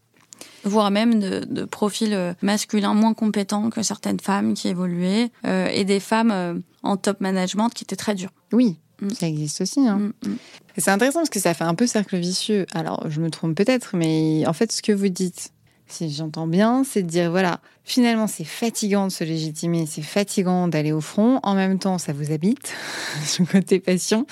voire 0.63 0.91
même 0.91 1.19
de, 1.19 1.65
profils 1.65 2.13
euh, 2.13 2.33
masculins 2.41 2.93
moins 2.93 3.13
compétents 3.13 3.69
que 3.69 3.83
certaines 3.83 4.19
femmes 4.19 4.53
qui 4.53 4.67
évoluaient, 4.67 5.31
euh, 5.45 5.67
et 5.67 5.85
des 5.85 5.99
femmes 5.99 6.31
euh, 6.31 6.53
en 6.83 6.97
top 6.97 7.21
management 7.21 7.69
qui 7.69 7.83
étaient 7.83 7.95
très 7.95 8.15
dures. 8.15 8.31
Oui, 8.51 8.77
mm. 9.01 9.09
ça 9.11 9.27
existe 9.27 9.61
aussi. 9.61 9.87
Hein. 9.87 9.97
Mm, 10.23 10.29
mm. 10.29 10.37
C'est 10.77 10.91
intéressant 10.91 11.19
parce 11.19 11.29
que 11.29 11.39
ça 11.39 11.53
fait 11.53 11.63
un 11.63 11.75
peu 11.75 11.87
cercle 11.87 12.17
vicieux. 12.17 12.65
Alors, 12.73 13.09
je 13.09 13.19
me 13.19 13.29
trompe 13.29 13.55
peut-être, 13.55 13.95
mais 13.95 14.45
en 14.45 14.53
fait, 14.53 14.71
ce 14.71 14.81
que 14.81 14.91
vous 14.91 15.09
dites, 15.09 15.51
si 15.87 16.11
j'entends 16.11 16.47
bien, 16.47 16.83
c'est 16.83 17.01
de 17.01 17.07
dire 17.07 17.31
voilà, 17.31 17.59
finalement, 17.83 18.27
c'est 18.27 18.43
fatigant 18.43 19.07
de 19.07 19.11
se 19.11 19.23
légitimer, 19.23 19.85
c'est 19.85 20.01
fatigant 20.01 20.67
d'aller 20.67 20.91
au 20.91 21.01
front. 21.01 21.39
En 21.43 21.55
même 21.55 21.79
temps, 21.79 21.97
ça 21.97 22.13
vous 22.13 22.31
habite, 22.31 22.73
ce 23.25 23.43
côté 23.43 23.79
passion, 23.79 24.27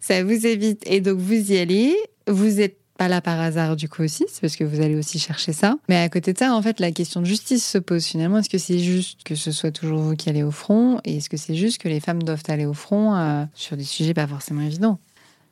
ça 0.00 0.22
vous 0.22 0.46
évite. 0.46 0.82
Et 0.86 1.00
donc, 1.00 1.18
vous 1.18 1.52
y 1.52 1.58
allez, 1.58 1.96
vous 2.28 2.60
êtes 2.60 2.77
pas 2.98 3.08
là 3.08 3.22
par 3.22 3.40
hasard 3.40 3.76
du 3.76 3.88
coup 3.88 4.02
aussi, 4.02 4.26
c'est 4.28 4.40
parce 4.40 4.56
que 4.56 4.64
vous 4.64 4.82
allez 4.82 4.96
aussi 4.96 5.18
chercher 5.18 5.52
ça. 5.52 5.76
Mais 5.88 5.96
à 5.96 6.08
côté 6.08 6.32
de 6.32 6.38
ça, 6.38 6.52
en 6.52 6.60
fait, 6.60 6.80
la 6.80 6.90
question 6.90 7.20
de 7.20 7.26
justice 7.26 7.66
se 7.66 7.78
pose 7.78 8.04
finalement. 8.04 8.38
Est-ce 8.38 8.50
que 8.50 8.58
c'est 8.58 8.80
juste 8.80 9.22
que 9.22 9.36
ce 9.36 9.52
soit 9.52 9.70
toujours 9.70 10.00
vous 10.00 10.16
qui 10.16 10.28
allez 10.28 10.42
au 10.42 10.50
front? 10.50 11.00
Et 11.04 11.16
est-ce 11.16 11.30
que 11.30 11.36
c'est 11.36 11.54
juste 11.54 11.78
que 11.78 11.88
les 11.88 12.00
femmes 12.00 12.22
doivent 12.22 12.42
aller 12.48 12.66
au 12.66 12.74
front 12.74 13.14
euh, 13.14 13.44
sur 13.54 13.76
des 13.76 13.84
sujets 13.84 14.14
pas 14.14 14.26
forcément 14.26 14.62
évidents? 14.62 14.98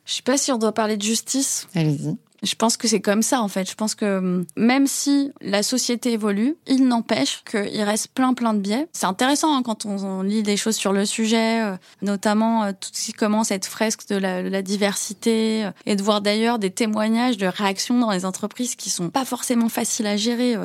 Je 0.05 0.13
sais 0.13 0.21
pas 0.21 0.37
si 0.37 0.51
on 0.51 0.57
doit 0.57 0.73
parler 0.73 0.97
de 0.97 1.01
justice. 1.01 1.67
Allez-y. 1.73 2.17
Je 2.43 2.55
pense 2.55 2.77
que 2.77 2.87
c'est 2.87 3.01
comme 3.01 3.21
ça 3.21 3.41
en 3.41 3.47
fait. 3.47 3.69
Je 3.69 3.75
pense 3.75 3.95
que 3.95 4.17
hum, 4.17 4.45
même 4.55 4.87
si 4.87 5.31
la 5.41 5.63
société 5.63 6.13
évolue, 6.13 6.55
il 6.67 6.87
n'empêche 6.87 7.43
qu'il 7.49 7.81
reste 7.81 8.09
plein 8.09 8.33
plein 8.33 8.53
de 8.53 8.59
biais. 8.59 8.87
C'est 8.93 9.05
intéressant 9.05 9.55
hein, 9.55 9.63
quand 9.63 9.85
on, 9.85 10.21
lit 10.21 10.43
des 10.43 10.57
choses 10.57 10.75
sur 10.75 10.93
le 10.93 11.05
sujet, 11.05 11.61
euh, 11.61 11.75
notamment 12.01 12.63
euh, 12.63 12.71
tout 12.71 12.89
ce 12.91 13.05
qui 13.05 13.13
commence 13.13 13.51
à 13.51 13.55
être 13.55 13.65
fresque 13.65 14.07
de 14.09 14.15
la, 14.15 14.41
la 14.41 14.61
diversité 14.61 15.65
euh, 15.65 15.71
et 15.85 15.95
de 15.95 16.03
voir 16.03 16.21
d'ailleurs 16.21 16.59
des 16.59 16.71
témoignages 16.71 17.37
de 17.37 17.47
réactions 17.47 17.99
dans 17.99 18.11
les 18.11 18.25
entreprises 18.25 18.75
qui 18.75 18.89
sont 18.89 19.09
pas 19.09 19.25
forcément 19.25 19.69
faciles 19.69 20.07
à 20.07 20.17
gérer 20.17 20.55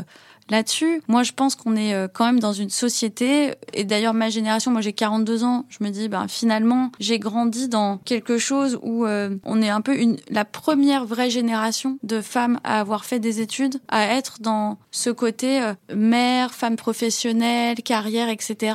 là-dessus. 0.50 1.02
Moi, 1.08 1.22
je 1.22 1.32
pense 1.32 1.54
qu'on 1.54 1.76
est 1.76 1.94
euh, 1.94 2.08
quand 2.12 2.26
même 2.26 2.40
dans 2.40 2.52
une 2.52 2.70
société, 2.70 3.54
et 3.72 3.84
d'ailleurs 3.84 4.14
ma 4.14 4.30
génération, 4.30 4.70
moi 4.70 4.80
j'ai 4.80 4.92
42 4.92 5.44
ans, 5.44 5.66
je 5.68 5.84
me 5.84 5.90
dis, 5.90 6.08
ben 6.08 6.28
finalement, 6.28 6.90
j'ai 7.00 7.18
grandi 7.18 7.68
dans 7.68 7.98
quelque 7.98 8.38
chose 8.38 8.78
où 8.82 9.06
euh, 9.06 9.36
on 9.44 9.62
est 9.62 9.68
un 9.68 9.80
peu 9.80 9.96
une, 9.96 10.16
la 10.28 10.44
première 10.44 11.04
vraie 11.04 11.30
génération 11.30 11.98
de 12.02 12.20
femmes 12.20 12.58
à 12.64 12.80
avoir 12.80 13.04
fait 13.04 13.18
des 13.18 13.40
études, 13.40 13.80
à 13.88 14.06
être 14.06 14.40
dans 14.40 14.78
ce 14.90 15.10
côté 15.10 15.62
euh, 15.62 15.74
mère, 15.94 16.54
femme 16.54 16.76
professionnelle, 16.76 17.76
carrière, 17.82 18.28
etc. 18.28 18.74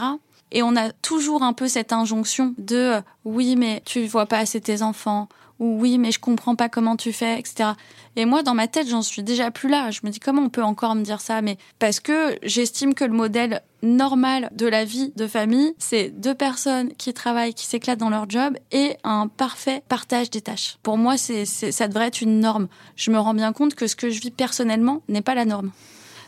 Et 0.51 0.63
on 0.63 0.75
a 0.75 0.91
toujours 0.91 1.43
un 1.43 1.53
peu 1.53 1.67
cette 1.67 1.91
injonction 1.91 2.53
de 2.57 2.93
oui, 3.25 3.55
mais 3.55 3.81
tu 3.85 4.05
vois 4.05 4.25
pas 4.25 4.37
assez 4.37 4.61
tes 4.61 4.81
enfants, 4.81 5.27
ou 5.59 5.79
oui, 5.79 5.97
mais 5.97 6.11
je 6.11 6.19
comprends 6.19 6.55
pas 6.55 6.69
comment 6.69 6.95
tu 6.95 7.11
fais, 7.11 7.39
etc. 7.39 7.71
Et 8.19 8.25
moi, 8.25 8.41
dans 8.41 8.55
ma 8.55 8.67
tête, 8.67 8.89
j'en 8.89 9.03
suis 9.03 9.21
déjà 9.21 9.51
plus 9.51 9.69
là. 9.69 9.91
Je 9.91 9.99
me 10.03 10.09
dis 10.09 10.19
comment 10.19 10.41
on 10.41 10.49
peut 10.49 10.63
encore 10.63 10.95
me 10.95 11.03
dire 11.03 11.21
ça, 11.21 11.43
mais 11.43 11.59
parce 11.77 11.99
que 11.99 12.35
j'estime 12.41 12.95
que 12.95 13.05
le 13.05 13.13
modèle 13.13 13.61
normal 13.83 14.49
de 14.53 14.65
la 14.65 14.85
vie 14.85 15.13
de 15.15 15.27
famille, 15.27 15.75
c'est 15.77 16.09
deux 16.09 16.33
personnes 16.33 16.91
qui 16.95 17.13
travaillent, 17.13 17.53
qui 17.53 17.67
s'éclatent 17.67 17.99
dans 17.99 18.09
leur 18.09 18.27
job 18.27 18.57
et 18.71 18.97
un 19.03 19.27
parfait 19.27 19.83
partage 19.87 20.31
des 20.31 20.41
tâches. 20.41 20.79
Pour 20.81 20.97
moi, 20.97 21.15
c'est, 21.15 21.45
ça 21.45 21.87
devrait 21.87 22.07
être 22.07 22.21
une 22.21 22.39
norme. 22.39 22.69
Je 22.95 23.11
me 23.11 23.19
rends 23.19 23.35
bien 23.35 23.53
compte 23.53 23.75
que 23.75 23.85
ce 23.85 23.95
que 23.95 24.09
je 24.09 24.19
vis 24.19 24.31
personnellement 24.31 25.03
n'est 25.09 25.21
pas 25.21 25.35
la 25.35 25.45
norme. 25.45 25.69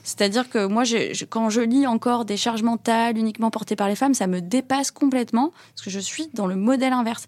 C'est-à-dire 0.04 0.48
que 0.48 0.68
moi, 0.68 0.84
quand 1.30 1.50
je 1.50 1.62
lis 1.62 1.88
encore 1.88 2.24
des 2.24 2.38
charges 2.38 2.62
mentales 2.62 3.18
uniquement 3.18 3.50
portées 3.50 3.76
par 3.76 3.88
les 3.88 3.96
femmes, 3.96 4.14
ça 4.14 4.28
me 4.28 4.42
dépasse 4.42 4.92
complètement 4.92 5.52
parce 5.74 5.86
que 5.86 5.90
je 5.90 6.00
suis 6.00 6.30
dans 6.36 6.46
le 6.46 6.56
modèle 6.56 6.94
inverse. 6.94 7.26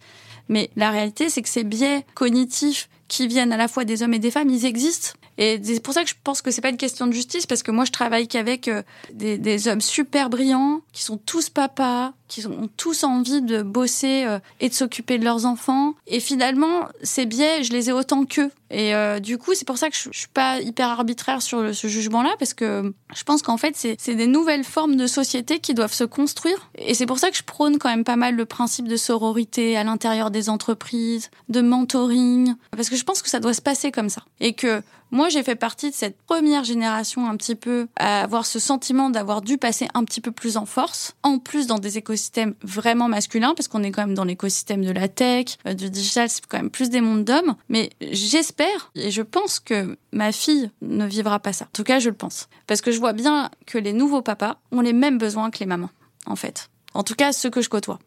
Mais 0.50 0.69
la 0.76 0.91
réalité, 0.91 1.30
c'est 1.30 1.41
que 1.41 1.50
ces 1.50 1.63
biais 1.63 2.06
cognitifs 2.13 2.89
qui 3.12 3.28
viennent 3.28 3.52
à 3.52 3.58
la 3.58 3.67
fois 3.67 3.84
des 3.84 4.04
hommes 4.04 4.13
et 4.13 4.19
des 4.19 4.32
femmes, 4.32 4.50
ils 4.50 4.65
existent. 4.65 5.10
Et 5.38 5.60
c'est 5.62 5.84
pour 5.84 5.93
ça 5.93 6.02
que 6.04 6.10
je 6.10 6.15
pense 6.24 6.41
que 6.41 6.50
c'est 6.50 6.62
pas 6.62 6.69
une 6.69 6.78
question 6.78 7.08
de 7.08 7.12
justice, 7.12 7.45
parce 7.45 7.62
que 7.62 7.69
moi 7.69 7.84
je 7.84 7.91
travaille 7.91 8.26
qu'avec 8.26 8.69
euh, 8.69 8.84
des, 9.13 9.38
des, 9.38 9.67
hommes 9.67 9.82
super 9.82 10.30
brillants, 10.30 10.80
qui 10.93 11.04
sont 11.04 11.17
tous 11.17 11.50
papas, 11.50 12.13
qui 12.32 12.48
ont 12.48 12.70
tous 12.78 13.04
envie 13.04 13.41
de 13.41 13.62
bosser 13.62 14.24
euh, 14.26 14.39
et 14.62 14.70
de 14.70 14.74
s'occuper 14.74 15.17
de 15.17 15.26
leurs 15.26 15.46
enfants. 15.46 15.96
Et 16.08 16.22
finalement, 16.22 16.88
ces 17.04 17.26
biais, 17.26 17.62
je 17.63 17.74
les 17.74 17.89
ai 17.89 17.91
autant 17.91 18.24
qu'eux. 18.24 18.50
Et 18.70 18.96
euh, 18.96 19.20
du 19.20 19.38
coup, 19.38 19.54
c'est 19.54 19.65
pour 19.65 19.78
ça 19.78 19.89
que 19.89 19.98
je, 19.98 20.10
je, 20.13 20.17
suis 20.17 20.28
pas 20.30 20.62
hyper 20.62 20.88
arbitraire 20.88 21.41
sur 21.41 21.76
ce 21.76 21.88
jugement-là, 21.88 22.30
parce 22.39 22.54
que 22.54 22.94
je 23.13 23.24
pense 23.24 23.41
qu'en 23.41 23.58
fait, 23.58 23.76
c'est 23.76 24.15
des 24.15 24.28
nouvelles 24.28 24.63
formes 24.63 24.96
de 24.96 25.08
société 25.08 25.60
qui 25.60 25.74
doivent 25.74 25.94
se 25.94 26.06
construire. 26.06 26.70
Et 26.78 26.94
c'est 26.94 27.06
pour 27.06 27.20
ça 27.20 27.32
que 27.32 27.38
je 27.38 27.44
prône 27.44 27.78
quand 27.78 27.89
même 27.89 28.06
pas 28.06 28.15
mal 28.15 28.36
le 28.36 28.46
principe 28.46 28.88
de 28.88 28.96
sororité 28.96 29.76
à 29.76 29.84
l'intérieur 29.84 30.32
des 30.32 30.48
entreprises, 30.48 31.32
de 31.50 31.60
mentoring, 31.60 32.56
parce 32.72 32.89
que 32.89 32.96
je 32.96 33.04
pense 33.04 33.22
que 33.22 33.30
ça 33.30 33.41
doit 33.41 33.54
se 33.54 33.62
passer 33.62 33.91
comme 33.91 34.10
ça. 34.10 34.24
Et 34.39 34.54
que 34.54 34.82
moi, 35.12 35.28
j'ai 35.28 35.44
fait 35.44 35.56
partie 35.56 35.89
de 35.89 35.96
cette 35.96 36.17
première 36.22 36.63
génération 36.63 37.28
un 37.28 37.36
petit 37.36 37.56
peu 37.56 37.88
à 37.98 38.22
avoir 38.22 38.46
ce 38.46 38.60
sentiment 38.60 39.10
d'avoir 39.10 39.41
dû 39.41 39.58
passer 39.58 39.89
un 39.94 40.06
petit 40.06 40.22
peu 40.22 40.32
plus 40.32 40.56
en 40.56 40.65
force, 40.65 41.15
en 41.22 41.38
plus 41.38 41.67
dans 41.67 41.80
des 41.80 41.98
écosystèmes 41.98 42.20
vraiment 42.63 43.07
masculins, 43.07 43.53
parce 43.55 43.67
qu'on 43.67 43.84
est 43.84 43.91
quand 43.91 44.05
même 44.05 44.15
dans 44.15 44.23
l'écosystème 44.23 44.84
de 44.84 44.91
la 44.91 45.07
tech, 45.07 45.57
euh, 45.65 45.73
du 45.73 45.89
digital, 45.89 46.29
c'est 46.29 46.45
quand 46.45 46.57
même 46.57 46.69
plus 46.69 46.89
des 46.89 47.01
mondes 47.01 47.23
d'hommes. 47.23 47.55
Mais 47.69 47.89
j'espère 48.01 48.91
et 48.95 49.12
je 49.12 49.21
pense 49.21 49.60
que 49.60 49.97
ma 50.12 50.31
fille 50.31 50.69
ne 50.81 51.05
vivra 51.05 51.39
pas 51.39 51.53
ça. 51.53 51.65
En 51.65 51.73
tout 51.73 51.84
cas, 51.84 51.99
je 51.99 52.10
le 52.10 52.15
pense. 52.15 52.49
Parce 52.67 52.81
que 52.81 52.91
je 52.91 52.99
vois 52.99 53.13
bien 53.13 53.49
que 53.65 53.77
les 53.77 53.93
nouveaux 53.93 54.21
papas 54.21 54.57
ont 54.71 54.81
les 54.81 54.93
mêmes 54.93 55.17
besoins 55.17 55.51
que 55.51 55.60
les 55.60 55.65
mamans, 55.65 55.89
en 56.25 56.36
fait. 56.36 56.69
En 56.93 57.03
tout 57.03 57.15
cas, 57.15 57.31
ceux 57.31 57.49
que 57.49 57.62
je 57.62 57.69
côtoie. 57.69 57.99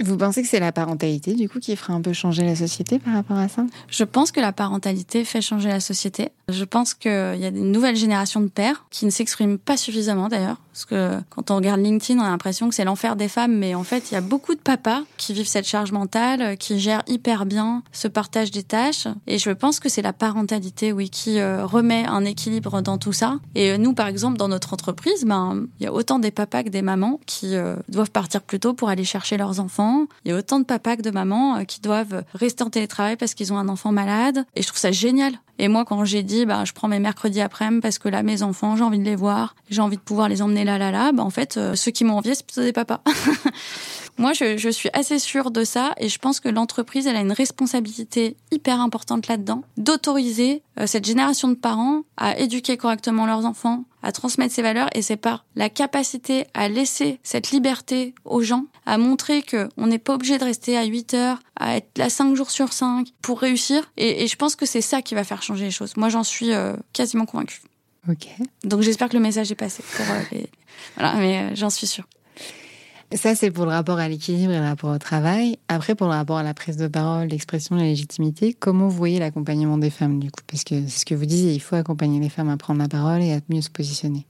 Vous 0.00 0.16
pensez 0.16 0.42
que 0.42 0.48
c'est 0.48 0.58
la 0.58 0.72
parentalité, 0.72 1.34
du 1.34 1.48
coup, 1.48 1.60
qui 1.60 1.76
ferait 1.76 1.92
un 1.92 2.00
peu 2.00 2.12
changer 2.12 2.44
la 2.44 2.56
société 2.56 2.98
par 2.98 3.14
rapport 3.14 3.36
à 3.36 3.48
ça? 3.48 3.64
Je 3.88 4.02
pense 4.02 4.32
que 4.32 4.40
la 4.40 4.52
parentalité 4.52 5.24
fait 5.24 5.40
changer 5.40 5.68
la 5.68 5.80
société. 5.80 6.30
Je 6.48 6.64
pense 6.64 6.94
qu'il 6.94 7.10
y 7.10 7.44
a 7.44 7.48
une 7.48 7.70
nouvelle 7.70 7.94
génération 7.94 8.40
de 8.40 8.48
pères 8.48 8.86
qui 8.90 9.04
ne 9.04 9.10
s'expriment 9.10 9.58
pas 9.58 9.76
suffisamment, 9.76 10.28
d'ailleurs, 10.28 10.60
Parce 10.72 10.86
que 10.86 11.20
quand 11.30 11.50
on 11.50 11.56
regarde 11.56 11.80
LinkedIn, 11.80 12.18
on 12.18 12.24
a 12.24 12.30
l'impression 12.30 12.68
que 12.68 12.74
c'est 12.74 12.84
l'enfer 12.84 13.16
des 13.16 13.28
femmes, 13.28 13.56
mais 13.56 13.74
en 13.74 13.84
fait, 13.84 14.10
il 14.10 14.14
y 14.14 14.16
a 14.16 14.20
beaucoup 14.20 14.54
de 14.54 14.60
papas 14.60 15.02
qui 15.16 15.34
vivent 15.34 15.46
cette 15.46 15.66
charge 15.66 15.92
mentale, 15.92 16.56
qui 16.56 16.80
gèrent 16.80 17.02
hyper 17.06 17.46
bien 17.46 17.82
ce 17.92 18.08
partage 18.08 18.50
des 18.50 18.62
tâches. 18.62 19.06
Et 19.26 19.38
je 19.38 19.50
pense 19.50 19.80
que 19.80 19.88
c'est 19.88 20.02
la 20.02 20.12
parentalité, 20.12 20.92
oui, 20.92 21.10
qui 21.10 21.38
euh, 21.38 21.66
remet 21.66 22.06
un 22.06 22.24
équilibre 22.24 22.80
dans 22.80 22.98
tout 22.98 23.12
ça. 23.12 23.38
Et 23.54 23.70
euh, 23.70 23.76
nous, 23.76 23.92
par 23.92 24.06
exemple, 24.06 24.38
dans 24.38 24.48
notre 24.48 24.72
entreprise, 24.72 25.24
ben, 25.24 25.66
il 25.78 25.84
y 25.84 25.86
a 25.86 25.92
autant 25.92 26.18
des 26.18 26.30
papas 26.30 26.64
que 26.64 26.70
des 26.70 26.82
mamans 26.82 27.20
qui 27.26 27.54
euh, 27.54 27.76
doivent 27.88 28.10
partir 28.10 28.40
plus 28.42 28.60
tôt 28.60 28.72
pour 28.72 28.88
aller 28.88 29.04
chercher 29.04 29.36
leurs 29.36 29.60
enfants. 29.60 30.06
Il 30.24 30.30
y 30.30 30.34
a 30.34 30.36
autant 30.38 30.58
de 30.58 30.64
papas 30.64 30.96
que 30.96 31.02
de 31.02 31.10
mamans 31.10 31.64
qui 31.66 31.80
doivent 31.80 32.24
rester 32.34 32.64
en 32.64 32.70
télétravail 32.70 33.16
parce 33.16 33.34
qu'ils 33.34 33.52
ont 33.52 33.58
un 33.58 33.68
enfant 33.68 33.92
malade. 33.92 34.44
Et 34.56 34.62
je 34.62 34.68
trouve 34.68 34.80
ça 34.80 34.92
génial. 34.92 35.34
Et 35.62 35.68
moi, 35.68 35.84
quand 35.84 36.04
j'ai 36.04 36.24
dit, 36.24 36.44
bah, 36.44 36.64
je 36.64 36.72
prends 36.72 36.88
mes 36.88 36.98
mercredis 36.98 37.40
après-midi 37.40 37.80
parce 37.82 38.00
que 38.00 38.08
là, 38.08 38.24
mes 38.24 38.42
enfants, 38.42 38.74
j'ai 38.74 38.82
envie 38.82 38.98
de 38.98 39.04
les 39.04 39.14
voir, 39.14 39.54
j'ai 39.70 39.80
envie 39.80 39.96
de 39.96 40.02
pouvoir 40.02 40.28
les 40.28 40.42
emmener 40.42 40.64
là, 40.64 40.76
là, 40.76 40.90
là, 40.90 41.12
bah, 41.12 41.22
en 41.22 41.30
fait, 41.30 41.58
ceux 41.76 41.92
qui 41.92 42.02
m'ont 42.02 42.16
envié, 42.16 42.34
c'est 42.34 42.44
plutôt 42.44 42.62
des 42.62 42.72
papas. 42.72 43.00
Moi, 44.18 44.32
je, 44.34 44.56
je, 44.56 44.68
suis 44.68 44.90
assez 44.92 45.18
sûre 45.18 45.50
de 45.50 45.64
ça 45.64 45.94
et 45.98 46.08
je 46.08 46.18
pense 46.18 46.38
que 46.38 46.48
l'entreprise, 46.48 47.06
elle 47.06 47.16
a 47.16 47.20
une 47.20 47.32
responsabilité 47.32 48.36
hyper 48.50 48.80
importante 48.80 49.26
là-dedans, 49.26 49.62
d'autoriser 49.78 50.62
euh, 50.78 50.86
cette 50.86 51.06
génération 51.06 51.48
de 51.48 51.54
parents 51.54 52.02
à 52.16 52.38
éduquer 52.38 52.76
correctement 52.76 53.26
leurs 53.26 53.46
enfants, 53.46 53.84
à 54.02 54.12
transmettre 54.12 54.54
ces 54.54 54.62
valeurs 54.62 54.88
et 54.94 55.02
c'est 55.02 55.16
par 55.16 55.44
la 55.56 55.70
capacité 55.70 56.46
à 56.54 56.68
laisser 56.68 57.20
cette 57.22 57.50
liberté 57.52 58.14
aux 58.24 58.42
gens, 58.42 58.66
à 58.84 58.98
montrer 58.98 59.42
que 59.42 59.68
on 59.76 59.86
n'est 59.86 59.98
pas 59.98 60.14
obligé 60.14 60.38
de 60.38 60.44
rester 60.44 60.76
à 60.76 60.84
8 60.84 61.14
heures, 61.14 61.38
à 61.58 61.76
être 61.76 61.96
là 61.96 62.10
5 62.10 62.34
jours 62.34 62.50
sur 62.50 62.72
5 62.72 63.08
pour 63.22 63.40
réussir 63.40 63.90
et, 63.96 64.24
et 64.24 64.26
je 64.26 64.36
pense 64.36 64.56
que 64.56 64.66
c'est 64.66 64.82
ça 64.82 65.00
qui 65.02 65.14
va 65.14 65.24
faire 65.24 65.42
changer 65.42 65.64
les 65.64 65.70
choses. 65.70 65.96
Moi, 65.96 66.10
j'en 66.10 66.24
suis 66.24 66.52
euh, 66.52 66.74
quasiment 66.92 67.24
convaincue. 67.24 67.62
Ok. 68.08 68.28
Donc 68.64 68.82
j'espère 68.82 69.08
que 69.08 69.16
le 69.16 69.22
message 69.22 69.50
est 69.52 69.56
passé 69.56 69.82
pour 69.96 70.04
euh, 70.10 70.20
les... 70.32 70.50
Voilà, 70.96 71.14
mais 71.14 71.54
j'en 71.54 71.70
suis 71.70 71.86
sûre. 71.86 72.04
Ça, 73.14 73.34
c'est 73.34 73.50
pour 73.50 73.66
le 73.66 73.72
rapport 73.72 73.98
à 73.98 74.08
l'équilibre 74.08 74.52
et 74.52 74.58
le 74.58 74.64
rapport 74.64 74.90
au 74.90 74.98
travail. 74.98 75.58
Après, 75.68 75.94
pour 75.94 76.06
le 76.06 76.14
rapport 76.14 76.38
à 76.38 76.42
la 76.42 76.54
prise 76.54 76.78
de 76.78 76.88
parole, 76.88 77.28
l'expression, 77.28 77.76
la 77.76 77.82
légitimité, 77.82 78.54
comment 78.54 78.88
vous 78.88 78.96
voyez 78.96 79.18
l'accompagnement 79.18 79.76
des 79.76 79.90
femmes, 79.90 80.18
du 80.18 80.30
coup? 80.30 80.40
Parce 80.46 80.64
que 80.64 80.86
c'est 80.88 81.00
ce 81.00 81.04
que 81.04 81.14
vous 81.14 81.26
disiez, 81.26 81.52
il 81.52 81.60
faut 81.60 81.76
accompagner 81.76 82.20
les 82.20 82.30
femmes 82.30 82.48
à 82.48 82.56
prendre 82.56 82.80
la 82.80 82.88
parole 82.88 83.20
et 83.22 83.34
à 83.34 83.40
mieux 83.50 83.60
se 83.60 83.70
positionner. 83.70 84.26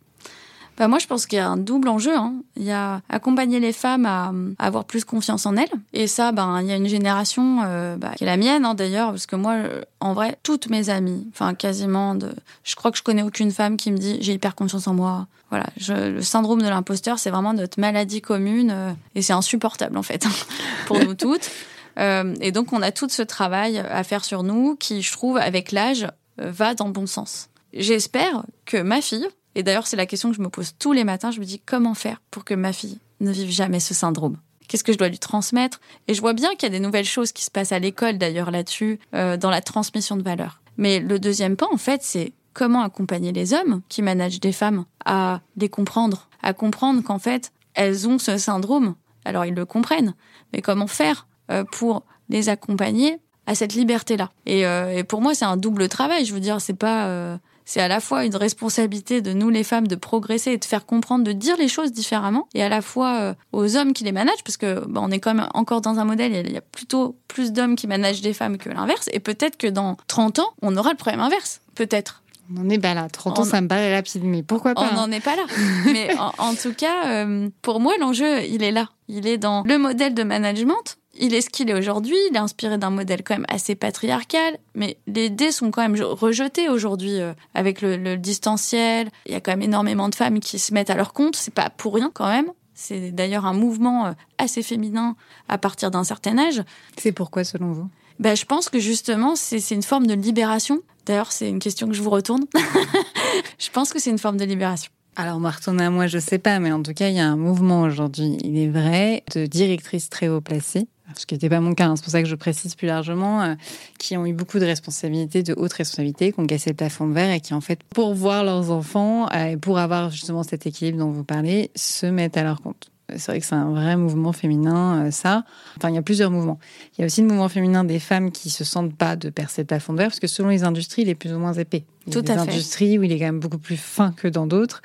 Bah 0.79 0.89
moi, 0.89 0.99
je 0.99 1.07
pense 1.07 1.27
qu'il 1.27 1.37
y 1.37 1.41
a 1.41 1.49
un 1.49 1.57
double 1.57 1.89
enjeu. 1.89 2.17
Hein. 2.17 2.35
Il 2.57 2.63
y 2.63 2.71
a 2.71 3.03
accompagner 3.09 3.61
les 3.61 3.73
femmes 3.73 4.07
à, 4.07 4.33
avoir 4.59 4.85
plus 4.85 5.05
confiance 5.05 5.45
en 5.47 5.57
elles. 5.57 5.69
Et 5.93 6.07
ça, 6.07 6.33
ben, 6.33 6.61
il 6.63 6.69
y 6.69 6.73
a 6.73 6.77
une 6.77 6.89
génération 6.89 7.61
euh, 7.65 7.97
bah, 7.97 8.13
qui 8.17 8.25
est 8.25 8.27
la 8.27 8.37
mienne, 8.37 8.65
hein, 8.65 8.75
d'ailleurs, 8.75 9.11
parce 9.11 9.27
que 9.27 9.37
moi, 9.37 9.53
euh, 9.53 9.83
en 10.01 10.15
vrai, 10.15 10.39
toutes 10.43 10.71
mes 10.71 10.89
amies, 10.89 11.27
enfin 11.31 11.55
quasiment, 11.55 12.15
de, 12.15 12.33
je 12.65 12.75
crois 12.75 12.91
que 12.91 12.97
je 12.97 13.03
connais 13.03 13.23
aucune 13.23 13.51
femme 13.51 13.77
qui 13.77 13.93
me 13.93 13.99
dit 13.99 14.19
j'ai 14.21 14.33
hyper 14.33 14.55
confiance 14.55 14.87
en 14.87 14.95
moi. 14.95 15.27
Voilà, 15.51 15.67
je, 15.77 15.93
le 15.93 16.23
syndrome 16.23 16.63
de 16.63 16.69
l'imposteur, 16.69 17.19
c'est 17.19 17.29
vraiment 17.29 17.53
notre 17.53 17.79
maladie 17.79 18.23
commune 18.23 18.71
euh, 18.73 18.93
et 19.15 19.21
c'est 19.21 19.35
insupportable 19.35 19.99
en 19.99 20.03
fait 20.03 20.27
pour 20.87 20.99
nous 20.99 21.15
toutes. 21.15 21.51
Euh, 21.99 22.35
et 22.41 22.53
donc, 22.53 22.73
on 22.73 22.81
a 22.81 22.91
tout 22.91 23.09
ce 23.11 23.21
travail 23.21 23.79
à 23.79 24.03
faire 24.03 24.25
sur 24.25 24.43
nous 24.43 24.77
qui, 24.77 25.03
je 25.03 25.13
trouve, 25.13 25.37
avec 25.37 25.73
l'âge, 25.73 26.07
va 26.39 26.75
dans 26.75 26.87
le 26.87 26.93
bon 26.93 27.07
sens. 27.07 27.51
J'espère 27.75 28.45
que 28.65 28.79
ma 28.79 29.03
fille, 29.03 29.29
et 29.55 29.63
d'ailleurs, 29.63 29.87
c'est 29.87 29.97
la 29.97 30.07
question 30.07 30.31
que 30.31 30.37
je 30.37 30.43
me 30.43 30.49
pose 30.49 30.75
tous 30.79 30.93
les 30.93 31.05
matins. 31.05 31.31
Je 31.31 31.41
me 31.41 31.45
dis 31.45 31.61
comment 31.61 31.95
faire 31.95 32.21
pour 32.31 32.45
que 32.45 32.55
ma 32.55 32.73
fille 32.73 32.99
ne 33.21 33.31
vive 33.31 33.51
jamais 33.51 33.81
ce 33.81 33.95
syndrome? 33.95 34.39
Qu'est-ce 34.69 34.85
que 34.85 34.93
je 34.93 34.99
dois 34.99 35.09
lui 35.09 35.19
transmettre? 35.19 35.81
Et 36.09 36.15
je 36.15 36.21
vois 36.21 36.33
bien 36.33 36.51
qu'il 36.53 36.63
y 36.63 36.67
a 36.67 36.71
des 36.71 36.81
nouvelles 36.81 37.05
choses 37.05 37.33
qui 37.33 37.45
se 37.45 37.51
passent 37.51 37.73
à 37.73 37.79
l'école, 37.79 38.17
d'ailleurs, 38.17 38.51
là-dessus, 38.51 38.99
euh, 39.15 39.37
dans 39.37 39.51
la 39.51 39.61
transmission 39.61 40.17
de 40.17 40.23
valeurs. 40.23 40.63
Mais 40.79 41.01
le 41.01 41.19
deuxième 41.19 41.57
pas, 41.57 41.69
en 41.71 41.77
fait, 41.77 42.03
c'est 42.03 42.33
comment 42.55 42.83
accompagner 42.83 43.33
les 43.33 43.53
hommes 43.53 43.83
qui 43.89 44.03
managent 44.03 44.41
des 44.41 44.53
femmes 44.53 44.85
à 45.05 45.41
les 45.57 45.69
comprendre, 45.69 46.29
à 46.43 46.55
comprendre 46.55 47.03
qu'en 47.03 47.19
fait, 47.19 47.53
elles 47.75 48.09
ont 48.09 48.19
ce 48.19 48.39
syndrome. 48.39 48.95
Alors, 49.25 49.45
ils 49.45 49.55
le 49.55 49.67
comprennent. 49.67 50.15
Mais 50.53 50.63
comment 50.63 50.87
faire 50.87 51.27
euh, 51.51 51.65
pour 51.65 52.05
les 52.29 52.49
accompagner 52.49 53.19
à 53.47 53.55
cette 53.55 53.75
liberté-là? 53.75 54.31
Euh, 54.49 54.97
et, 54.97 55.05
pour 55.05 55.21
moi, 55.21 55.35
c'est 55.35 55.45
un 55.45 55.57
double 55.59 55.89
travail. 55.89 56.25
Je 56.25 56.33
veux 56.33 56.41
dire, 56.41 56.61
c'est 56.61 56.73
pas 56.73 57.39
c'est 57.65 57.81
à 57.81 57.89
la 57.89 58.01
fois 58.01 58.25
une 58.25 58.37
responsabilité 58.37 59.21
de 59.21 59.33
nous 59.33 59.51
les 59.51 59.65
femmes 59.65 59.87
de 59.87 59.97
progresser 59.97 60.53
et 60.53 60.59
de 60.59 60.65
faire 60.65 60.87
comprendre, 60.87 61.25
de 61.25 61.33
dire 61.33 61.57
les 61.57 61.69
choses 61.69 61.93
différemment, 61.93 62.49
et 62.55 62.63
à 62.63 62.69
la 62.69 62.83
fois 62.83 63.21
euh, 63.21 63.35
aux 63.53 63.77
hommes 63.77 63.93
qui 63.93 64.05
les 64.05 64.13
managent, 64.13 64.45
parce 64.45 64.57
que 64.57 64.85
bah, 64.87 65.01
on 65.03 65.11
est 65.11 65.21
quand 65.21 65.35
même 65.35 65.49
encore 65.55 65.81
dans 65.81 65.99
un 65.99 66.05
modèle, 66.05 66.33
il 66.47 66.53
y 66.53 66.57
a 66.57 66.63
plutôt 66.63 67.17
plus 67.29 67.53
d'hommes 67.53 67.77
qui 67.77 67.87
managent 67.87 68.23
des 68.23 68.33
femmes 68.33 68.59
que 68.59 68.69
l'inverse, 68.69 69.09
et 69.13 69.21
peut-être 69.21 69.57
que 69.57 69.67
dans 69.67 69.97
30 70.07 70.41
ans, 70.41 70.51
on 70.63 70.77
aura 70.77 70.91
le 70.91 70.97
problème 70.97 71.21
inverse, 71.21 71.61
peut-être. 71.75 72.23
On 72.51 72.61
n'en 72.61 72.71
est 72.71 72.79
pas 72.79 72.95
là. 72.95 73.09
30 73.11 73.39
ans, 73.39 73.45
ça 73.45 73.61
me 73.61 73.69
paraît 73.69 73.95
rapide, 73.95 74.25
mais 74.25 74.43
pourquoi 74.43 74.75
pas 74.75 74.89
On 74.93 74.95
n'en 74.95 75.11
est 75.11 75.21
pas 75.21 75.37
là. 75.37 75.45
mais 75.87 76.11
en, 76.39 76.55
tout 76.55 76.75
cas, 76.75 77.07
euh, 77.07 77.49
pour 77.63 77.81
moi, 77.81 77.95
l'enjeu, 77.99 78.43
il 78.45 78.63
est 78.63 78.73
là. 78.73 78.91
Il 79.09 79.27
est 79.27 79.39
dans 79.39 79.63
le 79.65 79.79
modèle 79.79 80.15
de 80.15 80.23
management 80.23 80.99
il 81.15 81.35
est 81.35 81.43
ce 81.43 81.51
qu'il 81.51 81.69
est 81.69 81.75
aujourd'hui, 81.75 82.17
il 82.31 82.37
est 82.37 82.41
inspiré 82.41 82.79
d'un 82.79 82.91
modèle 82.91 83.23
quand 83.23 83.35
même 83.35 83.47
assez 83.49 83.75
patriarcal, 83.75 84.59
mais 84.75 84.99
les 85.07 85.31
dés 85.31 85.53
sont 85.53 85.71
quand 85.71 85.83
même 85.83 86.01
rejetés 86.01 86.69
aujourd'hui 86.69 87.21
euh, 87.21 87.35
avec 87.55 87.83
le, 87.83 88.17
distanciel. 88.17 89.11
Il 89.27 89.33
y 89.33 89.35
a 89.35 89.41
quand 89.41 89.53
même 89.53 89.63
énormément 89.63 90.09
de 90.09 90.15
femmes 90.15 90.41
qui 90.41 90.59
se 90.59 90.73
mettent 90.73 90.91
à 90.91 90.95
leur 90.95 91.13
compte, 91.13 91.37
c'est 91.37 91.53
pas 91.53 91.71
pour 91.71 91.95
rien 91.95 92.11
quand 92.13 92.29
même. 92.29 92.51
C'est 92.75 93.13
d'ailleurs 93.13 93.47
un 93.47 93.53
mouvement 93.53 94.07
euh, 94.07 94.13
assez 94.39 94.63
féminin 94.63 95.17
à 95.49 95.59
partir 95.59 95.91
d'un 95.91 96.05
certain 96.05 96.39
âge. 96.39 96.63
C'est 96.97 97.13
pourquoi 97.13 97.45
selon 97.45 97.73
vous? 97.73 97.89
Ben, 98.19 98.35
Je 98.35 98.45
pense 98.45 98.69
que 98.69 98.79
justement 98.79 99.37
c'est 99.37 99.71
une 99.71 99.83
forme 99.83 100.07
de 100.07 100.15
libération. 100.15 100.81
D'ailleurs 101.05 101.33
c'est 101.33 101.49
une 101.49 101.59
question 101.59 101.89
que 101.89 101.95
je 101.95 102.03
vous 102.03 102.11
retourne. 102.11 102.45
je 103.59 103.71
pense 103.71 103.93
que 103.93 103.99
c'est 103.99 104.11
une 104.11 104.19
forme 104.19 104.39
de 104.39 104.45
libération. 104.45 104.91
Alors, 105.15 105.37
on 105.37 105.41
va 105.41 105.51
retourner 105.51 105.85
à 105.85 105.91
moi, 105.91 106.07
je 106.07 106.19
sais 106.19 106.39
pas, 106.39 106.59
mais 106.59 106.73
en 106.73 106.83
tout 106.83 106.95
cas, 106.95 107.11
il 107.11 107.17
y 107.17 107.21
a 107.21 107.27
un 107.27 107.37
mouvement 107.37 107.83
aujourd'hui, 107.83 108.39
il 108.43 108.57
est 108.57 108.71
vrai, 108.71 109.23
de 109.35 109.45
directrices 109.45 110.09
très 110.09 110.29
haut 110.29 110.41
placées 110.41 110.89
ce 111.17 111.27
qui 111.27 111.35
n'était 111.35 111.49
pas 111.49 111.61
mon 111.61 111.75
cas, 111.75 111.87
hein. 111.87 111.97
c'est 111.97 112.03
pour 112.03 112.13
ça 112.13 112.23
que 112.23 112.29
je 112.29 112.35
précise 112.35 112.75
plus 112.75 112.87
largement, 112.87 113.43
euh, 113.43 113.55
qui 113.99 114.17
ont 114.17 114.27
eu 114.27 114.33
beaucoup 114.33 114.59
de 114.59 114.65
responsabilités, 114.65 115.43
de 115.43 115.55
hautes 115.57 115.73
responsabilités, 115.73 116.33
qui 116.33 116.41
ont 116.41 116.47
cassé 116.47 116.71
le 116.71 116.77
plafond 116.77 117.09
de 117.09 117.15
verre 117.15 117.33
et 117.33 117.41
qui, 117.41 117.55
en 117.55 117.61
fait, 117.61 117.81
pour 117.95 118.15
voir 118.15 118.45
leurs 118.45 118.71
enfants 118.71 119.29
euh, 119.33 119.53
et 119.53 119.57
pour 119.57 119.79
avoir 119.79 120.11
justement 120.11 120.43
cet 120.43 120.67
équilibre 120.67 120.99
dont 120.99 121.11
vous 121.11 121.25
parlez, 121.25 121.71
se 121.75 122.07
mettent 122.07 122.37
à 122.37 122.43
leur 122.43 122.61
compte. 122.61 122.92
C'est 123.17 123.33
vrai 123.33 123.41
que 123.41 123.47
c'est 123.47 123.55
un 123.55 123.71
vrai 123.71 123.97
mouvement 123.97 124.33
féminin, 124.33 125.07
euh, 125.07 125.11
ça. 125.11 125.45
Enfin, 125.77 125.91
il 125.91 125.95
y 125.95 125.99
a 125.99 126.03
plusieurs 126.03 126.31
mouvements. 126.31 126.59
Il 126.97 127.01
y 127.01 127.05
a 127.05 127.07
aussi 127.07 127.21
le 127.21 127.29
mouvement 127.29 127.49
féminin 127.49 127.85
des 127.85 127.99
femmes 127.99 128.31
qui 128.31 128.51
se 128.51 128.65
sentent 128.65 128.95
pas 128.95 129.17
de 129.17 129.31
percer 129.31 129.65
de 129.65 129.69
verre, 129.69 130.09
parce 130.09 130.21
que 130.21 130.27
selon 130.27 130.49
les 130.49 130.65
industries, 130.65 131.03
il 131.03 131.09
est 131.09 131.15
plus 131.15 131.33
ou 131.33 131.39
moins 131.39 131.53
épais. 131.53 131.85
Il 132.07 132.15
y 132.15 132.19
a 132.19 132.23
des 132.23 132.33
industries 132.33 132.99
où 132.99 133.03
il 133.03 133.13
est 133.13 133.19
quand 133.19 133.27
même 133.27 133.41
beaucoup 133.41 133.59
plus 133.59 133.77
fin 133.77 134.13
que 134.13 134.29
dans 134.29 134.47
d'autres. 134.47 134.83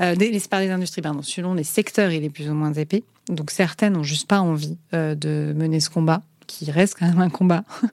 Euh, 0.00 0.14
c'est 0.18 0.48
pas 0.48 0.60
des 0.60 0.70
industries, 0.70 1.02
pardon. 1.02 1.22
Selon 1.22 1.54
les 1.54 1.64
secteurs, 1.64 2.10
il 2.10 2.24
est 2.24 2.30
plus 2.30 2.48
ou 2.48 2.54
moins 2.54 2.72
épais. 2.72 3.04
Donc 3.28 3.50
certaines 3.50 3.94
n'ont 3.94 4.02
juste 4.02 4.28
pas 4.28 4.40
envie 4.40 4.76
euh, 4.94 5.14
de 5.14 5.52
mener 5.56 5.80
ce 5.80 5.90
combat, 5.90 6.22
qui 6.46 6.70
reste 6.70 6.96
quand 6.98 7.06
même 7.06 7.20
un 7.20 7.30
combat. 7.30 7.64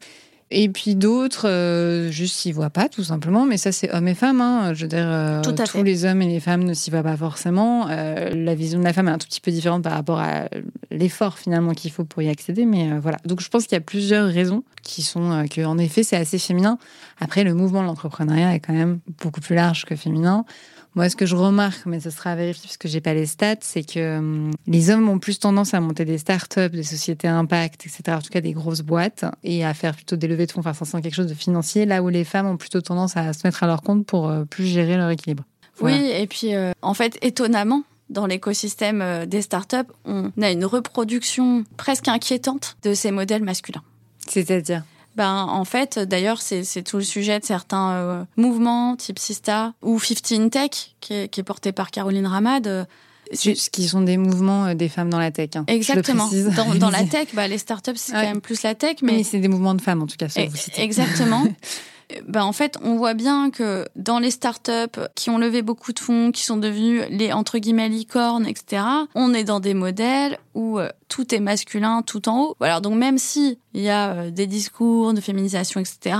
Et 0.55 0.69
puis 0.69 0.93
d'autres, 0.93 1.49
euh, 1.49 2.11
juste 2.11 2.35
s'y 2.35 2.51
voient 2.51 2.69
pas, 2.69 2.87
tout 2.87 3.03
simplement. 3.03 3.45
Mais 3.45 3.57
ça, 3.57 3.71
c'est 3.71 3.91
hommes 3.91 4.07
et 4.07 4.13
femmes. 4.13 4.39
Hein. 4.39 4.75
Je 4.75 4.83
veux 4.83 4.87
dire, 4.87 5.05
euh, 5.07 5.41
tous 5.41 5.81
les 5.81 6.05
hommes 6.05 6.21
et 6.21 6.27
les 6.27 6.39
femmes 6.39 6.63
ne 6.63 6.75
s'y 6.75 6.91
voient 6.91 7.01
pas 7.01 7.17
forcément. 7.17 7.87
Euh, 7.89 8.29
la 8.29 8.53
vision 8.53 8.79
de 8.79 8.83
la 8.83 8.93
femme 8.93 9.07
est 9.07 9.11
un 9.11 9.17
tout 9.17 9.27
petit 9.27 9.41
peu 9.41 9.49
différente 9.49 9.83
par 9.83 9.93
rapport 9.93 10.19
à 10.19 10.47
l'effort 10.91 11.39
finalement 11.39 11.73
qu'il 11.73 11.91
faut 11.91 12.05
pour 12.05 12.21
y 12.21 12.29
accéder. 12.29 12.65
Mais 12.65 12.99
voilà. 12.99 13.17
Donc 13.25 13.41
je 13.41 13.49
pense 13.49 13.63
qu'il 13.63 13.75
y 13.75 13.81
a 13.81 13.81
plusieurs 13.81 14.27
raisons 14.27 14.63
qui 14.83 15.01
sont 15.01 15.43
que, 15.49 15.65
en 15.65 15.79
effet, 15.79 16.03
c'est 16.03 16.17
assez 16.17 16.37
féminin. 16.37 16.77
Après, 17.19 17.43
le 17.43 17.55
mouvement 17.55 17.81
de 17.81 17.87
l'entrepreneuriat 17.87 18.53
est 18.53 18.59
quand 18.59 18.73
même 18.73 18.99
beaucoup 19.23 19.41
plus 19.41 19.55
large 19.55 19.85
que 19.85 19.95
féminin. 19.95 20.45
Moi, 20.95 21.10
ce 21.10 21.15
que 21.15 21.25
je 21.25 21.36
remarque, 21.36 21.86
mais 21.88 21.99
ce 21.99 22.12
sera 22.12 22.32
à 22.32 22.36
vérifier 22.36 22.63
parce 22.65 22.77
que 22.77 22.88
j'ai 22.88 23.01
pas 23.01 23.15
les 23.15 23.25
stats, 23.25 23.56
c'est 23.62 23.84
que 23.84 24.19
hum, 24.19 24.51
les 24.67 24.91
hommes 24.91 25.10
ont 25.10 25.17
plus 25.17 25.39
tendance 25.39 25.73
à 25.73 25.79
monter 25.79 26.06
des 26.06 26.19
startups, 26.19 26.69
des 26.69 26.84
sociétés 26.84 27.27
impact, 27.27 27.88
etc. 27.88 28.03
En 28.10 28.21
tout 28.21 28.29
cas, 28.29 28.41
des 28.41 28.53
grosses 28.53 28.82
boîtes 28.82 29.25
et 29.43 29.65
à 29.65 29.73
faire 29.73 29.95
plutôt 29.95 30.15
des 30.15 30.27
levées 30.27 30.45
de 30.45 30.51
fonds, 30.51 30.62
enfin, 30.63 30.86
sans 30.86 31.01
quelque 31.01 31.15
chose 31.15 31.27
de 31.27 31.34
financier, 31.34 31.86
là 31.86 32.03
où 32.03 32.10
les 32.10 32.23
femmes 32.23 32.45
ont 32.45 32.58
plutôt 32.58 32.82
tendance 32.82 33.17
à 33.17 33.34
se 33.34 33.45
mettre 33.45 33.63
à 33.63 33.67
leur 33.67 33.82
compte 33.82 34.06
pour 34.06 34.29
euh, 34.29 34.45
plus 34.45 34.65
gérer 34.65 34.97
leur 34.97 35.10
équilibre. 35.10 35.43
Oui, 35.82 36.12
et 36.15 36.27
puis, 36.27 36.53
euh, 36.53 36.71
en 36.84 36.93
fait, 36.93 37.17
étonnamment, 37.23 37.84
dans 38.10 38.27
l'écosystème 38.27 39.01
euh, 39.01 39.25
des 39.25 39.41
startups, 39.41 39.91
on 40.06 40.32
a 40.39 40.51
une 40.51 40.65
reproduction 40.65 41.63
presque 41.77 42.08
inquiétante 42.08 42.77
de 42.84 42.93
ces 42.93 43.10
modèles 43.10 43.43
masculins. 43.43 43.82
C'est-à-dire? 44.27 44.84
Ben, 45.15 45.45
en 45.47 45.65
fait, 45.65 45.99
d'ailleurs, 45.99 46.41
c'est 46.41 46.84
tout 46.84 46.97
le 46.97 47.04
sujet 47.04 47.39
de 47.39 47.45
certains 47.45 47.91
euh, 47.91 48.23
mouvements, 48.36 48.95
type 48.95 49.19
Sista 49.19 49.73
ou 49.82 49.99
15 49.99 50.49
Tech, 50.49 50.69
qui 51.02 51.13
est, 51.13 51.28
qui 51.28 51.39
est 51.39 51.43
porté 51.43 51.71
par 51.71 51.91
Caroline 51.91 52.26
Ramad. 52.26 52.65
Euh, 52.67 52.86
ce 53.32 53.69
qui 53.69 53.88
sont 53.88 54.02
des 54.02 54.17
mouvements 54.17 54.65
euh, 54.65 54.73
des 54.73 54.89
femmes 54.89 55.10
dans 55.10 55.19
la 55.19 55.32
tech. 55.32 55.52
Hein, 55.56 55.65
Exactement. 55.67 56.30
Dans, 56.56 56.76
dans, 56.76 56.89
la 56.89 57.04
tech, 57.04 57.30
bah, 57.34 57.47
les 57.47 57.58
startups, 57.58 57.91
c'est 57.95 58.13
quand 58.13 58.21
même 58.21 58.41
plus 58.41 58.63
la 58.63 58.76
tech. 58.76 58.97
Mais, 59.02 59.23
c'est 59.23 59.39
des 59.39 59.47
mouvements 59.47 59.76
de 59.76 59.82
femmes, 59.82 60.02
en 60.02 60.08
tout 60.08 60.17
cas, 60.17 60.28
vous 60.28 60.56
Exactement. 60.78 61.43
ben, 62.28 62.43
en 62.43 62.54
fait, 62.54 62.78
on 62.84 62.95
voit 62.95 63.13
bien 63.13 63.49
que 63.49 63.88
dans 63.95 64.19
les 64.19 64.32
startups 64.32 64.99
qui 65.15 65.30
ont 65.30 65.38
levé 65.38 65.62
beaucoup 65.62 65.93
de 65.93 65.99
fonds, 65.99 66.32
qui 66.32 66.43
sont 66.43 66.58
devenus 66.58 67.04
les 67.10 67.32
entre 67.32 67.58
guillemets 67.60 67.89
licornes, 67.89 68.47
etc., 68.47 68.84
on 69.15 69.34
est 69.34 69.43
dans 69.43 69.60
des 69.60 69.73
modèles 69.73 70.38
où 70.53 70.79
euh, 70.79 70.89
tout 71.07 71.33
est 71.33 71.39
masculin 71.39 72.01
tout 72.01 72.29
en 72.29 72.41
haut. 72.41 72.55
Alors 72.59 72.81
donc 72.81 72.95
même 72.95 73.17
si 73.17 73.57
il 73.73 73.81
y 73.81 73.89
a 73.89 74.11
euh, 74.11 74.31
des 74.31 74.47
discours 74.47 75.13
de 75.13 75.21
féminisation, 75.21 75.79
etc., 75.79 76.15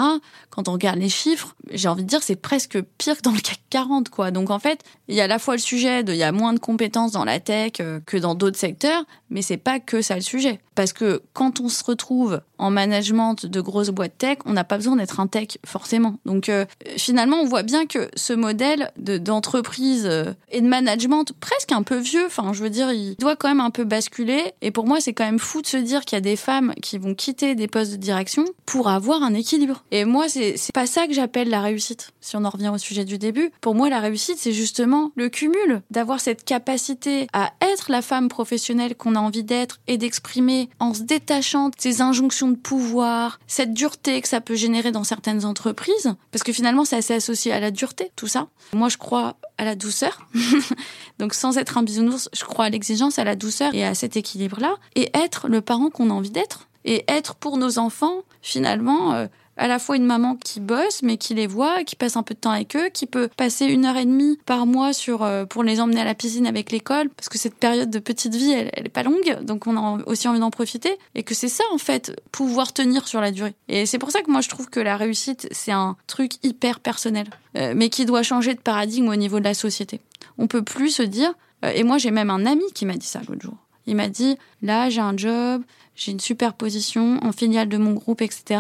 quand 0.50 0.67
on 0.67 0.74
regarde 0.74 1.00
les 1.00 1.10
chiffres, 1.10 1.56
j'ai 1.72 1.88
envie 1.88 2.04
de 2.04 2.10
dire 2.10 2.24
c'est 2.24 2.36
presque 2.36 2.82
pire 2.98 3.17
que 3.17 3.22
dans 3.22 3.32
le 3.32 3.39
CAC 3.39 3.60
40, 3.70 4.10
quoi. 4.10 4.32
Donc 4.32 4.49
en 4.49 4.60
fait, 4.60 4.84
il 5.08 5.16
y 5.16 5.22
a 5.22 5.26
à 5.26 5.28
la 5.28 5.39
fois 5.39 5.55
le 5.55 5.60
sujet 5.60 6.03
de 6.03 6.14
il 6.14 6.18
y 6.18 6.24
a 6.24 6.32
moins 6.32 6.53
de 6.53 6.60
compétences 6.60 7.12
dans 7.12 7.26
la 7.26 7.39
tech 7.39 7.74
euh, 7.80 7.99
que 8.05 8.18
dans 8.18 8.36
d'autres 8.36 8.58
secteurs, 8.58 9.03
mais 9.30 9.41
c'est 9.41 9.58
pas 9.58 9.80
que 9.80 10.01
ça 10.01 10.16
le 10.16 10.22
sujet. 10.22 10.60
Parce 10.76 10.93
que 10.93 11.22
quand 11.34 11.60
on 11.60 11.70
se 11.70 11.84
retrouve 11.84 12.41
en 12.58 12.72
management 12.72 13.45
de 13.45 13.62
grosses 13.62 13.89
boîtes 13.89 14.18
tech, 14.18 14.39
on 14.45 14.53
n'a 14.53 14.64
pas 14.64 14.78
besoin 14.78 14.95
d'être 14.95 15.20
un 15.20 15.28
tech 15.28 15.58
forcément. 15.66 16.18
Donc 16.26 16.49
finalement, 16.97 17.38
on 17.38 17.45
voit 17.45 17.62
bien 17.62 17.86
que 17.86 18.10
ce 18.16 18.34
modèle 18.34 18.91
d'entreprise 18.97 20.10
et 20.49 20.62
de 20.62 20.68
management 20.68 21.32
presque 21.39 21.72
un 21.72 21.84
peu 21.84 21.97
vieux, 21.97 22.26
enfin 22.26 22.53
je 22.53 22.64
veux 22.64 22.72
dire, 22.72 22.91
il 22.91 23.16
doit 23.18 23.36
quand 23.36 23.49
même 23.49 23.60
un 23.60 23.70
peu 23.70 23.84
basculer. 23.84 24.22
Et 24.61 24.71
pour 24.71 24.86
moi, 24.86 24.99
c'est 24.99 25.13
quand 25.13 25.26
même 25.26 25.39
fou 25.39 25.61
de 25.61 25.67
se 25.67 25.78
dire 25.78 26.05
qu'il 26.05 26.15
y 26.15 26.17
a 26.17 26.21
des 26.21 26.36
femmes 26.36 26.74
qui 26.82 26.97
vont 26.97 27.15
quitter 27.15 27.55
des 27.55 27.67
postes 27.67 27.91
de 27.91 27.97
direction 27.97 28.45
pour 28.65 28.89
avoir 28.89 29.24
un 29.24 29.34
équilibre. 29.34 29.84
Et 29.91 30.05
moi, 30.05 30.30
c'est 30.30 30.55
pas 30.74 30.86
ça 30.86 31.07
que 31.07 31.13
j'appelle 31.13 31.49
la 31.49 31.61
réussite. 31.61 32.11
Si 32.21 32.36
on 32.36 32.45
en 32.45 32.49
revient 32.49 32.71
au 32.74 32.78
sujet 32.78 33.05
du 33.05 33.17
début, 33.17 33.51
pour 33.61 33.76
moi, 33.76 33.89
la 33.89 33.99
réussite, 33.99 34.38
c'est 34.38 34.53
justement 34.53 35.11
le 35.15 35.30
cumul 35.30 35.82
d'avoir 35.91 36.19
cette 36.19 36.43
capacité 36.43 37.28
à 37.34 37.51
être 37.61 37.91
la 37.91 38.01
femme 38.01 38.30
professionnelle 38.30 38.95
qu'on 38.95 39.15
a 39.15 39.19
envie 39.19 39.43
d'être 39.43 39.80
et 39.88 39.97
d'exprimer 39.97 40.69
en 40.80 40.93
se 40.93 41.01
détachant 41.01 41.69
de 41.69 41.76
ces 41.78 42.01
injonctions 42.01 42.49
de 42.49 42.55
pouvoir, 42.55 43.39
cette 43.47 43.74
dureté 43.74 44.21
que 44.21 44.28
ça 44.28 44.41
peut 44.41 44.55
générer 44.55 44.91
dans 44.91 45.03
certaines 45.03 45.45
entreprises, 45.45 46.13
parce 46.32 46.43
que 46.43 46.53
finalement, 46.53 46.86
c'est 46.86 46.97
assez 46.97 47.13
associé 47.13 47.51
à 47.51 47.59
la 47.59 47.71
dureté, 47.71 48.11
tout 48.15 48.28
ça. 48.28 48.47
Moi, 48.74 48.89
je 48.89 48.97
crois 48.97 49.38
à 49.64 49.66
la 49.66 49.76
douceur. 49.76 50.28
Donc, 51.20 51.34
sans 51.34 51.57
être 51.57 51.78
un 51.78 51.84
bisounours, 51.84 52.30
je 52.34 52.43
crois 52.43 52.66
à 52.66 52.70
l'exigence, 52.70 53.18
à 53.18 53.24
la 53.24 53.36
douceur 53.36 53.74
et 53.74 53.86
à 53.86 53.95
cet 53.95 54.18
équilibre-là, 54.18 54.76
et 54.95 55.09
être 55.14 55.47
le 55.47 55.61
parent 55.61 55.89
qu'on 55.89 56.09
a 56.09 56.14
envie 56.14 56.32
d'être 56.32 56.68
et 56.86 57.05
être 57.07 57.36
pour 57.36 57.57
nos 57.57 57.80
enfants 57.80 58.24
finalement 58.41 59.14
euh, 59.14 59.28
à 59.58 59.68
la 59.68 59.80
fois 59.80 59.95
une 59.95 60.06
maman 60.06 60.36
qui 60.36 60.60
bosse 60.60 61.01
mais 61.04 61.18
qui 61.18 61.34
les 61.34 61.47
voit, 61.47 61.84
qui 61.84 61.95
passe 61.95 62.16
un 62.16 62.24
peu 62.24 62.34
de 62.34 62.39
temps 62.39 62.51
avec 62.51 62.76
eux, 62.76 62.89
qui 62.93 63.06
peut 63.06 63.30
passer 63.36 63.66
une 63.66 63.86
heure 63.86 63.97
et 63.97 64.06
demie 64.06 64.38
par 64.45 64.66
mois 64.66 64.93
sur 64.93 65.24
euh, 65.24 65.45
pour 65.45 65.64
les 65.64 65.80
emmener 65.80 66.01
à 66.01 66.06
la 66.06 66.16
piscine 66.16 66.47
avec 66.47 66.72
l'école 66.72 67.10
parce 67.10 67.30
que 67.30 67.38
cette 67.38 67.56
période 67.56 67.89
de 67.89 67.99
petite 67.99 68.36
vie 68.36 68.51
elle, 68.51 68.70
elle 68.74 68.86
est 68.86 68.89
pas 68.89 69.04
longue 69.04 69.39
donc 69.41 69.68
on 69.68 69.78
a 69.78 70.04
aussi 70.06 70.28
envie 70.28 70.39
d'en 70.39 70.51
profiter 70.51 70.97
et 71.16 71.24
que 71.24 71.36
c'est 71.36 71.49
ça 71.49 71.64
en 71.74 71.78
fait 71.78 72.20
pouvoir 72.32 72.74
tenir 72.74 73.08
sur 73.08 73.22
la 73.22 73.32
durée. 73.32 73.54
Et 73.68 73.86
c'est 73.86 73.99
pour 73.99 74.12
ça 74.12 74.22
que 74.22 74.32
moi 74.32 74.41
je 74.41 74.49
trouve 74.49 74.70
que 74.70 74.80
la 74.80 74.97
réussite 74.97 75.47
c'est 75.51 75.72
un 75.72 75.95
truc 76.08 76.34
hyper 76.43 76.80
personnel 76.80 77.28
euh, 77.58 77.74
mais 77.76 77.89
qui 77.89 78.06
doit 78.06 78.24
changer 78.24 78.54
de 78.54 78.60
paradigme 78.60 79.10
au 79.10 79.16
niveau 79.16 79.39
de 79.39 79.45
la 79.45 79.54
société. 79.54 80.01
On 80.38 80.47
peut 80.47 80.64
plus 80.64 80.89
se 80.89 81.04
dire 81.04 81.34
et 81.64 81.84
moi 81.84 81.97
j'ai 81.97 82.12
même 82.12 82.30
un 82.30 82.45
ami 82.45 82.64
qui 82.74 82.86
m'a 82.86 82.95
dit 82.95 83.06
ça 83.08 83.22
l'autre 83.28 83.41
jour. 83.41 83.56
Il 83.86 83.95
m'a 83.95 84.10
dit 84.10 84.38
là 84.62 84.89
j'ai 84.89 85.01
un 85.01 85.16
job 85.16 85.64
j'ai 85.95 86.12
une 86.12 86.20
super 86.20 86.54
position 86.54 87.20
en 87.24 87.32
filiale 87.32 87.70
de 87.70 87.78
mon 87.78 87.93
groupe, 87.93 88.22
etc. 88.22 88.60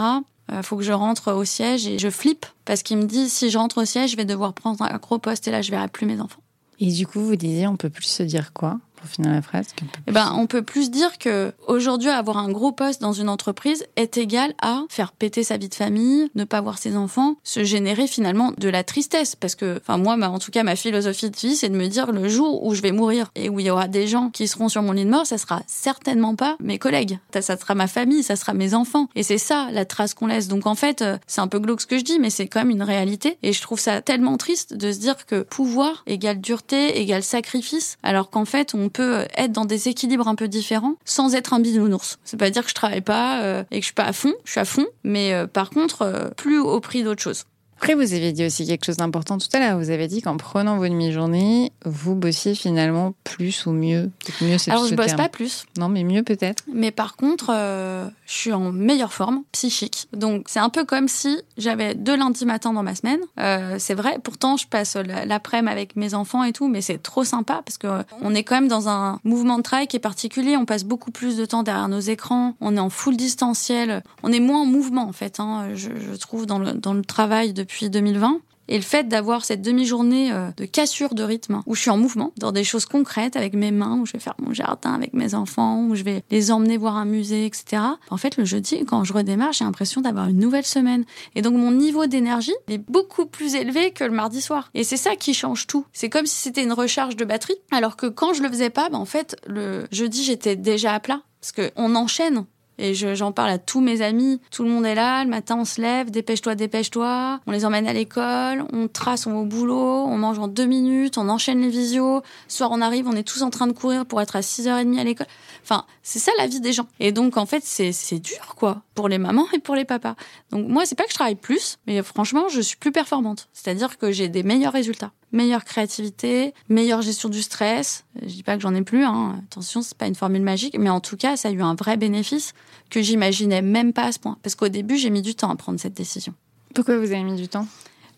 Euh, 0.51 0.61
faut 0.61 0.75
que 0.77 0.83
je 0.83 0.91
rentre 0.91 1.31
au 1.31 1.45
siège 1.45 1.87
et 1.87 1.99
je 1.99 2.09
flippe 2.09 2.45
parce 2.65 2.83
qu'il 2.83 2.97
me 2.97 3.05
dit 3.05 3.29
si 3.29 3.49
je 3.49 3.57
rentre 3.57 3.81
au 3.81 3.85
siège, 3.85 4.11
je 4.11 4.17
vais 4.17 4.25
devoir 4.25 4.53
prendre 4.53 4.81
un 4.81 4.97
gros 4.97 5.19
poste 5.19 5.47
et 5.47 5.51
là, 5.51 5.61
je 5.61 5.71
verrai 5.71 5.87
plus 5.87 6.05
mes 6.05 6.19
enfants. 6.19 6.41
Et 6.79 6.91
du 6.91 7.07
coup, 7.07 7.21
vous 7.21 7.35
disiez, 7.35 7.67
on 7.67 7.77
peut 7.77 7.89
plus 7.89 8.05
se 8.05 8.23
dire 8.23 8.51
quoi? 8.51 8.79
Pour 9.03 9.11
finir 9.11 9.33
la 9.33 9.41
phrase 9.41 9.67
eh 10.07 10.11
ben, 10.11 10.33
on 10.37 10.47
peut 10.47 10.61
plus 10.61 10.89
dire 10.89 11.17
que 11.17 11.53
aujourd'hui, 11.67 12.09
avoir 12.09 12.37
un 12.37 12.49
gros 12.49 12.71
poste 12.71 13.01
dans 13.01 13.11
une 13.11 13.27
entreprise 13.27 13.85
est 13.97 14.17
égal 14.17 14.53
à 14.61 14.83
faire 14.89 15.11
péter 15.11 15.43
sa 15.43 15.57
vie 15.57 15.67
de 15.67 15.75
famille, 15.75 16.29
ne 16.35 16.45
pas 16.45 16.61
voir 16.61 16.77
ses 16.77 16.95
enfants, 16.95 17.35
se 17.43 17.65
générer 17.65 18.07
finalement 18.07 18.53
de 18.57 18.69
la 18.69 18.83
tristesse. 18.85 19.35
Parce 19.35 19.55
que, 19.55 19.77
enfin, 19.81 19.97
moi, 19.97 20.15
en 20.15 20.39
tout 20.39 20.51
cas, 20.51 20.63
ma 20.63 20.77
philosophie 20.77 21.29
de 21.29 21.35
vie, 21.35 21.55
c'est 21.57 21.67
de 21.67 21.75
me 21.75 21.87
dire 21.87 22.13
le 22.13 22.29
jour 22.29 22.63
où 22.63 22.73
je 22.73 22.81
vais 22.81 22.93
mourir 22.93 23.29
et 23.35 23.49
où 23.49 23.59
il 23.59 23.65
y 23.65 23.69
aura 23.69 23.89
des 23.89 24.07
gens 24.07 24.29
qui 24.29 24.47
seront 24.47 24.69
sur 24.69 24.81
mon 24.81 24.93
lit 24.93 25.03
de 25.03 25.09
mort, 25.09 25.25
ça 25.25 25.37
sera 25.37 25.61
certainement 25.67 26.35
pas 26.35 26.55
mes 26.61 26.79
collègues. 26.79 27.19
Ça 27.33 27.57
sera 27.57 27.75
ma 27.75 27.87
famille, 27.87 28.23
ça 28.23 28.37
sera 28.37 28.53
mes 28.53 28.73
enfants. 28.73 29.09
Et 29.15 29.23
c'est 29.23 29.37
ça, 29.37 29.67
la 29.71 29.83
trace 29.83 30.13
qu'on 30.13 30.27
laisse. 30.27 30.47
Donc, 30.47 30.65
en 30.65 30.75
fait, 30.75 31.01
euh, 31.01 31.17
c'est 31.27 31.41
un 31.41 31.49
peu 31.49 31.59
glauque 31.59 31.81
ce 31.81 31.87
que 31.87 31.97
je 31.97 32.03
dis, 32.03 32.19
mais 32.19 32.29
c'est 32.29 32.47
quand 32.47 32.61
même 32.61 32.69
une 32.69 32.83
réalité. 32.83 33.37
Et 33.43 33.51
je 33.51 33.61
trouve 33.61 33.79
ça 33.79 34.01
tellement 34.01 34.37
triste 34.37 34.73
de 34.73 34.93
se 34.93 34.99
dire 34.99 35.25
que 35.25 35.41
pouvoir 35.41 36.03
égale 36.07 36.39
dureté, 36.39 36.99
égale 37.01 37.23
sacrifice, 37.23 37.97
alors 38.03 38.29
qu'en 38.29 38.45
fait, 38.45 38.73
on 38.75 38.89
peut 38.93 39.25
être 39.35 39.51
dans 39.51 39.65
des 39.65 39.89
équilibres 39.89 40.27
un 40.27 40.35
peu 40.35 40.47
différents 40.47 40.95
sans 41.05 41.35
être 41.35 41.53
un 41.53 41.59
bisounours. 41.59 42.19
C'est 42.23 42.37
pas 42.37 42.49
dire 42.49 42.63
que 42.63 42.69
je 42.69 42.75
travaille 42.75 43.01
pas 43.01 43.41
euh, 43.41 43.63
et 43.71 43.77
que 43.77 43.81
je 43.81 43.87
suis 43.87 43.93
pas 43.93 44.05
à 44.05 44.13
fond, 44.13 44.33
je 44.45 44.51
suis 44.51 44.59
à 44.59 44.65
fond, 44.65 44.85
mais 45.03 45.33
euh, 45.33 45.47
par 45.47 45.69
contre, 45.69 46.03
euh, 46.03 46.29
plus 46.37 46.59
au 46.59 46.79
prix 46.79 47.03
d'autres 47.03 47.21
choses. 47.21 47.45
Après, 47.83 47.95
vous 47.95 48.13
avez 48.13 48.31
dit 48.31 48.45
aussi 48.45 48.65
quelque 48.65 48.85
chose 48.85 48.95
d'important 48.95 49.37
tout 49.37 49.49
à 49.51 49.59
l'heure. 49.59 49.77
Vous 49.77 49.89
avez 49.89 50.07
dit 50.07 50.21
qu'en 50.21 50.37
prenant 50.37 50.77
vos 50.77 50.87
demi-journées, 50.87 51.73
vous 51.83 52.15
bossiez 52.15 52.55
finalement 52.55 53.13
plus 53.25 53.65
ou 53.65 53.73
mieux. 53.73 54.09
mieux 54.39 54.55
Alors, 54.67 54.87
je 54.87 54.95
bosse 54.95 55.15
pas 55.15 55.27
plus. 55.27 55.65
Non, 55.77 55.89
mais 55.89 56.05
mieux 56.05 56.23
peut-être. 56.23 56.63
Mais 56.73 56.91
par 56.91 57.17
contre, 57.17 57.51
euh, 57.53 58.07
je 58.25 58.31
suis 58.31 58.53
en 58.53 58.71
meilleure 58.71 59.11
forme 59.11 59.43
psychique. 59.51 60.07
Donc, 60.13 60.45
c'est 60.47 60.61
un 60.61 60.69
peu 60.69 60.85
comme 60.85 61.09
si 61.09 61.41
j'avais 61.57 61.93
deux 61.93 62.15
lundis 62.15 62.45
matin 62.45 62.71
dans 62.71 62.83
ma 62.83 62.95
semaine. 62.95 63.19
Euh, 63.37 63.75
c'est 63.79 63.95
vrai. 63.95 64.17
Pourtant, 64.23 64.55
je 64.55 64.65
passe 64.65 64.95
l'après-midi 64.95 65.69
avec 65.69 65.97
mes 65.97 66.13
enfants 66.13 66.45
et 66.45 66.53
tout, 66.53 66.69
mais 66.69 66.79
c'est 66.79 67.03
trop 67.03 67.25
sympa 67.25 67.63
parce 67.65 67.77
que 67.77 67.87
euh, 67.87 68.03
on 68.21 68.33
est 68.33 68.45
quand 68.45 68.55
même 68.55 68.69
dans 68.69 68.87
un 68.87 69.19
mouvement 69.25 69.57
de 69.57 69.63
travail 69.63 69.87
qui 69.87 69.97
est 69.97 69.99
particulier. 69.99 70.55
On 70.55 70.63
passe 70.63 70.85
beaucoup 70.85 71.11
plus 71.11 71.35
de 71.35 71.43
temps 71.43 71.63
derrière 71.63 71.89
nos 71.89 71.99
écrans. 71.99 72.55
On 72.61 72.77
est 72.77 72.79
en 72.79 72.89
full 72.89 73.17
distanciel. 73.17 74.03
On 74.23 74.31
est 74.31 74.39
moins 74.39 74.61
en 74.61 74.65
mouvement, 74.65 75.03
en 75.03 75.11
fait, 75.11 75.41
hein, 75.41 75.71
je, 75.75 75.89
je 75.89 76.15
trouve, 76.15 76.45
dans 76.45 76.59
le, 76.59 76.71
dans 76.71 76.93
le 76.93 77.03
travail 77.03 77.51
depuis 77.51 77.72
depuis 77.73 77.89
2020. 77.89 78.39
Et 78.69 78.77
le 78.77 78.83
fait 78.83 79.09
d'avoir 79.09 79.43
cette 79.43 79.61
demi-journée 79.61 80.31
euh, 80.31 80.49
de 80.55 80.63
cassure 80.63 81.15
de 81.15 81.23
rythme, 81.23 81.61
où 81.65 81.75
je 81.75 81.81
suis 81.81 81.89
en 81.89 81.97
mouvement, 81.97 82.31
dans 82.37 82.53
des 82.53 82.63
choses 82.63 82.85
concrètes 82.85 83.35
avec 83.35 83.53
mes 83.55 83.71
mains, 83.71 83.99
où 83.99 84.05
je 84.05 84.13
vais 84.13 84.19
faire 84.19 84.35
mon 84.39 84.53
jardin 84.53 84.93
avec 84.93 85.13
mes 85.13 85.35
enfants, 85.35 85.83
où 85.83 85.95
je 85.95 86.03
vais 86.03 86.23
les 86.31 86.49
emmener 86.49 86.77
voir 86.77 86.95
un 86.95 87.03
musée, 87.03 87.45
etc. 87.45 87.81
En 88.09 88.15
fait, 88.15 88.37
le 88.37 88.45
jeudi, 88.45 88.85
quand 88.85 89.03
je 89.03 89.11
redémarre, 89.11 89.51
j'ai 89.51 89.65
l'impression 89.65 89.99
d'avoir 89.99 90.29
une 90.29 90.39
nouvelle 90.39 90.65
semaine. 90.65 91.03
Et 91.35 91.41
donc, 91.41 91.55
mon 91.55 91.71
niveau 91.71 92.05
d'énergie 92.05 92.55
est 92.69 92.77
beaucoup 92.77 93.25
plus 93.25 93.55
élevé 93.55 93.91
que 93.91 94.05
le 94.05 94.11
mardi 94.11 94.39
soir. 94.39 94.69
Et 94.73 94.85
c'est 94.85 94.97
ça 94.97 95.17
qui 95.17 95.33
change 95.33 95.67
tout. 95.67 95.85
C'est 95.91 96.09
comme 96.09 96.25
si 96.25 96.35
c'était 96.35 96.63
une 96.63 96.73
recharge 96.73 97.17
de 97.17 97.25
batterie. 97.25 97.57
Alors 97.71 97.97
que 97.97 98.05
quand 98.05 98.33
je 98.33 98.43
le 98.43 98.49
faisais 98.49 98.69
pas, 98.69 98.87
ben, 98.89 98.97
en 98.97 99.05
fait, 99.05 99.35
le 99.45 99.87
jeudi, 99.91 100.23
j'étais 100.23 100.55
déjà 100.55 100.93
à 100.93 101.01
plat. 101.01 101.21
Parce 101.41 101.51
qu'on 101.51 101.95
enchaîne. 101.95 102.45
Et 102.77 102.93
j'en 102.93 103.31
parle 103.31 103.51
à 103.51 103.57
tous 103.57 103.81
mes 103.81 104.01
amis. 104.01 104.41
Tout 104.51 104.63
le 104.63 104.69
monde 104.69 104.85
est 104.85 104.95
là. 104.95 105.23
Le 105.23 105.29
matin, 105.29 105.57
on 105.59 105.65
se 105.65 105.81
lève. 105.81 106.09
Dépêche-toi, 106.11 106.55
dépêche-toi. 106.55 107.39
On 107.45 107.51
les 107.51 107.65
emmène 107.65 107.87
à 107.87 107.93
l'école. 107.93 108.65
On 108.73 108.87
trace, 108.87 109.27
on 109.27 109.31
va 109.31 109.37
au 109.39 109.45
boulot. 109.45 110.05
On 110.05 110.17
mange 110.17 110.39
en 110.39 110.47
deux 110.47 110.65
minutes. 110.65 111.17
On 111.17 111.29
enchaîne 111.29 111.61
les 111.61 111.69
visios. 111.69 112.21
soir, 112.47 112.69
on 112.71 112.81
arrive. 112.81 113.07
On 113.07 113.13
est 113.13 113.27
tous 113.27 113.41
en 113.43 113.49
train 113.49 113.67
de 113.67 113.73
courir 113.73 114.05
pour 114.05 114.21
être 114.21 114.35
à 114.35 114.41
6h30 114.41 114.99
à 114.99 115.03
l'école. 115.03 115.27
Enfin, 115.63 115.85
c'est 116.01 116.19
ça 116.19 116.31
la 116.37 116.47
vie 116.47 116.61
des 116.61 116.73
gens. 116.73 116.87
Et 116.99 117.11
donc, 117.11 117.37
en 117.37 117.45
fait, 117.45 117.63
c'est 117.63 118.19
dur, 118.19 118.55
quoi. 118.55 118.81
Pour 118.95 119.07
les 119.07 119.17
mamans 119.17 119.47
et 119.53 119.59
pour 119.59 119.75
les 119.75 119.85
papas. 119.85 120.15
Donc, 120.51 120.67
moi, 120.67 120.85
c'est 120.85 120.95
pas 120.95 121.03
que 121.03 121.11
je 121.11 121.15
travaille 121.15 121.35
plus. 121.35 121.77
Mais 121.87 122.01
franchement, 122.01 122.49
je 122.49 122.61
suis 122.61 122.77
plus 122.77 122.91
performante. 122.91 123.49
C'est-à-dire 123.53 123.97
que 123.97 124.11
j'ai 124.11 124.29
des 124.29 124.43
meilleurs 124.43 124.73
résultats 124.73 125.11
meilleure 125.33 125.65
créativité, 125.65 126.53
meilleure 126.69 127.01
gestion 127.01 127.27
du 127.27 127.41
stress. 127.41 128.05
Je 128.21 128.27
dis 128.27 128.43
pas 128.43 128.55
que 128.55 128.61
j'en 128.61 128.73
ai 128.73 128.83
plus, 128.83 129.03
hein. 129.03 129.41
attention, 129.45 129.81
c'est 129.81 129.97
pas 129.97 130.07
une 130.07 130.15
formule 130.15 130.43
magique, 130.43 130.77
mais 130.79 130.89
en 130.89 131.01
tout 131.01 131.17
cas, 131.17 131.35
ça 131.35 131.49
a 131.49 131.51
eu 131.51 131.61
un 131.61 131.75
vrai 131.75 131.97
bénéfice 131.97 132.53
que 132.89 133.01
j'imaginais 133.01 133.61
même 133.61 133.91
pas 133.91 134.05
à 134.05 134.11
ce 134.11 134.19
point. 134.19 134.37
Parce 134.43 134.55
qu'au 134.55 134.69
début, 134.69 134.97
j'ai 134.97 135.09
mis 135.09 135.21
du 135.21 135.35
temps 135.35 135.49
à 135.49 135.55
prendre 135.55 135.79
cette 135.79 135.95
décision. 135.95 136.33
Pourquoi 136.73 136.97
vous 136.97 137.11
avez 137.11 137.23
mis 137.23 137.35
du 137.35 137.47
temps? 137.47 137.67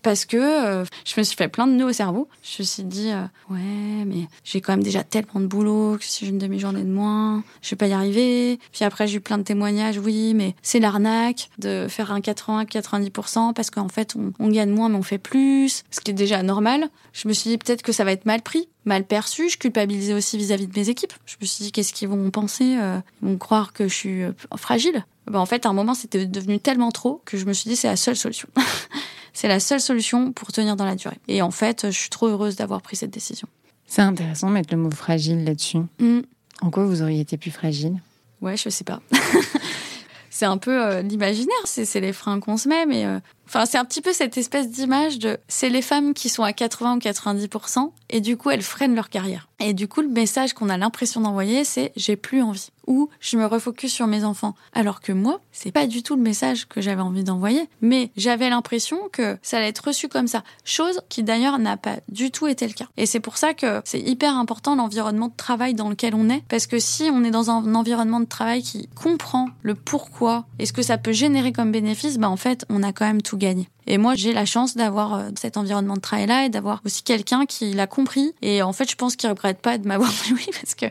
Parce 0.06 0.26
que 0.26 0.38
euh, 0.38 0.86
je 1.03 1.20
me 1.20 1.24
suis 1.24 1.36
fait 1.36 1.47
plein 1.47 1.66
de 1.66 1.72
nœuds 1.72 1.88
au 1.88 1.91
cerveau. 1.91 2.28
Je 2.43 2.62
me 2.62 2.64
suis 2.64 2.84
dit, 2.84 3.10
euh, 3.10 3.24
ouais, 3.49 4.06
mais 4.06 4.28
j'ai 4.43 4.62
quand 4.62 4.74
même 4.74 4.84
déjà 4.84 5.03
tellement 5.03 5.39
de 5.39 5.47
boulot 5.47 5.97
que 5.97 6.06
si 6.06 6.26
j'ai 6.26 6.32
une 6.32 6.38
demi-journée 6.38 6.84
de 6.84 6.91
moins, 6.91 7.43
je 7.64 7.72
vais 7.72 7.76
pas 7.76 7.88
y 7.88 7.93
arriver. 7.93 8.60
Puis 8.72 8.86
après, 8.86 9.08
j'ai 9.08 9.18
eu 9.18 9.20
plein 9.20 9.39
de 9.39 9.43
témoignages, 9.43 9.97
oui, 9.97 10.36
mais 10.36 10.53
c'est 10.62 10.80
l'arnaque 10.80 11.49
de 11.58 11.88
faire 11.89 12.12
un 12.12 12.20
80-90% 12.20 13.56
parce 13.56 13.72
qu'en 13.72 13.89
fait, 13.89 14.16
on, 14.38 14.49
gagne 14.49 14.70
moins, 14.70 14.89
mais 14.89 14.97
on 14.97 15.01
fait 15.01 15.18
plus, 15.18 15.84
ce 15.89 16.01
qui 16.01 16.12
est 16.12 16.14
déjà 16.14 16.43
normal. 16.43 16.88
Je 17.12 17.28
me 17.28 17.34
suis 17.34 17.49
dit 17.49 17.58
peut-être 17.58 17.82
que 17.82 17.91
ça 17.91 18.03
va 18.03 18.12
être 18.12 18.28
mal 18.28 18.43
pris 18.43 18.70
mal 18.86 19.03
perçu. 19.03 19.49
Je 19.49 19.58
culpabilisais 19.58 20.14
aussi 20.14 20.38
vis-à-vis 20.38 20.68
de 20.68 20.80
mes 20.80 20.89
équipes. 20.89 21.14
Je 21.26 21.38
me 21.41 21.47
suis 21.47 21.64
dit, 21.64 21.72
qu'est-ce 21.72 21.91
qu'ils 21.91 22.08
vont 22.08 22.30
penser 22.30 22.78
euh, 22.80 22.99
Ils 23.24 23.30
vont 23.30 23.38
croire 23.39 23.74
que 23.74 23.88
je 23.88 23.93
suis 23.95 24.22
fragile. 24.56 25.03
Ben, 25.26 25.39
en 25.39 25.47
fait, 25.47 25.66
à 25.66 25.70
un 25.70 25.74
moment, 25.74 25.95
c'était 25.95 26.28
devenu 26.28 26.60
tellement 26.60 26.91
trop 26.91 27.24
que 27.26 27.36
je 27.36 27.45
me 27.45 27.53
suis 27.53 27.68
dit, 27.68 27.76
c'est 27.76 27.88
la 27.88 27.95
seule 27.95 28.16
solution. 28.16 28.47
C'est 29.36 29.49
la 29.49 29.59
seule 29.59 29.81
solution 29.81 30.31
pour 30.31 30.53
tenir 30.53 30.77
dans 30.77 30.86
la 30.86 30.95
durée. 30.95 31.19
Et 31.27 31.41
en 31.41 31.51
fait, 31.51 31.91
je 31.91 31.99
suis 31.99 32.09
trop 32.09 32.27
heureuse 32.27 32.55
d'avoir 32.55 32.81
pris 32.81 32.95
cette 32.95 33.11
décision. 33.11 33.49
C'est 33.86 34.01
intéressant 34.01 34.47
de 34.47 34.53
mettre 34.53 34.73
le 34.73 34.79
mot 34.81 34.89
fragile 34.89 35.43
là-dessus. 35.43 35.79
Mm. 35.99 36.21
En 36.61 36.71
quoi 36.71 36.86
vous 36.86 37.01
auriez 37.01 37.19
été 37.19 37.38
plus 37.38 37.51
fragile? 37.51 38.01
Ouais, 38.41 38.55
je 38.55 38.69
sais 38.69 38.86
pas. 38.86 39.01
c'est 40.29 40.45
un 40.45 40.57
peu 40.57 40.81
euh, 40.81 41.01
l'imaginaire, 41.01 41.53
c'est 41.65 41.99
les 41.99 42.13
freins 42.13 42.39
qu'on 42.39 42.55
se 42.55 42.69
met, 42.69 42.86
mais 42.86 43.05
euh, 43.05 43.19
Enfin, 43.47 43.65
c'est 43.65 43.77
un 43.77 43.85
petit 43.85 44.01
peu 44.01 44.13
cette 44.13 44.37
espèce 44.37 44.69
d'image 44.69 45.19
de 45.19 45.37
c'est 45.47 45.69
les 45.69 45.81
femmes 45.81 46.13
qui 46.13 46.29
sont 46.29 46.43
à 46.43 46.53
80 46.53 46.95
ou 46.95 46.99
90% 46.99 47.91
et 48.09 48.21
du 48.21 48.37
coup 48.37 48.49
elles 48.49 48.61
freinent 48.61 48.95
leur 48.95 49.09
carrière. 49.09 49.47
Et 49.59 49.73
du 49.73 49.87
coup, 49.87 50.01
le 50.01 50.09
message 50.09 50.53
qu'on 50.53 50.69
a 50.69 50.77
l'impression 50.77 51.21
d'envoyer, 51.21 51.63
c'est 51.63 51.93
j'ai 51.95 52.15
plus 52.15 52.41
envie 52.41 52.69
ou 52.87 53.09
je 53.19 53.37
me 53.37 53.45
refocus 53.45 53.91
sur 53.91 54.05
mes 54.05 54.23
enfants. 54.23 54.53
Alors 54.73 55.01
que 55.01 55.11
moi, 55.11 55.39
c'est 55.51 55.71
pas 55.71 55.87
du 55.87 56.03
tout 56.03 56.15
le 56.15 56.21
message 56.21 56.67
que 56.67 56.81
j'avais 56.81 57.01
envie 57.01 57.23
d'envoyer, 57.23 57.67
mais 57.81 58.11
j'avais 58.15 58.49
l'impression 58.49 58.99
que 59.11 59.37
ça 59.41 59.57
allait 59.57 59.69
être 59.69 59.87
reçu 59.87 60.07
comme 60.07 60.27
ça. 60.27 60.43
Chose 60.63 61.01
qui 61.09 61.23
d'ailleurs 61.23 61.57
n'a 61.57 61.77
pas 61.77 61.95
du 62.09 62.31
tout 62.31 62.47
été 62.47 62.67
le 62.67 62.73
cas. 62.73 62.85
Et 62.97 63.05
c'est 63.05 63.19
pour 63.19 63.37
ça 63.37 63.53
que 63.53 63.81
c'est 63.85 63.99
hyper 63.99 64.37
important 64.37 64.75
l'environnement 64.75 65.29
de 65.29 65.35
travail 65.35 65.73
dans 65.73 65.89
lequel 65.89 66.13
on 66.13 66.29
est, 66.29 66.43
parce 66.47 66.67
que 66.67 66.77
si 66.77 67.09
on 67.11 67.23
est 67.23 67.31
dans 67.31 67.49
un 67.49 67.73
environnement 67.75 68.19
de 68.19 68.25
travail 68.25 68.61
qui 68.61 68.87
comprend 68.93 69.49
le 69.63 69.73
pourquoi 69.73 70.45
et 70.59 70.65
ce 70.65 70.73
que 70.73 70.83
ça 70.83 70.97
peut 70.97 71.13
générer 71.13 71.53
comme 71.53 71.71
bénéfice, 71.71 72.17
bah 72.17 72.29
en 72.29 72.37
fait, 72.37 72.65
on 72.69 72.83
a 72.83 72.91
quand 72.91 73.05
même 73.05 73.21
tout 73.21 73.34
gagné. 73.38 73.69
Et 73.88 73.97
moi, 73.97 74.15
j'ai 74.15 74.33
la 74.33 74.45
chance 74.45 74.75
d'avoir 74.75 75.13
euh, 75.13 75.29
cet 75.39 75.57
environnement 75.57 75.95
de 75.95 76.01
travail-là 76.01 76.45
et 76.45 76.49
d'avoir 76.49 76.81
aussi 76.86 77.03
quelqu'un 77.03 77.45
qui 77.45 77.73
l'a 77.73 77.88
compris. 77.88 78.33
Et 78.41 78.61
en 78.61 78.73
fait, 78.73 78.89
je 78.89 78.95
pense 78.95 79.15
qu'il 79.15 79.29
regrette 79.29 79.59
pas 79.59 79.77
de 79.77 79.88
m'avoir 79.88 80.09
dit 80.25 80.33
oui 80.33 80.47
parce 80.51 80.75
que, 80.75 80.86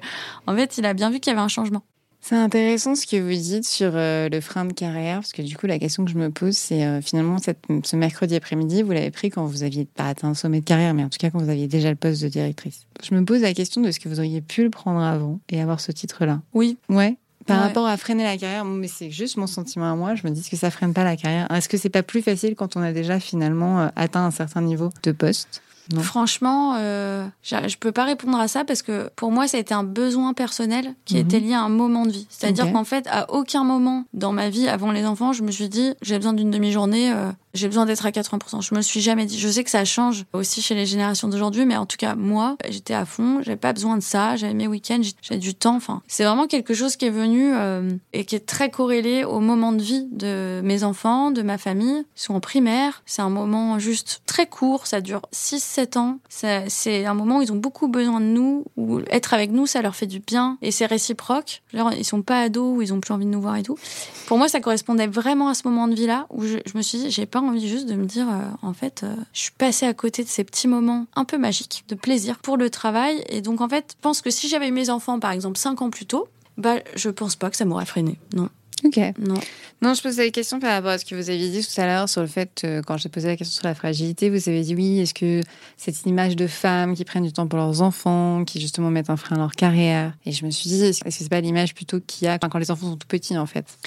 en 0.47 0.55
fait, 0.55 0.79
il 0.79 0.87
a 0.87 0.95
bien 0.95 1.11
vu 1.11 1.21
qu'il 1.21 1.33
y 1.33 1.35
avait 1.35 1.45
un 1.45 1.49
changement. 1.49 1.83
C'est 2.27 2.37
intéressant 2.37 2.95
ce 2.95 3.07
que 3.07 3.21
vous 3.21 3.39
dites 3.39 3.67
sur 3.67 3.91
euh, 3.95 4.31
le 4.31 4.41
frein 4.41 4.65
de 4.65 4.73
carrière, 4.73 5.17
parce 5.17 5.35
que 5.35 5.43
du 5.43 5.59
coup, 5.59 5.67
la 5.67 5.79
question 5.79 6.07
que 6.07 6.11
je 6.11 6.17
me 6.17 6.31
pose, 6.31 6.57
c'est 6.57 6.83
euh, 6.83 7.03
finalement 7.03 7.37
cette, 7.37 7.59
ce 7.85 7.97
mercredi 7.97 8.35
après-midi, 8.35 8.81
vous 8.81 8.93
l'avez 8.93 9.11
pris 9.11 9.29
quand 9.29 9.45
vous 9.45 9.63
aviez 9.63 9.85
pas 9.85 10.09
atteint 10.09 10.29
un 10.29 10.35
sommet 10.35 10.61
de 10.61 10.65
carrière, 10.65 10.95
mais 10.95 11.05
en 11.05 11.11
tout 11.11 11.19
cas 11.19 11.29
quand 11.29 11.39
vous 11.39 11.51
aviez 11.51 11.69
déjà 11.69 11.91
le 11.91 11.97
poste 11.97 12.23
de 12.23 12.29
directrice. 12.29 12.87
Je 13.03 13.15
me 13.15 13.27
pose 13.27 13.43
la 13.43 13.53
question 13.53 13.83
de 13.83 13.91
ce 13.91 14.01
que 14.01 14.09
vous 14.09 14.21
auriez 14.21 14.41
pu 14.41 14.65
le 14.65 14.71
prendre 14.71 15.01
avant 15.01 15.39
et 15.51 15.61
avoir 15.61 15.81
ce 15.81 15.93
titre-là. 15.93 16.41
Oui. 16.55 16.79
Ouais. 16.89 17.19
Par 17.47 17.61
rapport 17.61 17.87
à 17.87 17.97
freiner 17.97 18.25
la 18.25 18.37
carrière, 18.37 18.65
mais 18.65 18.89
c'est 18.89 19.11
juste 19.11 19.37
mon 19.37 19.47
sentiment 19.47 19.91
à 19.91 19.95
moi. 19.95 20.15
Je 20.15 20.27
me 20.27 20.33
dis 20.33 20.49
que 20.49 20.57
ça 20.57 20.71
freine 20.71 20.95
pas 20.95 21.05
la 21.05 21.17
carrière? 21.17 21.51
Est-ce 21.51 21.69
que 21.69 21.77
c'est 21.77 21.91
pas 21.91 22.03
plus 22.03 22.23
facile 22.23 22.55
quand 22.55 22.77
on 22.77 22.83
a 22.83 22.93
déjà 22.93 23.21
finalement 23.21 23.81
euh, 23.81 23.89
atteint 23.97 24.25
un 24.25 24.31
certain 24.31 24.63
niveau 24.63 24.91
de 25.03 25.13
poste? 25.13 25.63
Franchement, 26.01 26.77
euh, 26.79 27.27
je 27.43 27.77
peux 27.77 27.93
pas 27.93 28.05
répondre 28.05 28.39
à 28.39 28.49
ça 28.49 28.65
parce 28.65 28.83
que 28.83 29.11
pour 29.17 29.31
moi, 29.31 29.47
ça 29.47 29.59
a 29.59 29.61
été 29.61 29.75
un 29.75 29.85
besoin 29.85 30.33
personnel 30.33 30.95
qui 31.05 31.19
était 31.19 31.41
mhm. 31.41 31.47
lié 31.47 31.55
à 31.55 31.61
un 31.61 31.69
moment 31.69 32.07
de 32.07 32.13
vie. 32.13 32.27
C'est-à-dire 32.31 32.73
qu'en 32.73 32.85
fait, 32.85 33.07
à 33.11 33.31
aucun 33.31 33.65
moment 33.65 34.05
dans 34.15 34.33
ma 34.33 34.49
vie, 34.49 34.67
avant 34.69 34.93
les 34.93 35.05
enfants, 35.05 35.33
je 35.33 35.43
me 35.43 35.51
suis 35.51 35.69
dit, 35.69 35.95
j'ai 36.01 36.17
besoin 36.17 36.33
d'une 36.33 36.51
demi-journée, 36.51 37.13
euh, 37.13 37.31
j'ai 37.55 37.69
besoin 37.69 37.87
d'être 37.87 38.05
à 38.05 38.11
80%. 38.11 38.63
Je 38.63 38.75
me 38.75 38.83
suis 38.83 39.01
jamais 39.01 39.27
dit. 39.27 39.39
Je 39.39 39.49
sais 39.49 39.65
que 39.65 39.71
ça 39.71 39.85
change 39.85 40.25
aussi 40.33 40.61
chez 40.61 40.75
les 40.75 40.87
générations 40.87 41.29
d'aujourd'hui, 41.29 41.65
mais 41.65 41.77
en 41.77 41.87
tout 41.87 41.97
cas, 41.97 42.17
moi, 42.17 42.57
j'étais 42.69 42.95
à 42.95 43.05
fond. 43.05 43.41
J'avais 43.43 43.57
pas 43.57 43.73
besoin 43.73 43.97
de 43.97 44.03
ça. 44.03 44.37
J'avais 44.37 44.55
mes 44.55 44.67
week-ends, 44.67 45.01
j'avais 45.23 45.41
du 45.41 45.55
temps. 45.55 45.77
Enfin, 45.77 46.03
c'est 46.09 46.25
vraiment 46.25 46.47
quelque 46.49 46.75
chose 46.75 46.97
qui 46.97 47.07
est 47.07 47.11
venu 47.11 47.55
euh, 47.55 47.93
et 48.13 48.25
qui 48.25 48.35
est 48.35 48.47
très 48.47 48.71
corrélé 48.71 49.25
au 49.25 49.39
moment 49.39 49.73
de 49.73 49.83
vie 49.83 50.07
de 50.11 50.61
mes 50.65 50.83
enfants, 50.83 51.31
de 51.31 51.43
ma 51.43 51.57
famille. 51.57 52.05
Ils 52.17 52.21
sont 52.21 52.35
en 52.35 52.41
primaire. 52.41 53.03
C'est 53.07 53.23
un 53.23 53.31
moment 53.31 53.79
juste 53.79 54.23
très 54.27 54.47
court. 54.47 54.87
Ça 54.87 55.01
dure 55.01 55.23
6-7 55.33 55.99
ans. 55.99 56.19
C'est 56.29 57.07
un 57.07 57.15
moment 57.15 57.39
où 57.39 57.43
ils 57.43 57.53
ont 57.53 57.57
beaucoup 57.57 57.87
besoin 57.87 58.21
de 58.21 58.27
nous, 58.27 58.65
où 58.77 59.01
être 59.11 59.33
avec 59.33 59.53
nous, 59.53 59.67
ça 59.67 59.81
leur 59.81 59.95
fait 59.95 60.07
du 60.07 60.19
bien 60.19 60.59
et 60.61 60.73
c'est 60.73 60.87
réciproque. 60.87 61.63
Genre, 61.73 61.93
ils 61.93 62.05
sont 62.05 62.23
pas 62.23 62.41
ados 62.41 62.79
où 62.79 62.83
ils 62.83 62.93
ont 62.93 63.01
plus 63.01 63.15
envie 63.15 63.27
de 63.27 63.31
nous 63.31 63.41
voir 63.41 63.57
et 63.57 63.63
tout. 63.63 63.79
Pour 64.27 64.39
moi, 64.39 64.49
ça 64.49 64.61
correspondait 64.61 65.07
vraiment 65.07 65.49
à 65.49 65.55
ce 65.55 65.69
moment 65.69 65.87
de 65.87 65.95
vie-là 65.95 66.27
où 66.31 66.43
je, 66.43 66.59
je 66.67 66.77
me 66.77 66.83
suis 66.83 66.99
dit, 66.99 67.11
j'ai 67.11 67.27
pas 67.27 67.41
envie 67.49 67.69
juste 67.69 67.89
de 67.89 67.95
me 67.95 68.07
dire, 68.07 68.29
euh, 68.29 68.43
en 68.63 68.73
fait, 68.73 69.03
euh, 69.03 69.15
je 69.33 69.41
suis 69.41 69.53
passée 69.53 69.87
à 69.87 69.95
côté 69.95 70.25
de 70.25 70.29
ces 70.29 70.45
petits 70.45 70.69
moments 70.69 71.07
un 71.17 71.25
peu 71.25 71.39
magiques 71.39 71.85
de 71.89 71.95
plaisir 71.95 72.39
pour 72.39 72.57
le 72.57 72.71
travail. 72.71 73.25
Et 73.29 73.41
donc, 73.41 73.61
en 73.61 73.69
fait, 73.69 73.95
je 73.97 74.03
pense 74.03 74.21
que 74.21 74.31
si 74.31 74.49
j'avais 74.49 74.69
eu 74.69 74.73
mes 74.73 74.91
enfants, 74.91 75.21
par 75.21 75.33
exemple, 75.33 75.59
cinq 75.59 75.83
ans 75.83 75.91
plus 75.91 76.07
tôt, 76.07 76.29
bah, 76.57 76.77
je 76.95 77.11
pense 77.11 77.37
pas 77.37 77.51
que 77.51 77.57
ça 77.57 77.65
m'aurait 77.65 77.87
freiné. 77.87 78.19
Non. 78.35 78.49
Ok. 78.85 78.99
Non. 79.19 79.41
Non, 79.83 79.95
je 79.95 80.03
posais 80.03 80.25
la 80.25 80.31
question 80.31 80.61
par 80.61 80.73
rapport 80.73 80.91
à 80.91 80.99
ce 80.99 81.05
que 81.05 81.15
vous 81.15 81.31
aviez 81.31 81.51
dit 81.51 81.67
tout 81.67 81.81
à 81.81 81.87
l'heure 81.87 82.09
sur 82.09 82.21
le 82.21 82.27
fait, 82.27 82.63
euh, 82.65 82.83
quand 82.83 82.97
j'ai 82.97 83.09
posé 83.09 83.29
la 83.29 83.37
question 83.37 83.61
sur 83.61 83.69
la 83.69 83.75
fragilité, 83.75 84.31
vous 84.31 84.49
avez 84.49 84.63
dit 84.63 84.75
oui, 84.75 85.01
est-ce 85.01 85.15
que 85.15 85.41
cette 85.77 86.05
image 86.07 86.37
de 86.37 86.47
femmes 86.47 86.95
qui 86.95 87.05
prennent 87.05 87.25
du 87.25 87.33
temps 87.33 87.47
pour 87.47 87.59
leurs 87.59 87.83
enfants, 87.83 88.45
qui 88.45 88.61
justement 88.61 88.91
mettent 88.91 89.11
un 89.11 89.17
frein 89.17 89.37
à 89.37 89.39
leur 89.39 89.53
carrière? 89.53 90.13
Et 90.27 90.33
je 90.33 90.45
me 90.45 90.51
suis 90.51 90.69
dit, 90.69 90.83
est-ce 90.83 91.03
que 91.03 91.11
c'est 91.11 91.29
pas 91.29 91.41
l'image 91.41 91.75
plutôt 91.75 92.01
qu'il 92.01 92.27
y 92.27 92.29
a 92.29 92.39
quand 92.39 92.59
les 92.59 92.71
enfants 92.71 92.91
sont 92.91 92.97
tout 92.97 93.09
petits 93.09 93.37
en 93.37 93.47
fait? 93.47 93.79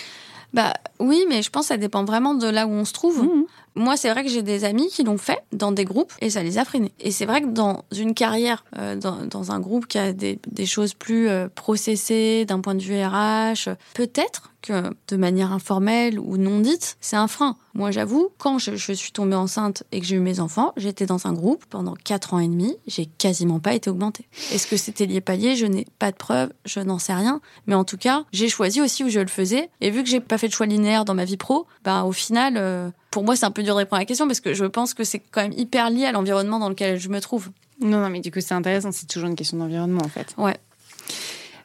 Bah 0.54 0.74
oui, 1.00 1.26
mais 1.28 1.41
je 1.41 1.50
pense 1.50 1.64
que 1.64 1.68
ça 1.70 1.78
dépend 1.78 2.06
vraiment 2.06 2.34
de 2.34 2.48
là 2.48 2.68
où 2.68 2.72
on 2.72 2.86
se 2.86 2.93
trouve. 2.93 3.24
Mmh. 3.24 3.45
Moi, 3.78 3.96
c'est 3.96 4.10
vrai 4.10 4.24
que 4.24 4.30
j'ai 4.30 4.42
des 4.42 4.64
amis 4.64 4.88
qui 4.90 5.04
l'ont 5.04 5.20
fait 5.20 5.40
dans 5.54 5.72
des 5.72 5.86
groupes 5.86 6.12
et 6.20 6.32
ça 6.32 6.42
les 6.42 6.58
a 6.58 6.66
freinés. 6.66 6.92
Et 7.00 7.12
c'est 7.12 7.26
vrai 7.26 7.42
que 7.42 7.48
dans 7.48 7.86
une 7.96 8.16
carrière, 8.16 8.66
euh, 8.78 8.96
dans, 8.96 9.24
dans, 9.26 9.52
un 9.52 9.60
groupe 9.60 9.86
qui 9.86 10.00
a 10.00 10.14
des, 10.14 10.40
des 10.48 10.66
choses 10.66 10.96
plus 10.96 11.30
euh, 11.30 11.48
processées 11.54 12.46
d'un 12.46 12.60
point 12.60 12.74
de 12.74 12.82
vue 12.82 13.00
RH, 13.00 13.70
peut-être 13.94 14.52
que 14.64 14.96
de 15.08 15.16
manière 15.16 15.54
informelle 15.54 16.20
ou 16.20 16.38
non 16.38 16.60
dite, 16.60 16.98
c'est 17.00 17.16
un 17.16 17.28
frein. 17.28 17.56
Moi, 17.74 17.92
j'avoue, 17.92 18.30
quand 18.40 18.58
je, 18.58 18.76
je, 18.76 18.92
suis 18.92 19.12
tombée 19.12 19.36
enceinte 19.36 19.84
et 19.92 20.00
que 20.00 20.06
j'ai 20.06 20.16
eu 20.16 20.20
mes 20.20 20.40
enfants, 20.40 20.74
j'étais 20.78 21.06
dans 21.06 21.28
un 21.28 21.34
groupe 21.34 21.64
pendant 21.70 21.94
quatre 21.94 22.34
ans 22.34 22.40
et 22.40 22.48
demi, 22.48 22.76
j'ai 22.88 23.06
quasiment 23.06 23.60
pas 23.60 23.76
été 23.76 23.90
augmentée. 23.90 24.26
Est-ce 24.52 24.66
que 24.66 24.76
c'était 24.76 25.06
lié 25.06 25.22
pas 25.22 25.36
lié 25.36 25.56
Je 25.56 25.68
n'ai 25.68 25.86
pas 26.00 26.12
de 26.12 26.18
preuves, 26.18 26.52
je 26.66 26.80
n'en 26.80 26.98
sais 26.98 27.14
rien. 27.14 27.40
Mais 27.68 27.76
en 27.76 27.84
tout 27.84 27.98
cas, 27.98 28.26
j'ai 28.32 28.50
choisi 28.50 28.82
aussi 28.82 29.04
où 29.04 29.10
je 29.10 29.20
le 29.20 29.28
faisais. 29.28 29.70
Et 29.82 29.92
vu 29.92 30.04
que 30.04 30.10
j'ai 30.10 30.20
pas 30.20 30.40
fait 30.40 30.48
de 30.48 30.54
choix 30.54 30.66
linéaire 30.66 31.06
dans 31.06 31.14
ma 31.14 31.26
vie 31.26 31.38
pro, 31.38 31.68
bah, 31.84 32.04
au 32.04 32.12
final, 32.12 32.56
euh, 32.58 32.90
pour 33.12 33.24
moi, 33.24 33.36
c'est 33.36 33.45
un 33.45 33.51
peu 33.51 33.64
dur 33.64 33.74
de 33.74 33.80
répondre 33.80 33.97
à 33.97 33.99
la 33.99 34.05
question 34.05 34.28
parce 34.28 34.39
que 34.39 34.53
je 34.53 34.66
pense 34.66 34.93
que 34.93 35.03
c'est 35.03 35.20
quand 35.20 35.41
même 35.41 35.53
hyper 35.58 35.89
lié 35.89 36.05
à 36.05 36.12
l'environnement 36.12 36.60
dans 36.60 36.70
lequel 36.70 36.99
je 36.99 37.10
me 37.10 37.20
trouve. 37.20 37.49
Non, 37.80 37.99
non, 37.99 38.10
mais 38.10 38.20
du 38.20 38.32
coup, 38.32 38.41
c'est 38.41 38.53
intéressant. 38.53 38.91
C'est 38.91 39.08
toujours 39.08 39.30
une 39.30 39.36
question 39.36 39.58
d'environnement, 39.58 40.01
en 40.03 40.10
fait. 40.10 40.34
Ouais. 40.38 40.58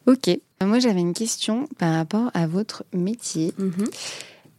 Ok. 0.06 0.38
Moi, 0.60 0.78
j'avais 0.78 1.00
une 1.00 1.14
question 1.14 1.66
par 1.78 1.94
rapport 1.94 2.30
à 2.34 2.46
votre 2.46 2.84
métier. 2.92 3.52
Mhm. 3.58 3.86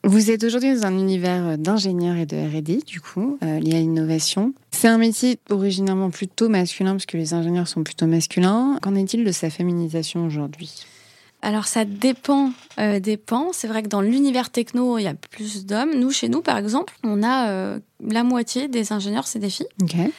Vous 0.05 0.31
êtes 0.31 0.43
aujourd'hui 0.43 0.75
dans 0.75 0.85
un 0.85 0.97
univers 0.97 1.57
d'ingénieur 1.57 2.17
et 2.17 2.25
de 2.25 2.35
R&D, 2.35 2.81
du 2.85 2.99
coup, 2.99 3.37
euh, 3.41 3.59
lié 3.59 3.75
à 3.75 3.79
l'innovation. 3.79 4.53
C'est 4.71 4.89
un 4.89 4.97
métier 4.97 5.39
originairement 5.49 6.09
plutôt 6.09 6.49
masculin, 6.49 6.91
parce 6.91 7.05
que 7.05 7.15
les 7.15 7.33
ingénieurs 7.33 7.69
sont 7.69 7.83
plutôt 7.83 8.05
masculins. 8.05 8.77
Qu'en 8.81 8.95
est-il 8.95 9.23
de 9.23 9.31
sa 9.31 9.49
féminisation 9.49 10.25
aujourd'hui? 10.25 10.85
Alors 11.43 11.65
ça 11.65 11.83
dépend 11.83 12.51
euh, 12.79 12.99
des 12.99 13.17
pans. 13.17 13.49
C'est 13.51 13.67
vrai 13.67 13.83
que 13.83 13.89
dans 13.89 14.01
l'univers 14.01 14.49
techno, 14.49 14.97
il 14.97 15.03
y 15.03 15.07
a 15.07 15.13
plus 15.13 15.65
d'hommes. 15.65 15.93
Nous, 15.93 16.09
chez 16.09 16.29
nous, 16.29 16.41
par 16.41 16.57
exemple, 16.57 16.93
on 17.03 17.21
a 17.21 17.49
euh, 17.49 17.79
la 17.99 18.23
moitié 18.23 18.69
des 18.69 18.93
ingénieurs, 18.93 19.27
c'est 19.27 19.39
des 19.39 19.49
filles. 19.49 19.67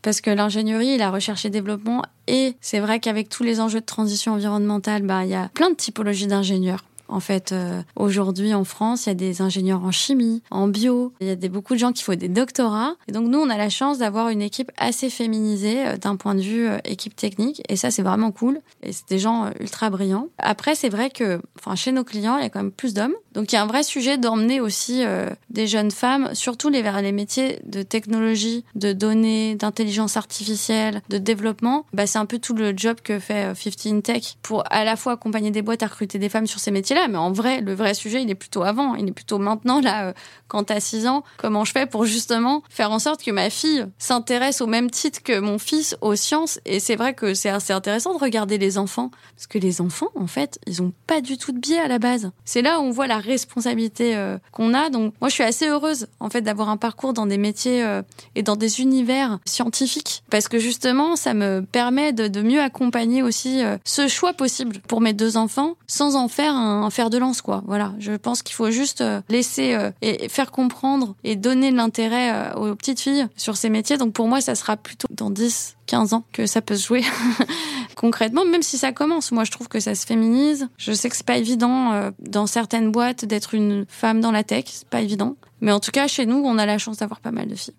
Parce 0.02 0.20
que 0.20 0.30
l'ingénierie, 0.30 0.98
la 0.98 1.10
recherche 1.10 1.46
et 1.46 1.50
développement, 1.50 2.02
et 2.26 2.54
c'est 2.60 2.78
vrai 2.78 3.00
qu'avec 3.00 3.30
tous 3.30 3.42
les 3.42 3.58
enjeux 3.58 3.80
de 3.80 3.86
transition 3.86 4.34
environnementale, 4.34 5.02
bah, 5.02 5.24
il 5.24 5.30
y 5.30 5.34
a 5.34 5.48
plein 5.54 5.70
de 5.70 5.76
typologies 5.76 6.26
d'ingénieurs. 6.26 6.84
En 7.14 7.20
fait, 7.20 7.52
euh, 7.52 7.80
aujourd'hui 7.94 8.54
en 8.54 8.64
France, 8.64 9.06
il 9.06 9.10
y 9.10 9.12
a 9.12 9.14
des 9.14 9.40
ingénieurs 9.40 9.84
en 9.84 9.92
chimie, 9.92 10.42
en 10.50 10.66
bio, 10.66 11.12
il 11.20 11.28
y 11.28 11.30
a 11.30 11.36
des, 11.36 11.48
beaucoup 11.48 11.74
de 11.74 11.78
gens 11.78 11.92
qui 11.92 12.02
font 12.02 12.16
des 12.16 12.28
doctorats. 12.28 12.96
Et 13.06 13.12
donc 13.12 13.28
nous, 13.28 13.38
on 13.38 13.48
a 13.50 13.56
la 13.56 13.70
chance 13.70 13.98
d'avoir 13.98 14.30
une 14.30 14.42
équipe 14.42 14.72
assez 14.78 15.10
féminisée 15.10 15.86
euh, 15.86 15.96
d'un 15.96 16.16
point 16.16 16.34
de 16.34 16.40
vue 16.40 16.66
euh, 16.66 16.78
équipe 16.84 17.14
technique. 17.14 17.62
Et 17.68 17.76
ça, 17.76 17.92
c'est 17.92 18.02
vraiment 18.02 18.32
cool. 18.32 18.58
Et 18.82 18.90
c'est 18.90 19.08
des 19.08 19.20
gens 19.20 19.48
ultra 19.60 19.90
brillants. 19.90 20.26
Après, 20.38 20.74
c'est 20.74 20.88
vrai 20.88 21.08
que, 21.08 21.40
chez 21.76 21.92
nos 21.92 22.02
clients, 22.02 22.36
il 22.36 22.42
y 22.42 22.46
a 22.46 22.50
quand 22.50 22.60
même 22.60 22.72
plus 22.72 22.94
d'hommes. 22.94 23.14
Donc 23.32 23.52
il 23.52 23.54
y 23.54 23.58
a 23.58 23.62
un 23.62 23.66
vrai 23.66 23.84
sujet 23.84 24.18
d'emmener 24.18 24.60
aussi 24.60 25.02
des 25.50 25.66
jeunes 25.66 25.90
femmes, 25.90 26.30
surtout 26.34 26.68
les 26.68 26.82
vers 26.82 27.02
les 27.02 27.10
métiers 27.10 27.58
de 27.64 27.82
technologie, 27.82 28.64
de 28.76 28.92
données, 28.92 29.56
d'intelligence 29.56 30.16
artificielle, 30.16 31.02
de 31.08 31.18
développement. 31.18 31.84
Bah, 31.92 32.06
c'est 32.06 32.18
un 32.18 32.26
peu 32.26 32.38
tout 32.38 32.54
le 32.54 32.76
job 32.76 32.98
que 33.02 33.18
fait 33.18 33.52
15 33.54 34.02
Tech 34.02 34.36
pour 34.42 34.62
à 34.70 34.84
la 34.84 34.94
fois 34.94 35.14
accompagner 35.14 35.50
des 35.50 35.62
boîtes 35.62 35.82
à 35.82 35.86
recruter 35.86 36.20
des 36.20 36.28
femmes 36.28 36.46
sur 36.46 36.60
ces 36.60 36.70
mais 37.09 37.18
en 37.18 37.32
vrai, 37.32 37.61
le 37.61 37.74
vrai 37.74 37.94
sujet, 37.94 38.22
il 38.22 38.30
est 38.30 38.34
plutôt 38.34 38.62
avant, 38.62 38.94
il 38.94 39.09
est 39.09 39.12
plutôt 39.12 39.38
maintenant, 39.38 39.80
là, 39.80 40.09
euh, 40.09 40.12
quand 40.48 40.64
t'as 40.64 40.80
6 40.80 41.07
ans, 41.07 41.24
comment 41.38 41.64
je 41.64 41.72
fais 41.72 41.86
pour 41.86 42.05
justement 42.05 42.62
faire 42.68 42.90
en 42.90 42.98
sorte 42.98 43.22
que 43.22 43.30
ma 43.30 43.50
fille 43.50 43.86
s'intéresse 43.98 44.61
au 44.61 44.66
même 44.66 44.90
titre 44.90 45.22
que 45.22 45.38
mon 45.38 45.59
fils 45.59 45.96
aux 46.00 46.16
sciences? 46.16 46.61
Et 46.64 46.80
c'est 46.80 46.96
vrai 46.96 47.14
que 47.14 47.34
c'est 47.34 47.48
assez 47.48 47.72
intéressant 47.72 48.14
de 48.14 48.18
regarder 48.18 48.59
les 48.59 48.78
enfants, 48.78 49.11
parce 49.34 49.46
que 49.46 49.59
les 49.59 49.80
enfants, 49.80 50.11
en 50.14 50.26
fait, 50.26 50.59
ils 50.66 50.82
ont 50.82 50.92
pas 51.07 51.20
du 51.20 51.38
tout 51.38 51.52
de 51.52 51.59
biais 51.59 51.80
à 51.80 51.88
la 51.88 51.98
base. 51.98 52.30
C'est 52.44 52.62
là 52.62 52.80
où 52.80 52.84
on 52.84 52.90
voit 52.90 53.07
la 53.07 53.18
responsabilité 53.18 54.16
euh, 54.16 54.38
qu'on 54.52 54.74
a. 54.74 54.90
Donc, 54.90 55.14
moi, 55.20 55.28
je 55.28 55.34
suis 55.34 55.44
assez 55.44 55.66
heureuse, 55.66 56.07
en 56.20 56.30
fait, 56.30 56.42
d'avoir 56.42 56.68
un 56.68 56.76
parcours 56.76 57.12
dans 57.12 57.26
des 57.26 57.38
métiers 57.38 57.84
euh, 57.84 58.02
et 58.34 58.42
dans 58.42 58.57
des 58.57 58.80
univers 58.80 59.38
scientifiques, 59.44 60.22
parce 60.30 60.48
que 60.48 60.59
justement, 60.59 61.16
ça 61.16 61.34
me 61.34 61.62
permet 61.62 62.12
de 62.12 62.42
mieux 62.42 62.61
accompagner 62.61 63.22
aussi 63.22 63.62
ce 63.84 64.09
choix 64.09 64.32
possible 64.32 64.80
pour 64.86 65.00
mes 65.00 65.12
deux 65.12 65.36
enfants, 65.36 65.74
sans 65.86 66.16
en 66.16 66.28
faire 66.28 66.55
un 66.55 66.84
un 66.85 66.91
fer 66.91 67.11
de 67.11 67.18
lance, 67.18 67.43
quoi. 67.43 67.62
Voilà. 67.66 67.93
Je 67.99 68.12
pense 68.12 68.43
qu'il 68.43 68.55
faut 68.55 68.70
juste 68.70 69.01
euh, 69.01 69.20
laisser 69.28 69.74
euh, 69.74 69.91
et 70.03 70.28
faire 70.28 70.51
comprendre 70.51 71.14
et 71.24 71.37
donner 71.37 71.70
de 71.70 71.76
l'intérêt 71.76 72.32
euh, 72.32 72.55
aux 72.55 72.74
petites 72.74 73.01
filles 73.01 73.26
sur 73.37 73.57
ces 73.57 73.70
métiers. 73.70 73.97
Donc 73.97 74.12
pour 74.12 74.28
moi, 74.28 74.41
ça 74.41 74.55
sera 74.55 74.76
plutôt 74.76 75.09
dans 75.11 75.30
10, 75.30 75.76
15 75.87 76.12
ans 76.12 76.24
que 76.32 76.47
ça 76.47 76.62
peut 76.62 76.76
se 76.76 76.87
jouer 76.87 77.03
concrètement, 77.97 78.45
même 78.45 78.62
si 78.62 78.78
ça 78.78 78.93
commence. 78.93 79.32
Moi, 79.32 79.45
je 79.45 79.51
trouve 79.51 79.68
que 79.68 79.80
ça 79.80 79.95
se 79.95 80.07
féminise. 80.07 80.68
Je 80.78 80.93
sais 80.93 81.09
que 81.09 81.16
c'est 81.16 81.26
pas 81.26 81.39
évident 81.39 82.11
dans 82.18 82.47
certaines 82.47 82.91
boîtes 82.91 83.24
d'être 83.24 83.55
une 83.55 83.87
femme 83.89 84.20
dans 84.20 84.30
la 84.30 84.45
tech, 84.45 84.64
c'est 84.66 84.89
pas 84.89 85.01
évident. 85.01 85.37
Mais 85.61 85.72
en 85.72 85.80
tout 85.80 85.91
cas, 85.91 86.07
chez 86.07 86.26
nous, 86.26 86.37
on 86.37 86.59
a 86.59 86.66
la 86.66 86.78
chance 86.78 86.99
d'avoir 86.99 87.20
pas 87.20 87.30
mal 87.30 87.49
de 87.49 87.55
filles. 87.55 87.74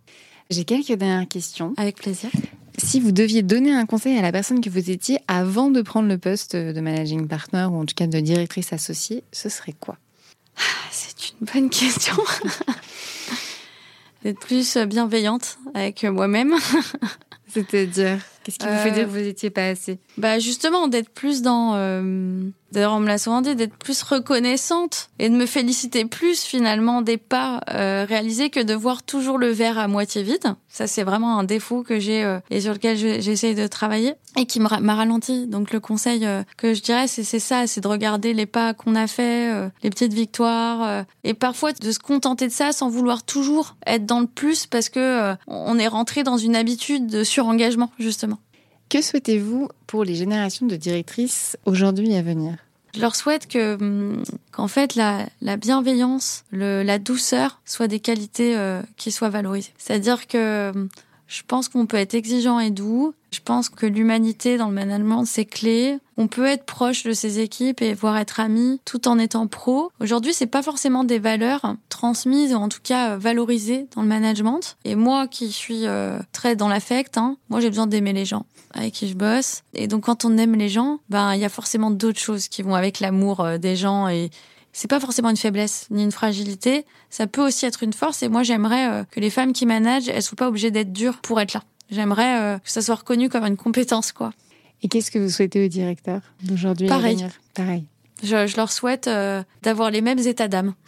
J'ai 0.49 0.63
quelques 0.63 0.93
dernières 0.93 1.27
questions. 1.27 1.73
Avec 1.77 1.97
plaisir. 1.97 2.29
Si 2.77 2.99
vous 2.99 3.11
deviez 3.11 3.41
donner 3.41 3.73
un 3.73 3.85
conseil 3.85 4.17
à 4.17 4.21
la 4.21 4.31
personne 4.31 4.61
que 4.61 4.69
vous 4.69 4.89
étiez 4.89 5.19
avant 5.27 5.69
de 5.69 5.81
prendre 5.81 6.09
le 6.09 6.17
poste 6.17 6.55
de 6.55 6.79
managing 6.81 7.27
partner 7.27 7.67
ou 7.71 7.79
en 7.79 7.85
tout 7.85 7.95
cas 7.95 8.07
de 8.07 8.19
directrice 8.19 8.73
associée, 8.73 9.23
ce 9.31 9.49
serait 9.49 9.75
quoi? 9.79 9.97
Ah, 10.57 10.61
C'est 10.91 11.29
une 11.29 11.47
bonne 11.53 11.69
question. 11.69 12.15
d'être 14.23 14.39
plus 14.39 14.77
bienveillante 14.77 15.57
avec 15.73 16.03
moi-même. 16.03 16.55
C'est-à-dire? 17.47 18.19
Qu'est-ce 18.45 18.59
qui 18.59 18.67
vous 18.67 18.77
fait 18.77 18.91
dire 18.91 19.05
que 19.05 19.09
vous 19.09 19.17
n'étiez 19.17 19.49
pas 19.49 19.69
assez? 19.69 19.97
Bah 20.17 20.37
justement, 20.37 20.87
d'être 20.87 21.09
plus 21.09 21.41
dans... 21.41 21.73
Euh, 21.75 22.51
D'ailleurs, 22.75 22.91
on 22.91 22.99
me 22.99 23.07
l'a 23.07 23.17
souvent 23.17 23.39
dit, 23.39 23.55
d'être 23.55 23.77
plus 23.77 24.03
reconnaissante 24.03 25.09
et 25.17 25.29
de 25.29 25.33
me 25.33 25.45
féliciter 25.45 26.03
plus 26.03 26.43
finalement 26.43 27.01
des 27.01 27.15
pas 27.15 27.61
euh, 27.69 28.05
réalisés 28.05 28.49
que 28.49 28.59
de 28.59 28.73
voir 28.73 29.01
toujours 29.01 29.37
le 29.37 29.47
verre 29.47 29.79
à 29.79 29.87
moitié 29.87 30.23
vide. 30.23 30.55
Ça, 30.67 30.85
c'est 30.85 31.03
vraiment 31.03 31.39
un 31.39 31.45
défaut 31.45 31.83
que 31.83 32.01
j'ai 32.01 32.21
euh, 32.25 32.39
et 32.49 32.59
sur 32.59 32.73
lequel 32.73 32.97
j'essaye 32.97 33.55
de 33.55 33.65
travailler 33.67 34.15
et 34.35 34.45
qui 34.45 34.59
m'a 34.59 34.93
ralenti. 34.93 35.47
Donc 35.47 35.71
le 35.71 35.79
conseil 35.79 36.25
euh, 36.25 36.43
que 36.57 36.73
je 36.73 36.81
dirais, 36.81 37.07
c'est 37.07 37.23
ça, 37.39 37.65
c'est 37.65 37.79
de 37.79 37.87
regarder 37.87 38.33
les 38.33 38.45
pas 38.45 38.73
qu'on 38.73 38.95
a 38.95 39.07
fait, 39.07 39.53
euh, 39.53 39.69
les 39.81 39.89
petites 39.89 40.13
victoires 40.13 41.05
et 41.23 41.33
parfois 41.33 41.71
de 41.71 41.91
se 41.93 41.99
contenter 41.99 42.47
de 42.47 42.51
ça 42.51 42.73
sans 42.73 42.89
vouloir 42.89 43.23
toujours 43.23 43.77
être 43.87 44.05
dans 44.05 44.19
le 44.19 44.27
plus 44.27 44.65
parce 44.65 44.89
que 44.89 45.33
on 45.47 45.79
est 45.79 45.87
rentré 45.87 46.23
dans 46.23 46.37
une 46.37 46.57
habitude 46.57 47.07
de 47.07 47.23
surengagement 47.23 47.89
justement. 47.99 48.34
Que 48.95 49.01
souhaitez-vous 49.01 49.67
pour 49.87 50.05
les 50.05 50.15
générations 50.15 50.67
de 50.67 50.77
directrices 50.77 51.57
aujourd'hui 51.65 52.13
et 52.13 52.17
à 52.17 52.21
venir? 52.21 52.55
Je 52.95 53.01
leur 53.01 53.13
souhaite 53.13 53.45
que 53.45 53.75
hum, 53.75 54.23
qu'en 54.53 54.69
fait 54.69 54.95
la, 54.95 55.25
la 55.41 55.57
bienveillance, 55.57 56.45
la 56.53 56.97
douceur 56.97 57.59
soient 57.65 57.89
des 57.89 57.99
qualités 57.99 58.55
euh, 58.57 58.81
qui 58.95 59.11
soient 59.11 59.27
valorisées. 59.27 59.73
C'est-à-dire 59.77 60.27
que 60.27 60.71
hum, 60.73 60.87
je 61.27 61.41
pense 61.47 61.69
qu'on 61.69 61.85
peut 61.85 61.97
être 61.97 62.13
exigeant 62.13 62.59
et 62.59 62.71
doux. 62.71 63.13
Je 63.31 63.39
pense 63.43 63.69
que 63.69 63.85
l'humanité 63.85 64.57
dans 64.57 64.67
le 64.67 64.73
management, 64.73 65.25
c'est 65.25 65.45
clé. 65.45 65.97
On 66.17 66.27
peut 66.27 66.45
être 66.45 66.65
proche 66.65 67.03
de 67.03 67.11
ses 67.11 67.39
équipes 67.39 67.81
et 67.81 67.93
voir 67.93 68.17
être 68.17 68.39
ami 68.39 68.79
tout 68.85 69.07
en 69.07 69.19
étant 69.19 69.47
pro. 69.47 69.91
Aujourd'hui, 69.99 70.33
c'est 70.33 70.45
pas 70.45 70.61
forcément 70.61 71.03
des 71.03 71.19
valeurs 71.19 71.75
transmises 71.89 72.53
ou 72.53 72.57
en 72.57 72.69
tout 72.69 72.79
cas 72.81 73.11
euh, 73.11 73.17
valorisées 73.17 73.87
dans 73.95 74.03
le 74.03 74.07
management. 74.07 74.77
Et 74.85 74.95
moi, 74.95 75.27
qui 75.27 75.51
suis 75.51 75.85
euh, 75.85 76.19
très 76.31 76.55
dans 76.55 76.69
l'affect, 76.69 77.17
hein, 77.17 77.37
moi 77.49 77.59
j'ai 77.59 77.69
besoin 77.69 77.87
d'aimer 77.87 78.13
les 78.13 78.25
gens 78.25 78.45
avec 78.73 78.93
qui 78.93 79.07
je 79.07 79.15
bosse. 79.15 79.63
Et 79.73 79.87
donc, 79.87 80.03
quand 80.03 80.25
on 80.25 80.37
aime 80.37 80.55
les 80.55 80.69
gens, 80.69 80.99
ben 81.09 81.33
il 81.33 81.41
y 81.41 81.45
a 81.45 81.49
forcément 81.49 81.91
d'autres 81.91 82.19
choses 82.19 82.47
qui 82.47 82.61
vont 82.61 82.75
avec 82.75 82.99
l'amour 82.99 83.41
euh, 83.41 83.57
des 83.57 83.75
gens 83.75 84.07
et 84.07 84.29
c'est 84.75 84.89
pas 84.89 84.99
forcément 84.99 85.29
une 85.29 85.37
faiblesse 85.37 85.87
ni 85.89 86.03
une 86.03 86.11
fragilité. 86.11 86.85
Ça 87.09 87.27
peut 87.27 87.47
aussi 87.47 87.65
être 87.65 87.81
une 87.81 87.93
force. 87.93 88.21
Et 88.23 88.27
moi, 88.27 88.43
j'aimerais 88.43 88.89
euh, 88.89 89.03
que 89.05 89.21
les 89.21 89.29
femmes 89.29 89.53
qui 89.53 89.65
managent, 89.65 90.09
elles 90.09 90.21
soient 90.21 90.35
pas 90.35 90.49
obligées 90.49 90.69
d'être 90.69 90.91
dures 90.91 91.19
pour 91.19 91.39
être 91.39 91.53
là. 91.53 91.63
J'aimerais 91.89 92.41
euh, 92.41 92.59
que 92.59 92.69
ça 92.69 92.81
soit 92.81 92.95
reconnu 92.95 93.29
comme 93.29 93.45
une 93.45 93.55
compétence, 93.55 94.11
quoi. 94.11 94.33
Et 94.83 94.89
qu'est-ce 94.89 95.11
que 95.11 95.19
vous 95.19 95.29
souhaitez 95.29 95.63
aux 95.63 95.69
directeurs 95.69 96.19
d'aujourd'hui 96.43 96.87
Pareil. 96.87 97.25
Pareil. 97.53 97.85
Je, 98.21 98.47
je 98.47 98.57
leur 98.57 98.69
souhaite 98.69 99.07
euh, 99.07 99.43
d'avoir 99.63 99.91
les 99.91 100.01
mêmes 100.01 100.19
états 100.19 100.49
d'âme. 100.49 100.73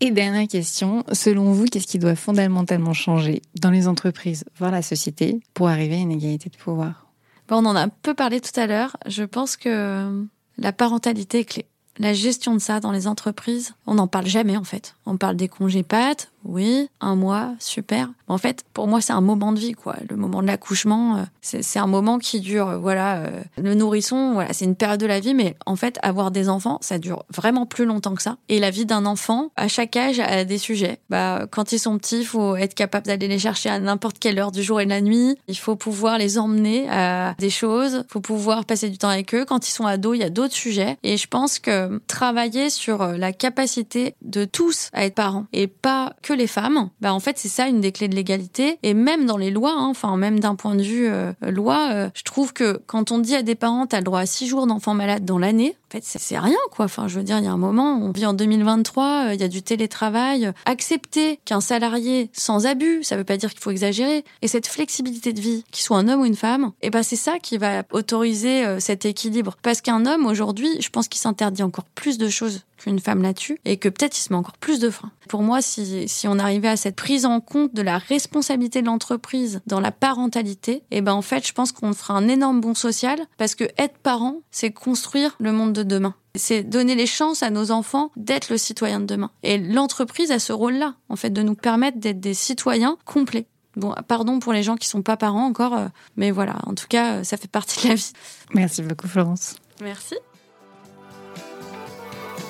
Et 0.00 0.10
dernière 0.10 0.48
question, 0.48 1.04
selon 1.12 1.52
vous, 1.52 1.66
qu'est-ce 1.66 1.86
qui 1.86 1.98
doit 1.98 2.16
fondamentalement 2.16 2.94
changer 2.94 3.42
dans 3.60 3.70
les 3.70 3.86
entreprises, 3.86 4.44
voire 4.58 4.70
la 4.70 4.82
société, 4.82 5.40
pour 5.52 5.68
arriver 5.68 5.96
à 5.96 5.98
une 5.98 6.12
égalité 6.12 6.48
de 6.48 6.56
pouvoir? 6.56 7.06
Bon, 7.48 7.56
On 7.58 7.66
en 7.66 7.76
a 7.76 7.82
un 7.82 7.88
peu 7.88 8.14
parlé 8.14 8.40
tout 8.40 8.58
à 8.58 8.66
l'heure. 8.66 8.96
Je 9.06 9.24
pense 9.24 9.58
que 9.58 10.26
la 10.58 10.72
parentalité 10.72 11.40
est 11.40 11.44
clé. 11.44 11.66
La 11.98 12.12
gestion 12.12 12.54
de 12.54 12.58
ça 12.58 12.78
dans 12.80 12.92
les 12.92 13.06
entreprises, 13.06 13.74
on 13.86 13.94
n'en 13.94 14.06
parle 14.06 14.26
jamais 14.26 14.56
en 14.56 14.64
fait. 14.64 14.96
On 15.06 15.16
parle 15.16 15.36
des 15.36 15.48
congés 15.48 15.82
pattes, 15.82 16.30
oui, 16.48 16.88
un 17.00 17.16
mois, 17.16 17.54
super. 17.58 18.08
En 18.28 18.38
fait, 18.38 18.64
pour 18.72 18.86
moi, 18.86 19.00
c'est 19.00 19.12
un 19.12 19.20
moment 19.20 19.52
de 19.52 19.58
vie, 19.58 19.72
quoi. 19.72 19.96
Le 20.08 20.16
moment 20.16 20.42
de 20.42 20.46
l'accouchement, 20.46 21.16
euh, 21.16 21.22
c'est 21.40 21.78
un 21.78 21.86
moment 21.86 22.18
qui 22.18 22.40
dure, 22.40 22.68
euh, 22.68 22.78
voilà, 22.78 23.16
euh, 23.16 23.42
le 23.56 23.74
nourrisson, 23.74 24.32
voilà, 24.34 24.52
c'est 24.52 24.64
une 24.64 24.76
période 24.76 25.00
de 25.00 25.06
la 25.06 25.20
vie, 25.20 25.34
mais 25.34 25.56
en 25.66 25.76
fait, 25.76 25.98
avoir 26.02 26.30
des 26.30 26.48
enfants, 26.48 26.78
ça 26.80 26.98
dure 26.98 27.24
vraiment 27.34 27.66
plus 27.66 27.84
longtemps 27.84 28.14
que 28.14 28.22
ça. 28.22 28.36
Et 28.48 28.58
la 28.58 28.70
vie 28.70 28.86
d'un 28.86 29.06
enfant, 29.06 29.50
à 29.56 29.68
chaque 29.68 29.96
âge, 29.96 30.20
a 30.20 30.44
des 30.44 30.58
sujets. 30.58 30.98
Bah, 31.10 31.46
quand 31.50 31.72
ils 31.72 31.78
sont 31.78 31.98
petits, 31.98 32.20
il 32.20 32.26
faut 32.26 32.56
être 32.56 32.74
capable 32.74 33.06
d'aller 33.06 33.28
les 33.28 33.38
chercher 33.38 33.68
à 33.68 33.78
n'importe 33.78 34.18
quelle 34.18 34.38
heure 34.38 34.52
du 34.52 34.62
jour 34.62 34.80
et 34.80 34.84
de 34.84 34.90
la 34.90 35.00
nuit. 35.00 35.36
Il 35.48 35.58
faut 35.58 35.76
pouvoir 35.76 36.18
les 36.18 36.38
emmener 36.38 36.88
à 36.88 37.34
des 37.38 37.50
choses. 37.50 38.04
Il 38.08 38.12
faut 38.12 38.20
pouvoir 38.20 38.64
passer 38.64 38.88
du 38.88 38.98
temps 38.98 39.08
avec 39.08 39.34
eux. 39.34 39.44
Quand 39.44 39.68
ils 39.68 39.72
sont 39.72 39.86
ados, 39.86 40.16
il 40.16 40.20
y 40.20 40.24
a 40.24 40.30
d'autres 40.30 40.54
sujets. 40.54 40.96
Et 41.02 41.16
je 41.16 41.26
pense 41.26 41.58
que 41.58 42.00
travailler 42.06 42.70
sur 42.70 43.06
la 43.06 43.32
capacité 43.32 44.14
de 44.22 44.44
tous 44.44 44.90
à 44.92 45.04
être 45.04 45.16
parents 45.16 45.46
et 45.52 45.66
pas 45.66 46.14
que 46.22 46.32
les 46.36 46.46
femmes, 46.46 46.90
bah 47.00 47.12
en 47.12 47.20
fait 47.20 47.38
c'est 47.38 47.48
ça 47.48 47.66
une 47.66 47.80
des 47.80 47.92
clés 47.92 48.08
de 48.08 48.14
l'égalité. 48.14 48.78
Et 48.82 48.94
même 48.94 49.26
dans 49.26 49.36
les 49.36 49.50
lois, 49.50 49.72
hein, 49.72 49.88
enfin 49.88 50.16
même 50.16 50.40
d'un 50.40 50.54
point 50.54 50.74
de 50.74 50.82
vue 50.82 51.08
euh, 51.08 51.32
loi, 51.42 51.88
euh, 51.92 52.08
je 52.14 52.22
trouve 52.22 52.52
que 52.52 52.80
quand 52.86 53.10
on 53.12 53.18
dit 53.18 53.34
à 53.34 53.42
des 53.42 53.54
parents 53.54 53.86
t'as 53.86 53.98
le 53.98 54.04
droit 54.04 54.20
à 54.20 54.26
six 54.26 54.46
jours 54.46 54.66
d'enfants 54.66 54.94
malades 54.94 55.24
dans 55.24 55.38
l'année, 55.38 55.76
en 55.88 55.92
fait 55.92 56.04
c'est 56.04 56.38
rien 56.38 56.56
quoi. 56.70 56.86
Enfin 56.86 57.08
je 57.08 57.18
veux 57.18 57.24
dire 57.24 57.38
il 57.38 57.44
y 57.44 57.48
a 57.48 57.52
un 57.52 57.56
moment, 57.56 57.98
on 58.02 58.10
vit 58.10 58.26
en 58.26 58.34
2023, 58.34 59.04
euh, 59.04 59.34
il 59.34 59.40
y 59.40 59.44
a 59.44 59.48
du 59.48 59.62
télétravail. 59.62 60.52
Accepter 60.64 61.40
qu'un 61.44 61.60
salarié 61.60 62.30
sans 62.32 62.66
abus, 62.66 63.02
ça 63.02 63.16
veut 63.16 63.24
pas 63.24 63.36
dire 63.36 63.50
qu'il 63.50 63.60
faut 63.60 63.70
exagérer, 63.70 64.24
et 64.42 64.48
cette 64.48 64.66
flexibilité 64.66 65.32
de 65.32 65.40
vie, 65.40 65.64
qu'il 65.70 65.84
soit 65.84 65.98
un 65.98 66.08
homme 66.08 66.22
ou 66.22 66.26
une 66.26 66.36
femme, 66.36 66.72
et 66.82 66.90
ben 66.90 67.02
c'est 67.02 67.16
ça 67.16 67.38
qui 67.38 67.58
va 67.58 67.84
autoriser 67.92 68.80
cet 68.80 69.04
équilibre. 69.04 69.56
Parce 69.62 69.80
qu'un 69.80 70.06
homme 70.06 70.26
aujourd'hui, 70.26 70.70
je 70.80 70.88
pense 70.88 71.08
qu'il 71.08 71.20
s'interdit 71.20 71.62
encore 71.62 71.84
plus 71.94 72.18
de 72.18 72.28
choses 72.28 72.62
qu'une 72.76 72.98
femme 72.98 73.22
là-dessus 73.22 73.58
et 73.64 73.76
que 73.76 73.88
peut-être 73.88 74.16
il 74.16 74.20
se 74.20 74.32
met 74.32 74.38
encore 74.38 74.56
plus 74.58 74.78
de 74.78 74.90
freins. 74.90 75.10
Pour 75.28 75.42
moi, 75.42 75.60
si, 75.60 76.06
on 76.28 76.38
arrivait 76.38 76.68
à 76.68 76.76
cette 76.76 76.96
prise 76.96 77.26
en 77.26 77.40
compte 77.40 77.74
de 77.74 77.82
la 77.82 77.98
responsabilité 77.98 78.80
de 78.80 78.86
l'entreprise 78.86 79.60
dans 79.66 79.80
la 79.80 79.90
parentalité, 79.90 80.82
eh 80.90 81.00
ben 81.00 81.14
en 81.14 81.22
fait, 81.22 81.46
je 81.46 81.52
pense 81.52 81.72
qu'on 81.72 81.92
fera 81.92 82.14
un 82.14 82.28
énorme 82.28 82.60
bon 82.60 82.74
social 82.74 83.18
parce 83.38 83.54
que 83.54 83.64
être 83.78 83.98
parent, 83.98 84.36
c'est 84.50 84.70
construire 84.70 85.36
le 85.40 85.52
monde 85.52 85.72
de 85.76 85.82
demain. 85.82 86.14
C'est 86.34 86.62
donner 86.62 86.94
les 86.94 87.06
chances 87.06 87.42
à 87.42 87.50
nos 87.50 87.70
enfants 87.70 88.10
d'être 88.16 88.50
le 88.50 88.58
citoyen 88.58 89.00
de 89.00 89.06
demain. 89.06 89.30
Et 89.42 89.58
l'entreprise 89.58 90.30
a 90.30 90.38
ce 90.38 90.52
rôle-là, 90.52 90.94
en 91.08 91.16
fait, 91.16 91.30
de 91.30 91.42
nous 91.42 91.54
permettre 91.54 91.98
d'être 91.98 92.20
des 92.20 92.34
citoyens 92.34 92.96
complets. 93.04 93.46
Bon, 93.76 93.94
pardon 94.08 94.38
pour 94.38 94.52
les 94.52 94.62
gens 94.62 94.76
qui 94.76 94.88
sont 94.88 95.02
pas 95.02 95.16
parents 95.16 95.44
encore, 95.44 95.74
euh, 95.74 95.88
mais 96.16 96.30
voilà, 96.30 96.56
en 96.64 96.74
tout 96.74 96.86
cas, 96.88 97.24
ça 97.24 97.36
fait 97.36 97.50
partie 97.50 97.82
de 97.84 97.88
la 97.90 97.94
vie. 97.94 98.12
Merci 98.54 98.82
beaucoup, 98.82 99.06
Florence. 99.06 99.56
Merci. 99.82 100.14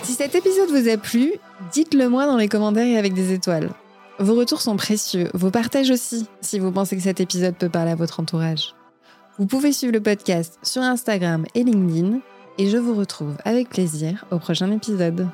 Si 0.05 0.13
cet 0.13 0.37
épisode 0.37 0.71
vous 0.71 0.89
a 0.89 0.97
plu, 0.97 1.33
dites-le 1.73 2.09
moi 2.09 2.27
dans 2.27 2.37
les 2.37 2.49
commentaires 2.49 2.87
et 2.87 2.97
avec 2.97 3.13
des 3.13 3.33
étoiles. 3.33 3.71
Vos 4.21 4.35
retours 4.35 4.63
sont 4.63 4.77
précieux, 4.77 5.29
vos 5.35 5.51
partages 5.51 5.91
aussi, 5.91 6.27
si 6.41 6.61
vous 6.61 6.71
pensez 6.71 6.97
que 6.97 7.03
cet 7.03 7.21
épisode 7.21 7.57
peut 7.57 7.69
parler 7.69 7.91
à 7.91 7.97
votre 7.97 8.21
entourage. 8.21 8.75
Vous 9.39 9.47
pouvez 9.47 9.73
suivre 9.73 9.93
le 9.93 10.01
podcast 10.01 10.59
sur 10.63 10.81
Instagram 10.81 11.45
et 11.55 11.65
LinkedIn, 11.65 12.21
et 12.59 12.69
je 12.69 12.77
vous 12.77 12.95
retrouve 12.95 13.37
avec 13.45 13.69
plaisir 13.69 14.25
au 14.31 14.39
prochain 14.39 14.71
épisode. 14.71 15.29